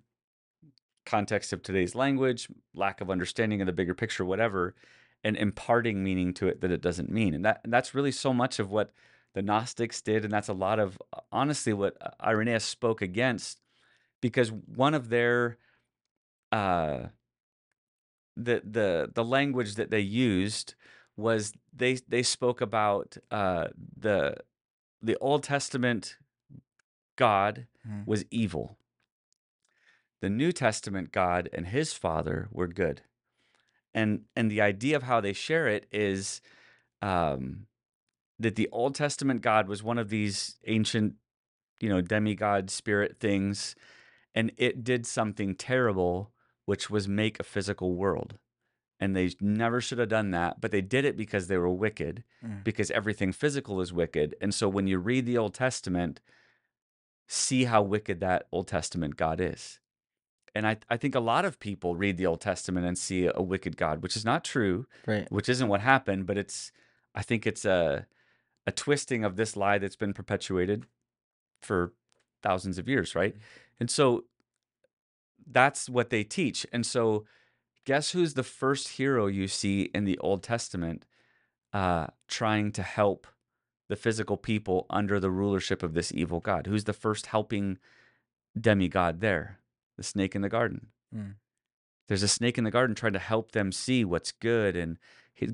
context 1.10 1.52
of 1.52 1.62
today's 1.62 1.94
language, 1.94 2.48
lack 2.74 3.00
of 3.00 3.10
understanding 3.10 3.60
of 3.60 3.66
the 3.66 3.72
bigger 3.72 3.94
picture, 3.94 4.24
whatever, 4.24 4.74
and 5.24 5.36
imparting 5.36 6.02
meaning 6.02 6.32
to 6.34 6.48
it 6.48 6.60
that 6.60 6.70
it 6.70 6.80
doesn't 6.80 7.10
mean. 7.10 7.34
And 7.34 7.44
that 7.44 7.60
and 7.64 7.72
that's 7.72 7.94
really 7.94 8.12
so 8.12 8.32
much 8.32 8.58
of 8.58 8.70
what 8.70 8.92
the 9.34 9.42
Gnostics 9.42 10.00
did, 10.00 10.24
and 10.24 10.32
that's 10.32 10.48
a 10.48 10.54
lot 10.54 10.78
of 10.78 11.00
uh, 11.12 11.20
honestly 11.32 11.72
what 11.72 11.96
uh, 12.00 12.10
Irenaeus 12.24 12.64
spoke 12.64 13.02
against, 13.02 13.60
because 14.20 14.50
one 14.52 14.94
of 14.94 15.08
their 15.08 15.58
uh, 16.52 17.08
the 18.36 18.62
the 18.64 19.10
the 19.14 19.24
language 19.24 19.74
that 19.74 19.90
they 19.90 20.00
used 20.00 20.74
was 21.16 21.52
they 21.72 21.94
they 22.08 22.22
spoke 22.22 22.60
about 22.60 23.16
uh, 23.30 23.68
the 23.96 24.36
the 25.02 25.16
Old 25.20 25.42
Testament 25.42 26.16
God 27.16 27.66
mm. 27.86 28.06
was 28.06 28.24
evil. 28.30 28.78
The 30.20 30.30
New 30.30 30.52
Testament 30.52 31.12
God 31.12 31.48
and 31.52 31.66
his 31.68 31.92
Father 31.92 32.48
were 32.50 32.68
good. 32.68 33.02
and 33.92 34.22
and 34.36 34.50
the 34.50 34.60
idea 34.60 34.94
of 34.96 35.02
how 35.04 35.20
they 35.20 35.32
share 35.32 35.66
it 35.66 35.86
is 35.90 36.40
um, 37.02 37.66
that 38.38 38.54
the 38.56 38.68
Old 38.70 38.94
Testament 38.94 39.42
God 39.42 39.66
was 39.68 39.82
one 39.82 39.98
of 39.98 40.10
these 40.10 40.56
ancient, 40.66 41.14
you 41.80 41.88
know, 41.88 42.00
demigod 42.00 42.70
spirit 42.70 43.18
things, 43.18 43.74
and 44.34 44.52
it 44.56 44.84
did 44.84 45.06
something 45.06 45.54
terrible, 45.56 46.30
which 46.66 46.88
was 46.90 47.08
make 47.08 47.40
a 47.40 47.42
physical 47.44 47.94
world. 47.96 48.38
And 49.00 49.16
they 49.16 49.32
never 49.40 49.80
should 49.80 49.98
have 49.98 50.10
done 50.10 50.30
that, 50.32 50.60
but 50.60 50.70
they 50.70 50.82
did 50.82 51.04
it 51.06 51.16
because 51.16 51.48
they 51.48 51.56
were 51.58 51.70
wicked, 51.70 52.22
Mm. 52.44 52.62
because 52.62 52.90
everything 52.92 53.32
physical 53.32 53.80
is 53.80 53.92
wicked. 53.92 54.36
And 54.42 54.54
so 54.54 54.68
when 54.68 54.86
you 54.86 54.98
read 54.98 55.24
the 55.26 55.38
Old 55.38 55.54
Testament, 55.54 56.20
see 57.26 57.64
how 57.64 57.82
wicked 57.82 58.20
that 58.20 58.46
Old 58.52 58.68
Testament 58.68 59.16
God 59.16 59.40
is 59.40 59.79
and 60.54 60.66
I, 60.66 60.78
I 60.88 60.96
think 60.96 61.14
a 61.14 61.20
lot 61.20 61.44
of 61.44 61.60
people 61.60 61.96
read 61.96 62.16
the 62.16 62.26
Old 62.26 62.40
Testament 62.40 62.86
and 62.86 62.98
see 62.98 63.30
a 63.32 63.42
wicked 63.42 63.76
God, 63.76 64.02
which 64.02 64.16
is 64.16 64.24
not 64.24 64.44
true, 64.44 64.86
right 65.06 65.30
which 65.30 65.48
isn't 65.48 65.68
what 65.68 65.80
happened, 65.80 66.26
but 66.26 66.36
it's 66.36 66.72
I 67.14 67.22
think 67.22 67.46
it's 67.46 67.64
a 67.64 68.06
a 68.66 68.72
twisting 68.72 69.24
of 69.24 69.36
this 69.36 69.56
lie 69.56 69.78
that's 69.78 69.96
been 69.96 70.12
perpetuated 70.12 70.86
for 71.60 71.92
thousands 72.42 72.78
of 72.78 72.88
years, 72.88 73.14
right? 73.14 73.36
And 73.78 73.90
so 73.90 74.24
that's 75.50 75.88
what 75.88 76.10
they 76.10 76.24
teach. 76.24 76.66
And 76.72 76.84
so 76.84 77.24
guess 77.84 78.10
who's 78.10 78.34
the 78.34 78.42
first 78.42 78.88
hero 78.88 79.26
you 79.26 79.48
see 79.48 79.90
in 79.94 80.04
the 80.04 80.18
Old 80.18 80.42
Testament 80.42 81.06
uh, 81.72 82.08
trying 82.28 82.72
to 82.72 82.82
help 82.82 83.26
the 83.88 83.96
physical 83.96 84.36
people 84.36 84.86
under 84.90 85.18
the 85.18 85.30
rulership 85.30 85.82
of 85.82 85.94
this 85.94 86.12
evil 86.12 86.40
God? 86.40 86.66
Who's 86.66 86.84
the 86.84 86.92
first 86.92 87.26
helping 87.26 87.78
demigod 88.58 89.20
there? 89.20 89.59
The 90.00 90.04
snake 90.04 90.34
in 90.34 90.40
the 90.40 90.48
garden 90.48 90.86
mm. 91.14 91.34
there's 92.08 92.22
a 92.22 92.28
snake 92.28 92.56
in 92.56 92.64
the 92.64 92.70
garden 92.70 92.96
trying 92.96 93.12
to 93.12 93.18
help 93.18 93.52
them 93.52 93.70
see 93.70 94.02
what's 94.02 94.32
good 94.32 94.74
and 94.74 94.96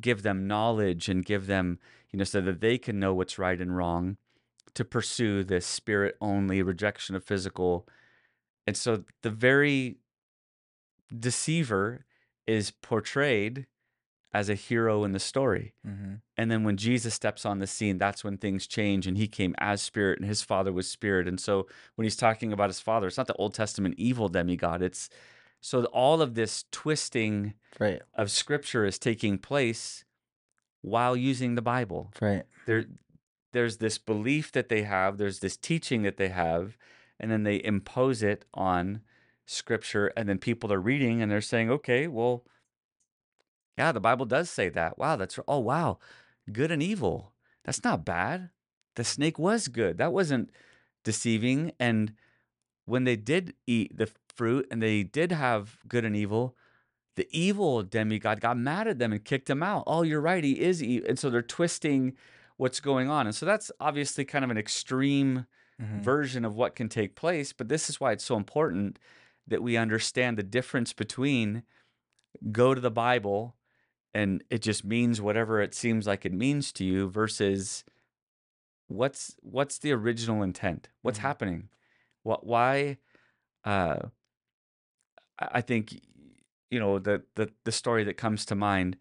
give 0.00 0.22
them 0.22 0.46
knowledge 0.46 1.08
and 1.08 1.24
give 1.24 1.48
them 1.48 1.80
you 2.12 2.18
know 2.18 2.24
so 2.24 2.40
that 2.40 2.60
they 2.60 2.78
can 2.78 3.00
know 3.00 3.12
what's 3.12 3.40
right 3.40 3.60
and 3.60 3.76
wrong 3.76 4.18
to 4.74 4.84
pursue 4.84 5.42
this 5.42 5.66
spirit 5.66 6.16
only 6.20 6.62
rejection 6.62 7.16
of 7.16 7.24
physical 7.24 7.88
and 8.68 8.76
so 8.76 9.02
the 9.24 9.30
very 9.30 9.96
deceiver 11.18 12.06
is 12.46 12.70
portrayed 12.70 13.66
as 14.36 14.48
a 14.50 14.54
hero 14.54 15.04
in 15.04 15.12
the 15.12 15.18
story. 15.32 15.72
hmm 15.84 16.14
And 16.36 16.50
then 16.50 16.62
when 16.66 16.76
Jesus 16.76 17.14
steps 17.14 17.46
on 17.46 17.58
the 17.58 17.66
scene, 17.66 17.96
that's 17.98 18.22
when 18.24 18.36
things 18.36 18.66
change. 18.66 19.06
And 19.08 19.16
he 19.16 19.28
came 19.28 19.54
as 19.58 19.80
spirit, 19.80 20.18
and 20.20 20.28
his 20.28 20.42
father 20.42 20.72
was 20.78 20.86
spirit. 20.98 21.26
And 21.26 21.40
so 21.40 21.66
when 21.94 22.04
he's 22.04 22.16
talking 22.26 22.52
about 22.52 22.68
his 22.68 22.80
father, 22.88 23.06
it's 23.06 23.16
not 23.16 23.26
the 23.32 23.40
Old 23.42 23.54
Testament 23.54 23.94
evil 23.96 24.28
demigod. 24.28 24.82
It's 24.82 25.08
so 25.60 25.84
all 25.86 26.20
of 26.20 26.34
this 26.34 26.64
twisting 26.70 27.54
Right. 27.80 28.02
of 28.14 28.30
scripture 28.30 28.84
is 28.90 28.98
taking 28.98 29.38
place 29.38 30.04
while 30.82 31.16
using 31.16 31.54
the 31.54 31.62
Bible. 31.62 32.12
Right. 32.20 32.44
There, 32.66 32.84
there's 33.52 33.78
this 33.78 33.98
belief 33.98 34.52
that 34.52 34.68
they 34.68 34.82
have, 34.82 35.16
there's 35.16 35.40
this 35.40 35.56
teaching 35.56 36.02
that 36.02 36.18
they 36.18 36.28
have, 36.28 36.76
and 37.18 37.30
then 37.30 37.42
they 37.44 37.58
impose 37.64 38.22
it 38.22 38.44
on 38.52 39.00
scripture. 39.46 40.06
And 40.16 40.28
then 40.28 40.38
people 40.38 40.72
are 40.72 40.80
reading 40.90 41.22
and 41.22 41.30
they're 41.30 41.40
saying, 41.54 41.70
okay, 41.70 42.06
well, 42.06 42.44
yeah, 43.78 43.92
the 43.92 44.00
Bible 44.00 44.26
does 44.26 44.50
say 44.50 44.68
that. 44.70 44.98
Wow, 44.98 45.16
that's 45.16 45.38
oh 45.48 45.58
wow, 45.58 45.98
good 46.52 46.70
and 46.70 46.82
evil. 46.82 47.32
That's 47.64 47.84
not 47.84 48.04
bad. 48.04 48.50
The 48.96 49.04
snake 49.04 49.38
was 49.38 49.68
good. 49.68 49.98
That 49.98 50.12
wasn't 50.12 50.50
deceiving. 51.04 51.72
And 51.78 52.14
when 52.84 53.04
they 53.04 53.16
did 53.16 53.54
eat 53.66 53.96
the 53.96 54.10
fruit 54.34 54.66
and 54.70 54.82
they 54.82 55.02
did 55.02 55.32
have 55.32 55.78
good 55.88 56.04
and 56.04 56.16
evil, 56.16 56.56
the 57.16 57.28
evil 57.30 57.82
demigod 57.82 58.40
got 58.40 58.56
mad 58.58 58.88
at 58.88 58.98
them 58.98 59.12
and 59.12 59.24
kicked 59.24 59.50
him 59.50 59.62
out. 59.62 59.84
Oh, 59.86 60.02
you're 60.02 60.20
right, 60.20 60.44
he 60.44 60.60
is 60.60 60.82
evil. 60.82 61.08
And 61.08 61.18
so 61.18 61.30
they're 61.30 61.42
twisting 61.42 62.14
what's 62.56 62.80
going 62.80 63.08
on. 63.10 63.26
And 63.26 63.34
so 63.34 63.46
that's 63.46 63.70
obviously 63.80 64.24
kind 64.24 64.44
of 64.44 64.50
an 64.50 64.58
extreme 64.58 65.46
hmm 65.78 65.96
version 65.98 66.44
of 66.44 66.54
what 66.56 66.74
can 66.74 66.88
take 66.88 67.16
place. 67.16 67.52
But 67.52 67.68
this 67.68 67.88
is 67.88 68.00
why 68.00 68.12
it's 68.12 68.24
so 68.24 68.36
important 68.36 68.98
that 69.46 69.62
we 69.62 69.76
understand 69.76 70.36
the 70.36 70.42
difference 70.42 70.92
between 70.92 71.62
go 72.52 72.74
to 72.74 72.80
the 72.80 72.90
Bible 72.90 73.56
and 74.16 74.42
it 74.48 74.62
just 74.62 74.82
means 74.82 75.20
whatever 75.20 75.60
it 75.60 75.74
seems 75.74 76.06
like 76.06 76.24
it 76.24 76.32
means 76.32 76.72
to 76.72 76.84
you 76.84 77.10
versus 77.10 77.84
what's 78.88 79.36
what's 79.42 79.78
the 79.78 79.92
original 79.92 80.42
intent? 80.42 80.88
What's 81.02 81.18
Mhm. 81.18 81.22
happening? 81.28 81.68
What 82.22 82.46
why 82.46 82.96
uh 83.64 84.08
I 85.38 85.60
think 85.60 86.00
you 86.70 86.80
know 86.80 86.98
the 86.98 87.24
the 87.34 87.52
the 87.64 87.72
story 87.72 88.04
that 88.04 88.16
comes 88.16 88.46
to 88.46 88.54
mind 88.54 88.96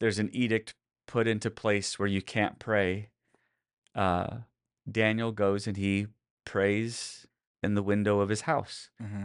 there's 0.00 0.18
an 0.18 0.28
edict 0.34 0.74
put 1.06 1.26
into 1.26 1.50
place 1.50 1.98
where 1.98 2.08
you 2.08 2.20
can't 2.20 2.58
pray. 2.58 3.08
Uh 3.94 4.38
Daniel 4.90 5.32
goes 5.32 5.66
and 5.66 5.78
he 5.78 6.08
prays 6.44 7.26
in 7.62 7.74
the 7.74 7.82
window 7.82 8.20
of 8.20 8.28
his 8.28 8.42
house. 8.42 8.90
hmm 9.00 9.24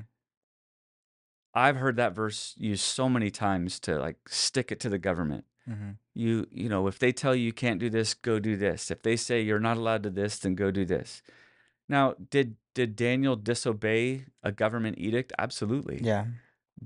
I've 1.60 1.76
heard 1.84 1.97
that 1.97 2.16
verse 2.16 2.55
used 2.57 2.84
so 2.84 3.10
many 3.10 3.30
times 3.32 3.80
to 3.82 3.99
like 3.99 4.18
stick 4.30 4.72
it 4.72 4.80
to 4.82 4.89
the 4.89 4.97
government. 5.10 5.45
hmm 5.66 5.91
You 6.14 6.47
you 6.51 6.70
know, 6.70 6.88
if 6.88 6.97
they 6.99 7.12
tell 7.12 7.36
you 7.36 7.43
you 7.49 7.53
can't 7.53 7.80
do 7.86 7.89
this, 7.89 8.14
go 8.30 8.39
do 8.39 8.55
this. 8.55 8.91
If 8.95 9.01
they 9.03 9.16
say 9.18 9.41
you're 9.41 9.60
not 9.70 9.78
allowed 9.78 10.03
to 10.03 10.10
this, 10.10 10.39
then 10.39 10.55
go 10.55 10.72
do 10.72 10.86
this. 10.86 11.22
Now, 11.88 12.16
did 12.36 12.55
did 12.76 12.95
Daniel 12.95 13.36
disobey 13.36 14.26
a 14.43 14.51
government 14.64 14.95
edict? 14.99 15.34
Absolutely. 15.45 15.99
Yeah. 16.01 16.26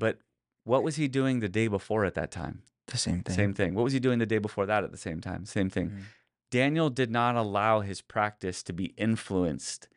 But 0.04 0.16
what 0.64 0.84
was 0.84 0.96
he 0.96 1.08
doing 1.08 1.40
the 1.40 1.50
day 1.60 1.68
before 1.68 2.04
at 2.06 2.16
that 2.16 2.32
time? 2.32 2.56
The 2.88 2.98
same 2.98 3.22
thing. 3.24 3.36
Same 3.36 3.54
thing. 3.54 3.76
What 3.76 3.84
was 3.84 3.94
he 3.94 4.00
doing 4.00 4.20
the 4.20 4.26
day 4.36 4.40
before 4.40 4.66
that 4.66 4.84
at 4.84 4.92
the 4.92 4.98
same 5.08 5.20
time? 5.22 5.46
Same 5.46 5.70
thing. 5.70 5.90
Mhm. 5.90 6.04
Daniel 6.52 6.90
did 6.90 7.12
not 7.12 7.36
allow 7.36 7.82
his 7.82 8.02
practice 8.02 8.64
to 8.64 8.74
be 8.74 8.88
influenced, 8.98 9.88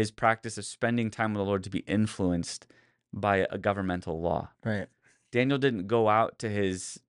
his 0.00 0.10
practice 0.10 0.58
of 0.58 0.64
spending 0.64 1.10
time 1.10 1.30
with 1.34 1.40
the 1.40 1.44
Lord 1.50 1.64
to 1.64 1.70
be 1.78 1.84
influenced 1.98 2.66
by 3.14 3.46
a 3.50 3.58
governmental 3.58 4.20
law. 4.20 4.50
Right. 4.64 4.88
Daniel 5.32 5.58
didn't 5.58 5.86
go 5.86 6.08
out 6.08 6.38
to 6.40 6.48
his 6.48 7.00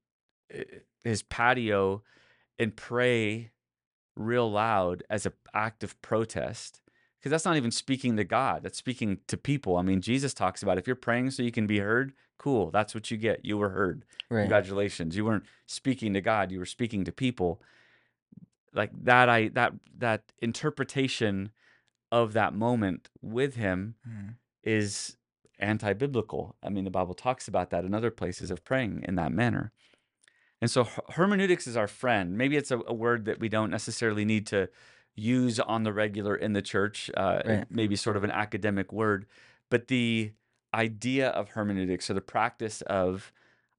eh, 0.52 0.64
his 1.04 1.22
patio 1.24 2.04
and 2.58 2.76
pray 2.76 3.52
real 4.16 4.50
loud 4.50 5.04
as 5.10 5.26
an 5.26 5.34
act 5.54 5.84
of 5.84 6.00
protest 6.02 6.82
because 7.20 7.30
that's 7.32 7.46
not 7.46 7.58
even 7.58 7.72
speaking 7.72 8.16
to 8.18 8.24
God. 8.24 8.64
That's 8.64 8.78
speaking 8.78 9.20
to 9.28 9.38
people. 9.38 9.78
I 9.78 9.82
mean, 9.82 10.02
Jesus 10.02 10.34
talks 10.34 10.64
about 10.64 10.78
if 10.78 10.88
you're 10.88 10.96
praying 10.96 11.32
so 11.32 11.44
you 11.44 11.52
can 11.52 11.68
be 11.68 11.80
heard, 11.80 12.14
cool. 12.38 12.72
That's 12.72 12.94
what 12.96 13.12
you 13.12 13.18
get. 13.18 13.44
You 13.44 13.58
were 13.58 13.70
heard. 13.70 14.06
Right. 14.30 14.42
Congratulations. 14.42 15.16
You 15.18 15.26
weren't 15.26 15.46
speaking 15.68 16.14
to 16.14 16.22
God. 16.22 16.52
You 16.52 16.60
were 16.60 16.66
speaking 16.66 17.04
to 17.06 17.12
people. 17.12 17.62
Like 18.74 18.92
that, 19.04 19.30
I 19.30 19.50
that 19.50 19.74
that 19.98 20.32
interpretation 20.40 21.50
of 22.12 22.34
that 22.34 22.54
moment 22.54 23.10
with 23.22 23.56
him 23.56 23.96
Mhm. 24.08 24.36
is 24.64 25.18
anti-biblical. 25.60 26.56
I 26.64 26.70
mean, 26.70 26.84
the 26.84 26.92
Bible 26.92 27.14
talks 27.14 27.48
about 27.48 27.70
that 27.70 27.86
in 27.86 27.94
other 27.94 28.12
places 28.12 28.52
of 28.52 28.64
praying 28.64 29.04
in 29.08 29.16
that 29.16 29.32
manner. 29.32 29.72
And 30.62 30.72
so 30.72 30.88
hermeneutics 31.12 31.68
is 31.68 31.78
our 31.78 31.88
friend. 31.88 32.38
Maybe 32.38 32.56
it's 32.58 32.72
a, 32.72 32.80
a 32.88 32.94
word 32.94 33.26
that 33.26 33.40
we 33.40 33.50
don't 33.50 33.70
necessarily 33.70 34.26
need 34.26 34.48
to 34.48 34.70
use 35.16 35.60
on 35.60 35.84
the 35.84 35.94
regular 35.94 36.36
in 36.36 36.54
the 36.54 36.62
church. 36.62 37.10
Uh, 37.16 37.42
Right. 37.46 37.72
may 37.72 37.88
be 37.88 37.96
sort 37.96 38.18
of 38.18 38.24
an 38.24 38.32
academic 38.32 38.92
word, 38.92 39.26
but 39.70 39.88
the 39.88 40.32
idea 40.74 41.30
of 41.30 41.50
hermeneutics 41.50 42.10
or 42.10 42.14
the 42.14 42.22
practice 42.22 42.82
of 42.82 43.32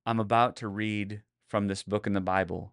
I'm 0.07 0.21
about 0.21 0.57
to 0.57 0.69
read 0.69 1.23
from 1.49 1.67
this 1.67 1.83
book 1.83 2.07
in 2.07 2.13
the 2.13 2.21
Bible. 2.21 2.73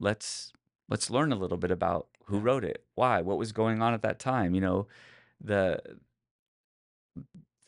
Let's 0.00 0.52
let's 0.88 1.10
learn 1.10 1.32
a 1.32 1.36
little 1.36 1.58
bit 1.58 1.70
about 1.70 2.08
who 2.26 2.38
wrote 2.38 2.64
it, 2.64 2.84
why, 2.94 3.20
what 3.20 3.38
was 3.38 3.52
going 3.52 3.82
on 3.82 3.94
at 3.94 4.02
that 4.02 4.18
time. 4.18 4.54
You 4.54 4.60
know, 4.60 4.86
the 5.40 5.80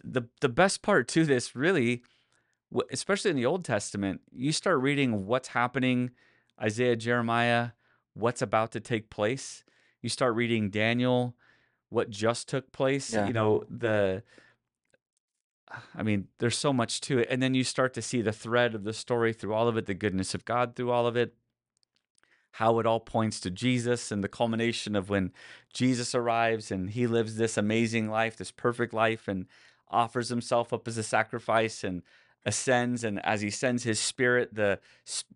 the 0.03 0.23
the 0.41 0.49
best 0.49 0.83
part 0.83 1.09
to 1.09 1.25
this 1.25 1.55
really 1.57 2.03
especially 2.91 3.31
in 3.31 3.37
the 3.37 3.47
old 3.47 3.65
testament 3.65 4.21
you 4.33 4.53
start 4.53 4.81
reading 4.81 5.27
what's 5.27 5.49
happening 5.49 6.11
isaiah 6.63 6.97
jeremiah 6.97 7.71
what's 8.15 8.43
about 8.43 8.73
to 8.73 8.81
take 8.81 9.09
place. 9.09 9.65
You 10.03 10.09
start 10.09 10.35
reading 10.35 10.71
daniel 10.71 11.35
what 11.89 12.11
just 12.11 12.49
took 12.49 12.71
place 12.73 13.13
Yeah. 13.13 13.27
you 13.27 13.33
know 13.33 13.65
the 13.69 14.23
i 15.95 16.03
mean 16.03 16.29
there's 16.39 16.59
so 16.59 16.73
much 16.73 17.01
to 17.03 17.19
it. 17.21 17.29
And 17.31 17.43
then 17.43 17.55
you 17.55 17.65
start 17.65 17.95
to 17.95 18.03
see 18.03 18.23
the 18.23 18.33
thread 18.33 18.75
of 18.75 18.85
the 18.85 18.93
story 18.93 19.33
through 19.33 19.55
all 19.55 19.69
of 19.69 19.77
it 19.77 19.87
the 19.87 19.95
goodness 19.95 20.35
of 20.35 20.45
god 20.45 20.75
through 20.77 20.91
all 20.91 21.07
of 21.07 21.17
it. 21.17 21.35
How 22.55 22.81
it 22.81 22.87
all 22.87 22.99
points 22.99 23.39
to 23.41 23.51
Jesus 23.51 24.11
and 24.11 24.25
the 24.25 24.29
culmination 24.29 24.97
of 24.97 25.09
when 25.09 25.33
Jesus 25.73 26.17
arrives 26.17 26.73
and 26.73 26.91
he 26.91 27.07
lives 27.07 27.37
this 27.37 27.57
amazing 27.57 28.09
life, 28.11 28.37
this 28.37 28.51
perfect 28.51 28.93
life, 28.93 29.29
and 29.29 29.47
offers 29.91 30.29
himself 30.29 30.73
up 30.73 30.87
as 30.89 30.97
a 30.99 31.03
sacrifice 31.03 31.85
and 31.85 32.03
ascends. 32.45 33.05
And 33.05 33.25
as 33.25 33.41
he 33.41 33.51
sends 33.51 33.83
his 33.83 34.01
spirit, 34.01 34.55
the 34.55 34.79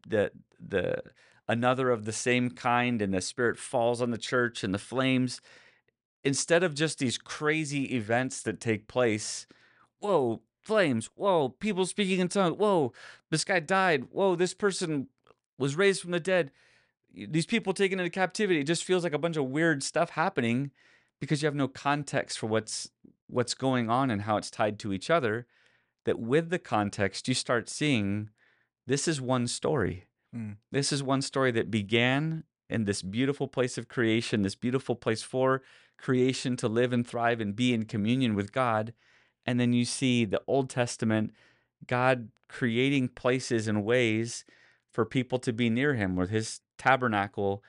the 0.07 0.31
the 0.61 1.03
another 1.49 1.91
of 1.91 2.05
the 2.05 2.13
same 2.13 2.51
kind, 2.51 3.03
and 3.03 3.13
the 3.13 3.21
spirit 3.21 3.59
falls 3.59 4.01
on 4.01 4.11
the 4.11 4.19
church 4.19 4.65
and 4.65 4.73
the 4.73 4.79
flames. 4.79 5.41
Instead 6.23 6.63
of 6.63 6.75
just 6.75 6.99
these 6.99 7.19
crazy 7.19 7.95
events 7.95 8.43
that 8.43 8.59
take 8.59 8.89
place, 8.89 9.47
whoa, 9.99 10.41
flames, 10.63 11.11
whoa, 11.17 11.51
people 11.51 11.85
speaking 11.85 12.19
in 12.19 12.29
tongues, 12.29 12.57
whoa, 12.57 12.95
this 13.31 13.45
guy 13.45 13.61
died, 13.61 14.07
whoa, 14.11 14.35
this 14.35 14.55
person 14.55 15.09
was 15.59 15.77
raised 15.77 16.01
from 16.01 16.13
the 16.13 16.21
dead 16.21 16.51
these 17.15 17.47
people 17.47 17.73
taken 17.73 18.01
into 18.01 18.11
captivity 18.11 18.61
it 18.61 18.65
just 18.65 18.85
feels 18.85 19.05
like 19.05 19.13
a 19.13 19.19
bunch 19.19 19.37
of 19.37 19.45
weird 19.47 19.83
stuff 19.83 20.11
happening 20.11 20.71
because 21.21 21.43
you 21.43 21.47
have 21.47 21.55
no 21.55 21.69
context 21.69 22.39
for 22.39 22.47
what's 22.47 22.91
what's 23.35 23.55
going 23.55 23.91
on 23.91 24.11
and 24.11 24.23
how 24.23 24.37
it's 24.37 24.51
tied 24.51 24.79
to 24.79 24.93
each 24.93 25.11
other 25.11 25.47
that 26.05 26.19
with 26.19 26.51
the 26.51 26.59
context 26.59 27.27
you 27.27 27.35
start 27.35 27.69
seeing 27.69 28.31
this 28.87 29.09
is 29.09 29.21
one 29.21 29.47
story 29.47 30.07
Mm. 30.35 30.57
this 30.73 30.93
is 30.93 31.01
one 31.01 31.23
story 31.23 31.53
that 31.53 31.71
began 31.71 32.43
in 32.69 32.87
this 32.87 33.03
beautiful 33.03 33.47
place 33.47 33.79
of 33.79 33.87
creation 33.87 34.43
this 34.43 34.57
beautiful 34.57 34.97
place 34.97 35.23
for 35.23 35.63
creation 35.97 36.57
to 36.57 36.67
live 36.67 36.93
and 36.93 37.07
thrive 37.07 37.41
and 37.41 37.55
be 37.55 37.73
in 37.73 37.85
communion 37.85 38.35
with 38.35 38.51
god 38.51 38.93
and 39.47 39.61
then 39.61 39.73
you 39.73 39.85
see 39.85 40.25
the 40.25 40.43
old 40.49 40.69
testament 40.69 41.33
god 41.87 42.31
creating 42.49 43.07
places 43.07 43.69
and 43.69 43.85
ways 43.85 44.45
for 44.91 45.05
people 45.05 45.39
to 45.39 45.53
be 45.53 45.71
near 45.71 45.95
him 45.95 46.17
where 46.17 46.27
his 46.27 46.61
tabernacle 46.79 47.63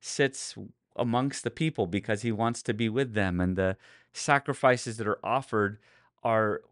sits 0.00 0.54
amongst 0.96 1.44
the 1.44 1.50
people 1.50 1.86
because 1.86 2.22
he 2.22 2.32
wants 2.32 2.62
to 2.62 2.74
be 2.74 2.88
with 2.88 3.14
them 3.14 3.40
and 3.40 3.56
the 3.56 3.76
sacrifices 4.12 4.96
that 4.96 5.06
are 5.06 5.24
offered 5.24 5.78
are 6.22 6.62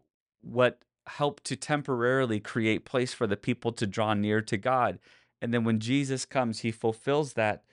what 0.41 0.79
help 1.07 1.41
to 1.41 1.55
temporarily 1.55 2.39
create 2.39 2.85
place 2.85 3.13
for 3.13 3.25
the 3.25 3.37
people 3.37 3.71
to 3.71 3.87
draw 3.87 4.13
near 4.13 4.41
to 4.41 4.57
God 4.57 4.99
and 5.41 5.53
then 5.53 5.63
when 5.63 5.79
Jesus 5.79 6.25
comes 6.25 6.59
he 6.59 6.71
fulfills 6.71 7.33
that 7.33 7.63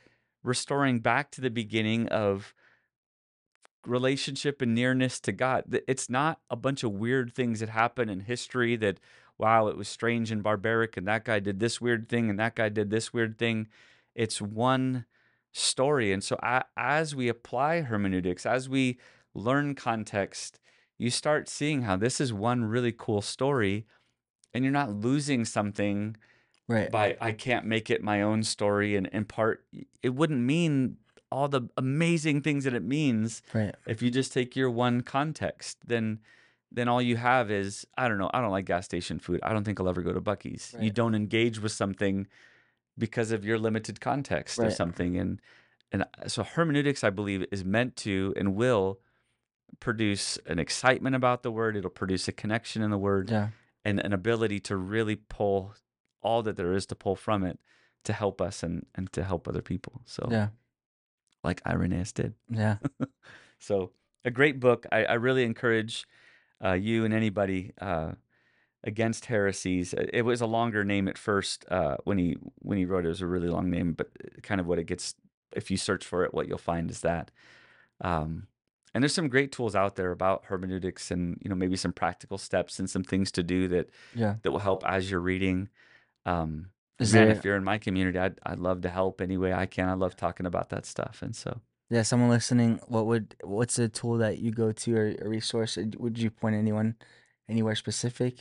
restoring 0.42 1.00
back 1.00 1.30
to 1.32 1.40
the 1.40 1.50
beginning 1.50 2.08
of 2.08 2.54
relationship 3.86 4.60
and 4.60 4.74
nearness 4.74 5.20
to 5.20 5.32
God. 5.32 5.64
It's 5.86 6.10
not 6.10 6.40
a 6.50 6.56
bunch 6.56 6.82
of 6.82 6.92
weird 6.92 7.32
things 7.34 7.60
that 7.60 7.68
happen 7.68 8.08
in 8.08 8.20
history 8.20 8.76
that, 8.76 8.98
wow, 9.38 9.68
it 9.68 9.76
was 9.76 9.88
strange 9.88 10.30
and 10.30 10.42
barbaric, 10.42 10.96
and 10.96 11.06
that 11.06 11.24
guy 11.24 11.40
did 11.40 11.60
this 11.60 11.80
weird 11.80 12.08
thing, 12.08 12.28
and 12.30 12.38
that 12.38 12.54
guy 12.54 12.68
did 12.68 12.90
this 12.90 13.12
weird 13.12 13.38
thing. 13.38 13.68
It's 14.14 14.40
one 14.40 15.04
story. 15.66 16.12
And 16.12 16.22
so, 16.22 16.36
a- 16.42 16.64
as 16.76 17.14
we 17.14 17.28
apply 17.28 17.82
hermeneutics, 17.82 18.44
as 18.46 18.68
we 18.68 18.98
learn 19.34 19.74
context, 19.74 20.58
you 20.98 21.10
start 21.10 21.48
seeing 21.48 21.82
how 21.82 21.96
this 21.96 22.20
is 22.20 22.32
one 22.32 22.64
really 22.64 22.92
cool 22.92 23.20
story 23.22 23.86
and 24.54 24.64
you're 24.64 24.72
not 24.72 24.90
losing 24.94 25.44
something 25.44 26.16
Right. 26.68 26.90
by 26.90 27.16
I 27.20 27.30
can't 27.32 27.64
make 27.66 27.90
it 27.90 28.02
my 28.02 28.22
own 28.22 28.42
story 28.42 28.96
and 28.96 29.06
in 29.08 29.24
part 29.24 29.64
it 30.02 30.14
wouldn't 30.14 30.40
mean 30.40 30.96
all 31.30 31.48
the 31.48 31.68
amazing 31.76 32.40
things 32.40 32.64
that 32.64 32.74
it 32.74 32.82
means 32.82 33.42
Right. 33.52 33.74
if 33.86 34.00
you 34.02 34.10
just 34.10 34.32
take 34.32 34.56
your 34.56 34.70
one 34.70 35.02
context 35.02 35.78
then 35.86 36.18
then 36.72 36.88
all 36.88 37.00
you 37.00 37.16
have 37.18 37.50
is 37.52 37.86
I 37.96 38.08
don't 38.08 38.18
know 38.18 38.30
I 38.34 38.40
don't 38.40 38.50
like 38.50 38.64
gas 38.64 38.84
station 38.86 39.18
food 39.20 39.38
I 39.44 39.52
don't 39.52 39.62
think 39.64 39.78
I'll 39.78 39.88
ever 39.88 40.02
go 40.02 40.12
to 40.12 40.20
Buc-ee's 40.20 40.74
you 40.80 40.90
don't 40.90 41.14
engage 41.14 41.60
with 41.60 41.70
something 41.72 42.26
because 42.98 43.30
of 43.32 43.44
your 43.44 43.58
limited 43.58 44.00
context 44.00 44.58
Right. 44.58 44.72
something 44.72 45.16
and 45.18 45.40
and 45.92 46.02
uh, 46.02 46.28
so 46.28 46.42
hermeneutics 46.42 47.04
I 47.04 47.10
believe 47.10 47.44
is 47.52 47.64
meant 47.64 47.96
to 47.96 48.32
and 48.36 48.54
will 48.56 48.98
produce 49.80 50.38
an 50.46 50.58
excitement 50.58 51.14
about 51.16 51.42
the 51.42 51.50
word 51.50 51.76
it'll 51.76 51.90
produce 51.90 52.28
a 52.28 52.32
connection 52.32 52.82
in 52.82 52.90
the 52.90 52.98
word 52.98 53.30
Yeah. 53.30 53.48
and 53.84 54.00
an 54.00 54.12
ability 54.12 54.60
to 54.60 54.76
really 54.76 55.16
pull 55.16 55.74
all 56.22 56.42
that 56.42 56.56
there 56.56 56.72
is 56.72 56.86
to 56.86 56.94
pull 56.94 57.16
from 57.16 57.44
it 57.44 57.58
to 58.04 58.12
help 58.12 58.40
us 58.40 58.62
and, 58.62 58.86
and 58.94 59.12
to 59.12 59.22
help 59.24 59.46
other 59.48 59.62
people. 59.62 60.00
So, 60.06 60.28
Yeah. 60.30 60.48
like 61.44 61.60
Irenaeus 61.66 62.12
did. 62.12 62.34
Yeah. 62.48 62.78
So, 63.58 63.92
a 64.24 64.30
great 64.30 64.60
book. 64.60 64.84
I, 64.92 65.04
I 65.06 65.14
really 65.14 65.42
encourage 65.42 66.06
uh, 66.62 66.72
you 66.74 67.04
and 67.06 67.14
anybody 67.14 67.72
uh, 67.80 68.12
against 68.84 69.26
heresies. 69.26 69.94
Uh, 69.94 70.06
It 70.12 70.22
was 70.22 70.40
a 70.40 70.46
longer 70.46 70.84
name 70.84 71.08
at 71.08 71.18
first 71.18 71.64
uh, 71.70 71.96
when 72.04 72.18
he 72.18 72.36
when 72.60 72.78
he 72.78 72.84
wrote 72.84 73.04
it. 73.04 73.08
It 73.08 73.16
was 73.16 73.22
a 73.22 73.26
really 73.26 73.48
long 73.48 73.70
name, 73.70 73.92
but 73.92 74.08
uh, 74.24 74.40
kind 74.42 74.60
of 74.60 74.66
what 74.66 74.78
it 74.78 74.84
gets. 74.84 75.14
If 75.52 75.70
you 75.70 75.76
search 75.76 76.04
for 76.04 76.24
it, 76.24 76.34
what 76.34 76.48
you'll 76.48 76.58
find 76.58 76.90
is 76.90 77.00
that. 77.00 77.30
Um, 78.00 78.46
and 78.94 79.02
there's 79.02 79.14
some 79.14 79.28
great 79.28 79.52
tools 79.52 79.74
out 79.76 79.96
there 79.96 80.10
about 80.10 80.46
hermeneutics, 80.46 81.10
and 81.10 81.38
you 81.42 81.48
know 81.50 81.56
maybe 81.56 81.76
some 81.76 81.92
practical 81.92 82.38
steps 82.38 82.78
and 82.78 82.88
some 82.88 83.04
things 83.04 83.30
to 83.32 83.42
do 83.42 83.68
that 83.68 83.90
Yeah. 84.14 84.36
that 84.42 84.52
will 84.52 84.60
help 84.60 84.84
as 84.86 85.10
you're 85.10 85.20
reading. 85.20 85.68
Um, 86.24 86.70
Is 86.98 87.12
man, 87.12 87.28
there 87.28 87.36
if 87.36 87.44
you're 87.44 87.56
in 87.56 87.64
my 87.64 87.78
community, 87.78 88.18
I'd 88.18 88.38
I'd 88.44 88.58
love 88.58 88.80
to 88.82 88.88
help 88.88 89.20
any 89.20 89.36
way 89.36 89.52
I 89.52 89.66
can. 89.66 89.88
I 89.88 89.94
love 89.94 90.16
talking 90.16 90.46
about 90.46 90.68
that 90.70 90.86
stuff, 90.86 91.22
and 91.22 91.34
so 91.36 91.60
yeah, 91.90 92.02
someone 92.02 92.30
listening, 92.30 92.80
what 92.88 93.06
would 93.06 93.36
what's 93.44 93.78
a 93.78 93.88
tool 93.88 94.18
that 94.18 94.38
you 94.38 94.50
go 94.50 94.72
to 94.72 94.96
or 94.96 95.14
a 95.20 95.28
resource? 95.28 95.76
Would 95.98 96.18
you 96.18 96.30
point 96.30 96.56
anyone 96.56 96.96
anywhere 97.48 97.74
specific? 97.76 98.34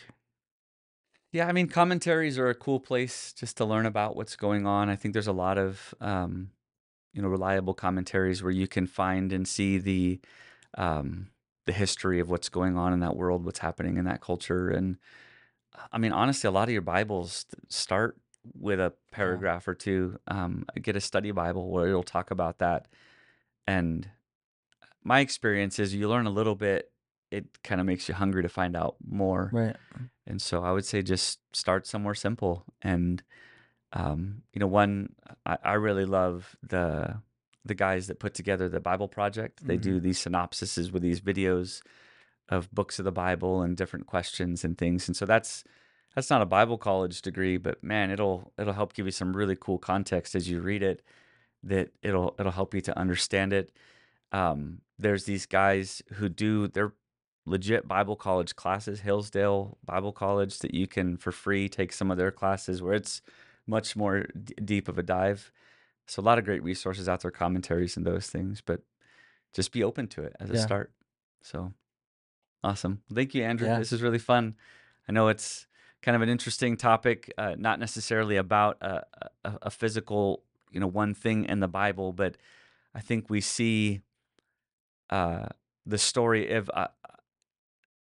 Yeah, 1.35 1.47
I 1.47 1.51
mean, 1.51 1.67
commentaries 1.67 2.39
are 2.39 2.49
a 2.49 2.55
cool 2.55 2.79
place 2.79 3.33
just 3.33 3.57
to 3.57 3.65
learn 3.65 3.85
about 3.85 4.15
what's 4.15 4.37
going 4.37 4.65
on. 4.65 4.89
I 4.89 4.95
think 4.95 5.13
there's 5.13 5.27
a 5.27 5.33
lot 5.33 5.57
of 5.57 5.93
um, 5.99 6.51
you 7.13 7.21
know 7.21 7.27
reliable 7.27 7.73
commentaries 7.73 8.41
where 8.41 8.53
you 8.53 8.67
can 8.67 8.87
find 8.87 9.33
and 9.33 9.45
see 9.45 9.77
the 9.77 10.21
um, 10.77 11.27
the 11.65 11.73
history 11.73 12.19
of 12.21 12.29
what's 12.29 12.47
going 12.47 12.77
on 12.77 12.93
in 12.93 13.01
that 13.01 13.17
world, 13.17 13.43
what's 13.43 13.59
happening 13.59 13.97
in 13.97 14.05
that 14.05 14.21
culture, 14.21 14.69
and 14.69 14.97
I 15.91 15.97
mean, 15.97 16.13
honestly, 16.13 16.47
a 16.47 16.51
lot 16.51 16.69
of 16.69 16.73
your 16.73 16.81
Bibles 16.81 17.45
start 17.67 18.17
with 18.53 18.79
a 18.79 18.93
paragraph 19.11 19.67
or 19.67 19.75
two. 19.75 20.17
Um, 20.27 20.65
get 20.81 20.95
a 20.95 21.01
study 21.01 21.31
Bible 21.31 21.69
where 21.69 21.87
it'll 21.87 22.03
talk 22.03 22.31
about 22.31 22.59
that. 22.59 22.87
And 23.67 24.09
my 25.03 25.19
experience 25.19 25.79
is 25.79 25.93
you 25.93 26.07
learn 26.07 26.27
a 26.27 26.31
little 26.31 26.55
bit, 26.55 26.91
it 27.31 27.61
kind 27.63 27.81
of 27.81 27.87
makes 27.87 28.07
you 28.07 28.15
hungry 28.15 28.43
to 28.43 28.49
find 28.49 28.75
out 28.75 28.95
more. 29.05 29.49
Right. 29.51 29.75
And 30.27 30.41
so 30.41 30.63
I 30.63 30.71
would 30.71 30.85
say 30.85 31.01
just 31.01 31.39
start 31.53 31.87
somewhere 31.87 32.15
simple. 32.15 32.63
And, 32.81 33.21
um, 33.93 34.43
you 34.53 34.59
know, 34.59 34.67
one, 34.67 35.15
I, 35.45 35.57
I 35.63 35.73
really 35.73 36.05
love 36.05 36.55
the, 36.63 37.21
the 37.63 37.75
guys 37.75 38.07
that 38.07 38.19
put 38.19 38.33
together 38.33 38.69
the 38.69 38.79
Bible 38.79 39.07
Project. 39.07 39.65
They 39.65 39.77
do 39.77 39.99
these 39.99 40.23
synopsises 40.23 40.91
with 40.91 41.01
these 41.01 41.21
videos 41.21 41.81
of 42.49 42.71
books 42.71 42.99
of 42.99 43.05
the 43.05 43.11
Bible 43.11 43.61
and 43.61 43.75
different 43.75 44.05
questions 44.05 44.63
and 44.63 44.77
things. 44.77 45.07
And 45.07 45.17
so 45.17 45.25
that's 45.25 45.63
that's 46.15 46.29
not 46.29 46.41
a 46.41 46.45
Bible 46.45 46.77
college 46.77 47.21
degree, 47.21 47.57
but 47.57 47.83
man, 47.83 48.09
it'll 48.09 48.53
it'll 48.57 48.73
help 48.73 48.93
give 48.93 49.05
you 49.05 49.11
some 49.11 49.35
really 49.35 49.57
cool 49.59 49.77
context 49.77 50.35
as 50.35 50.49
you 50.49 50.61
read 50.61 50.81
it. 50.81 51.01
That 51.63 51.89
it'll 52.01 52.35
it'll 52.39 52.51
help 52.51 52.73
you 52.73 52.81
to 52.81 52.97
understand 52.97 53.51
it. 53.51 53.75
Um, 54.31 54.81
there's 54.97 55.25
these 55.25 55.45
guys 55.45 56.01
who 56.13 56.29
do 56.29 56.67
they're 56.67 56.93
legit 57.45 57.87
Bible 57.87 58.15
college 58.15 58.55
classes, 58.55 59.01
Hillsdale 59.01 59.77
Bible 59.85 60.11
College, 60.11 60.59
that 60.59 60.73
you 60.73 60.87
can 60.87 61.17
for 61.17 61.31
free 61.31 61.69
take 61.69 61.93
some 61.93 62.11
of 62.11 62.17
their 62.17 62.31
classes 62.31 62.81
where 62.81 62.93
it's 62.93 63.21
much 63.67 63.95
more 63.95 64.25
d- 64.43 64.53
deep 64.63 64.87
of 64.87 64.97
a 64.97 65.03
dive. 65.03 65.51
So 66.07 66.21
a 66.21 66.23
lot 66.23 66.37
of 66.37 66.45
great 66.45 66.63
resources 66.63 67.09
out 67.09 67.21
there, 67.21 67.31
commentaries 67.31 67.97
and 67.97 68.05
those 68.05 68.27
things, 68.27 68.61
but 68.61 68.81
just 69.53 69.71
be 69.71 69.83
open 69.83 70.07
to 70.09 70.23
it 70.23 70.35
as 70.39 70.49
a 70.49 70.57
start. 70.57 70.91
So 71.41 71.73
awesome. 72.63 73.01
Thank 73.13 73.33
you, 73.33 73.43
Andrew. 73.43 73.67
Yeah. 73.67 73.79
This 73.79 73.91
is 73.91 74.01
really 74.01 74.19
fun. 74.19 74.55
I 75.07 75.11
know 75.11 75.27
it's 75.29 75.67
kind 76.01 76.15
of 76.15 76.21
an 76.21 76.29
interesting 76.29 76.77
topic, 76.77 77.33
uh, 77.37 77.55
not 77.57 77.79
necessarily 77.79 78.37
about 78.37 78.77
a, 78.81 79.03
a, 79.43 79.57
a 79.63 79.69
physical, 79.71 80.43
you 80.71 80.79
know, 80.79 80.87
one 80.87 81.13
thing 81.13 81.45
in 81.45 81.59
the 81.59 81.67
Bible, 81.67 82.11
but 82.13 82.37
I 82.93 82.99
think 83.01 83.29
we 83.29 83.41
see 83.41 84.01
uh, 85.09 85.47
the 85.85 85.97
story 85.97 86.53
of 86.53 86.69
uh, 86.73 86.87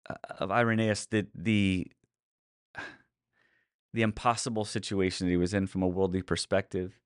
of 0.06 0.50
Irenaeus, 0.50 1.06
the 1.06 1.26
the 1.34 1.86
the 3.92 4.02
impossible 4.02 4.64
situation 4.64 5.26
that 5.26 5.32
he 5.32 5.36
was 5.36 5.54
in 5.54 5.66
from 5.66 5.82
a 5.82 5.88
worldly 5.88 6.22
perspective, 6.22 6.98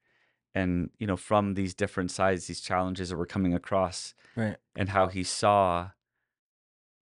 and 0.54 0.90
you 0.98 1.06
know, 1.06 1.16
from 1.16 1.54
these 1.54 1.74
different 1.74 2.10
sides, 2.10 2.46
these 2.46 2.60
challenges 2.60 3.08
that 3.08 3.16
were 3.16 3.26
coming 3.26 3.54
across, 3.54 4.14
Right. 4.36 4.56
and 4.76 4.90
how 4.90 5.08
he 5.08 5.24
saw 5.24 5.90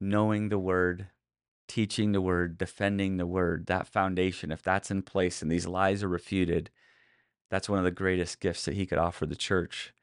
knowing 0.00 0.48
the 0.48 0.58
word, 0.58 1.08
teaching 1.68 2.12
the 2.12 2.20
word, 2.20 2.58
defending 2.58 3.16
the 3.16 3.26
word, 3.26 3.66
that 3.66 3.86
foundation, 3.86 4.50
if 4.50 4.62
that's 4.62 4.90
in 4.90 5.02
place 5.02 5.42
and 5.42 5.50
these 5.50 5.66
lies 5.66 6.02
are 6.02 6.08
refuted, 6.08 6.70
that's 7.50 7.68
one 7.68 7.78
of 7.78 7.84
the 7.84 7.90
greatest 7.90 8.40
gifts 8.40 8.64
that 8.64 8.74
he 8.74 8.86
could 8.86 8.98
offer 8.98 9.26
the 9.26 9.36
church 9.36 9.94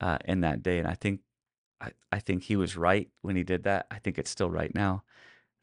uh, 0.00 0.18
in 0.24 0.40
that 0.40 0.62
day. 0.62 0.78
And 0.78 0.86
I 0.86 0.94
think, 0.94 1.20
I, 1.80 1.90
I 2.10 2.18
think 2.18 2.44
he 2.44 2.56
was 2.56 2.76
right 2.76 3.08
when 3.22 3.36
he 3.36 3.42
did 3.42 3.64
that. 3.64 3.86
I 3.90 3.98
think 3.98 4.18
it's 4.18 4.30
still 4.30 4.50
right 4.50 4.74
now 4.74 5.02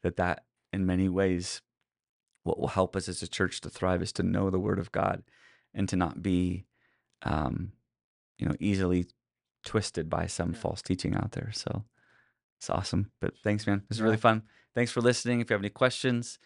that 0.02 0.16
that 0.16 0.44
in 0.72 0.86
many 0.86 1.08
ways, 1.08 1.62
what 2.42 2.58
will 2.58 2.68
help 2.68 2.96
us 2.96 3.08
as 3.08 3.22
a 3.22 3.28
church 3.28 3.60
to 3.60 3.70
thrive 3.70 4.02
is 4.02 4.12
to 4.14 4.22
know 4.22 4.50
the 4.50 4.58
word 4.58 4.78
of 4.78 4.92
God 4.92 5.22
and 5.74 5.88
to 5.88 5.96
not 5.96 6.22
be, 6.22 6.64
um, 7.22 7.72
you 8.38 8.46
know, 8.46 8.54
easily 8.60 9.06
twisted 9.64 10.08
by 10.08 10.26
some 10.26 10.52
Yeah. 10.52 10.58
false 10.58 10.80
teaching 10.82 11.14
out 11.14 11.32
there. 11.32 11.52
So 11.52 11.84
it's 12.58 12.70
awesome. 12.70 13.12
But 13.20 13.36
thanks, 13.38 13.66
man. 13.66 13.82
This 13.88 13.98
is 13.98 14.02
really 14.02 14.16
fun. 14.16 14.42
Thanks 14.74 14.90
for 14.90 15.00
listening. 15.00 15.40
If 15.40 15.50
you 15.50 15.54
have 15.54 15.60
any 15.60 15.68
questions, 15.70 16.38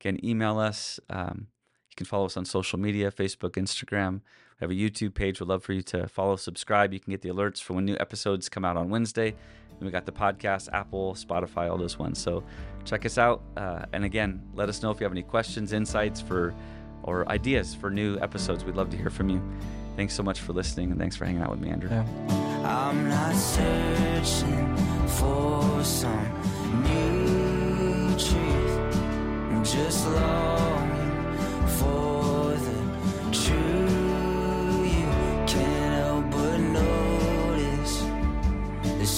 again, 0.00 0.24
email 0.24 0.58
us. 0.58 0.98
Um, 1.10 1.48
you 1.90 1.96
can 1.96 2.06
follow 2.06 2.24
us 2.26 2.36
on 2.38 2.46
social 2.46 2.78
media 2.78 3.10
Facebook, 3.10 3.50
Instagram. 3.52 4.22
We 4.58 4.64
have 4.64 4.70
a 4.70 4.74
YouTube 4.74 5.14
page. 5.14 5.38
We'd 5.40 5.48
love 5.48 5.62
for 5.62 5.74
you 5.74 5.82
to 5.82 6.08
follow, 6.08 6.36
subscribe. 6.36 6.94
You 6.94 7.00
can 7.00 7.10
get 7.10 7.20
the 7.20 7.28
alerts 7.28 7.60
for 7.60 7.74
when 7.74 7.84
new 7.84 7.96
episodes 8.00 8.48
come 8.48 8.64
out 8.64 8.76
on 8.78 8.88
Wednesday. 8.88 9.34
And 9.82 9.86
we 9.88 9.90
got 9.90 10.06
the 10.06 10.12
podcast, 10.12 10.68
Apple, 10.72 11.14
Spotify, 11.14 11.68
all 11.68 11.76
those 11.76 11.98
ones. 11.98 12.20
So 12.20 12.44
check 12.84 13.04
us 13.04 13.18
out. 13.18 13.42
Uh, 13.56 13.84
and 13.92 14.04
again, 14.04 14.40
let 14.54 14.68
us 14.68 14.80
know 14.80 14.92
if 14.92 15.00
you 15.00 15.04
have 15.04 15.10
any 15.10 15.24
questions, 15.24 15.72
insights 15.72 16.20
for, 16.20 16.54
or 17.02 17.28
ideas 17.28 17.74
for 17.74 17.90
new 17.90 18.16
episodes. 18.20 18.64
We'd 18.64 18.76
love 18.76 18.90
to 18.90 18.96
hear 18.96 19.10
from 19.10 19.28
you. 19.28 19.42
Thanks 19.96 20.14
so 20.14 20.22
much 20.22 20.38
for 20.38 20.52
listening, 20.52 20.92
and 20.92 21.00
thanks 21.00 21.16
for 21.16 21.24
hanging 21.24 21.42
out 21.42 21.50
with 21.50 21.58
me, 21.58 21.70
Andrew. 21.70 21.90
Yeah. 21.90 22.06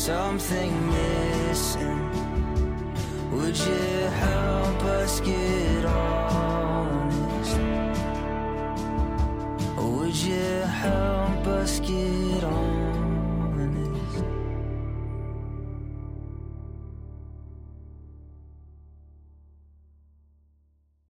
Something 0.05 0.91
missing. 0.91 2.11
Would 3.33 3.57
you 3.57 4.09
help 4.27 4.83
us 4.85 5.21
get 5.21 5.85
honest? 5.87 7.57
Would 9.79 10.15
you 10.15 10.61
help 10.85 11.47
us 11.47 11.81
get 11.81 12.45
on? 12.45 12.64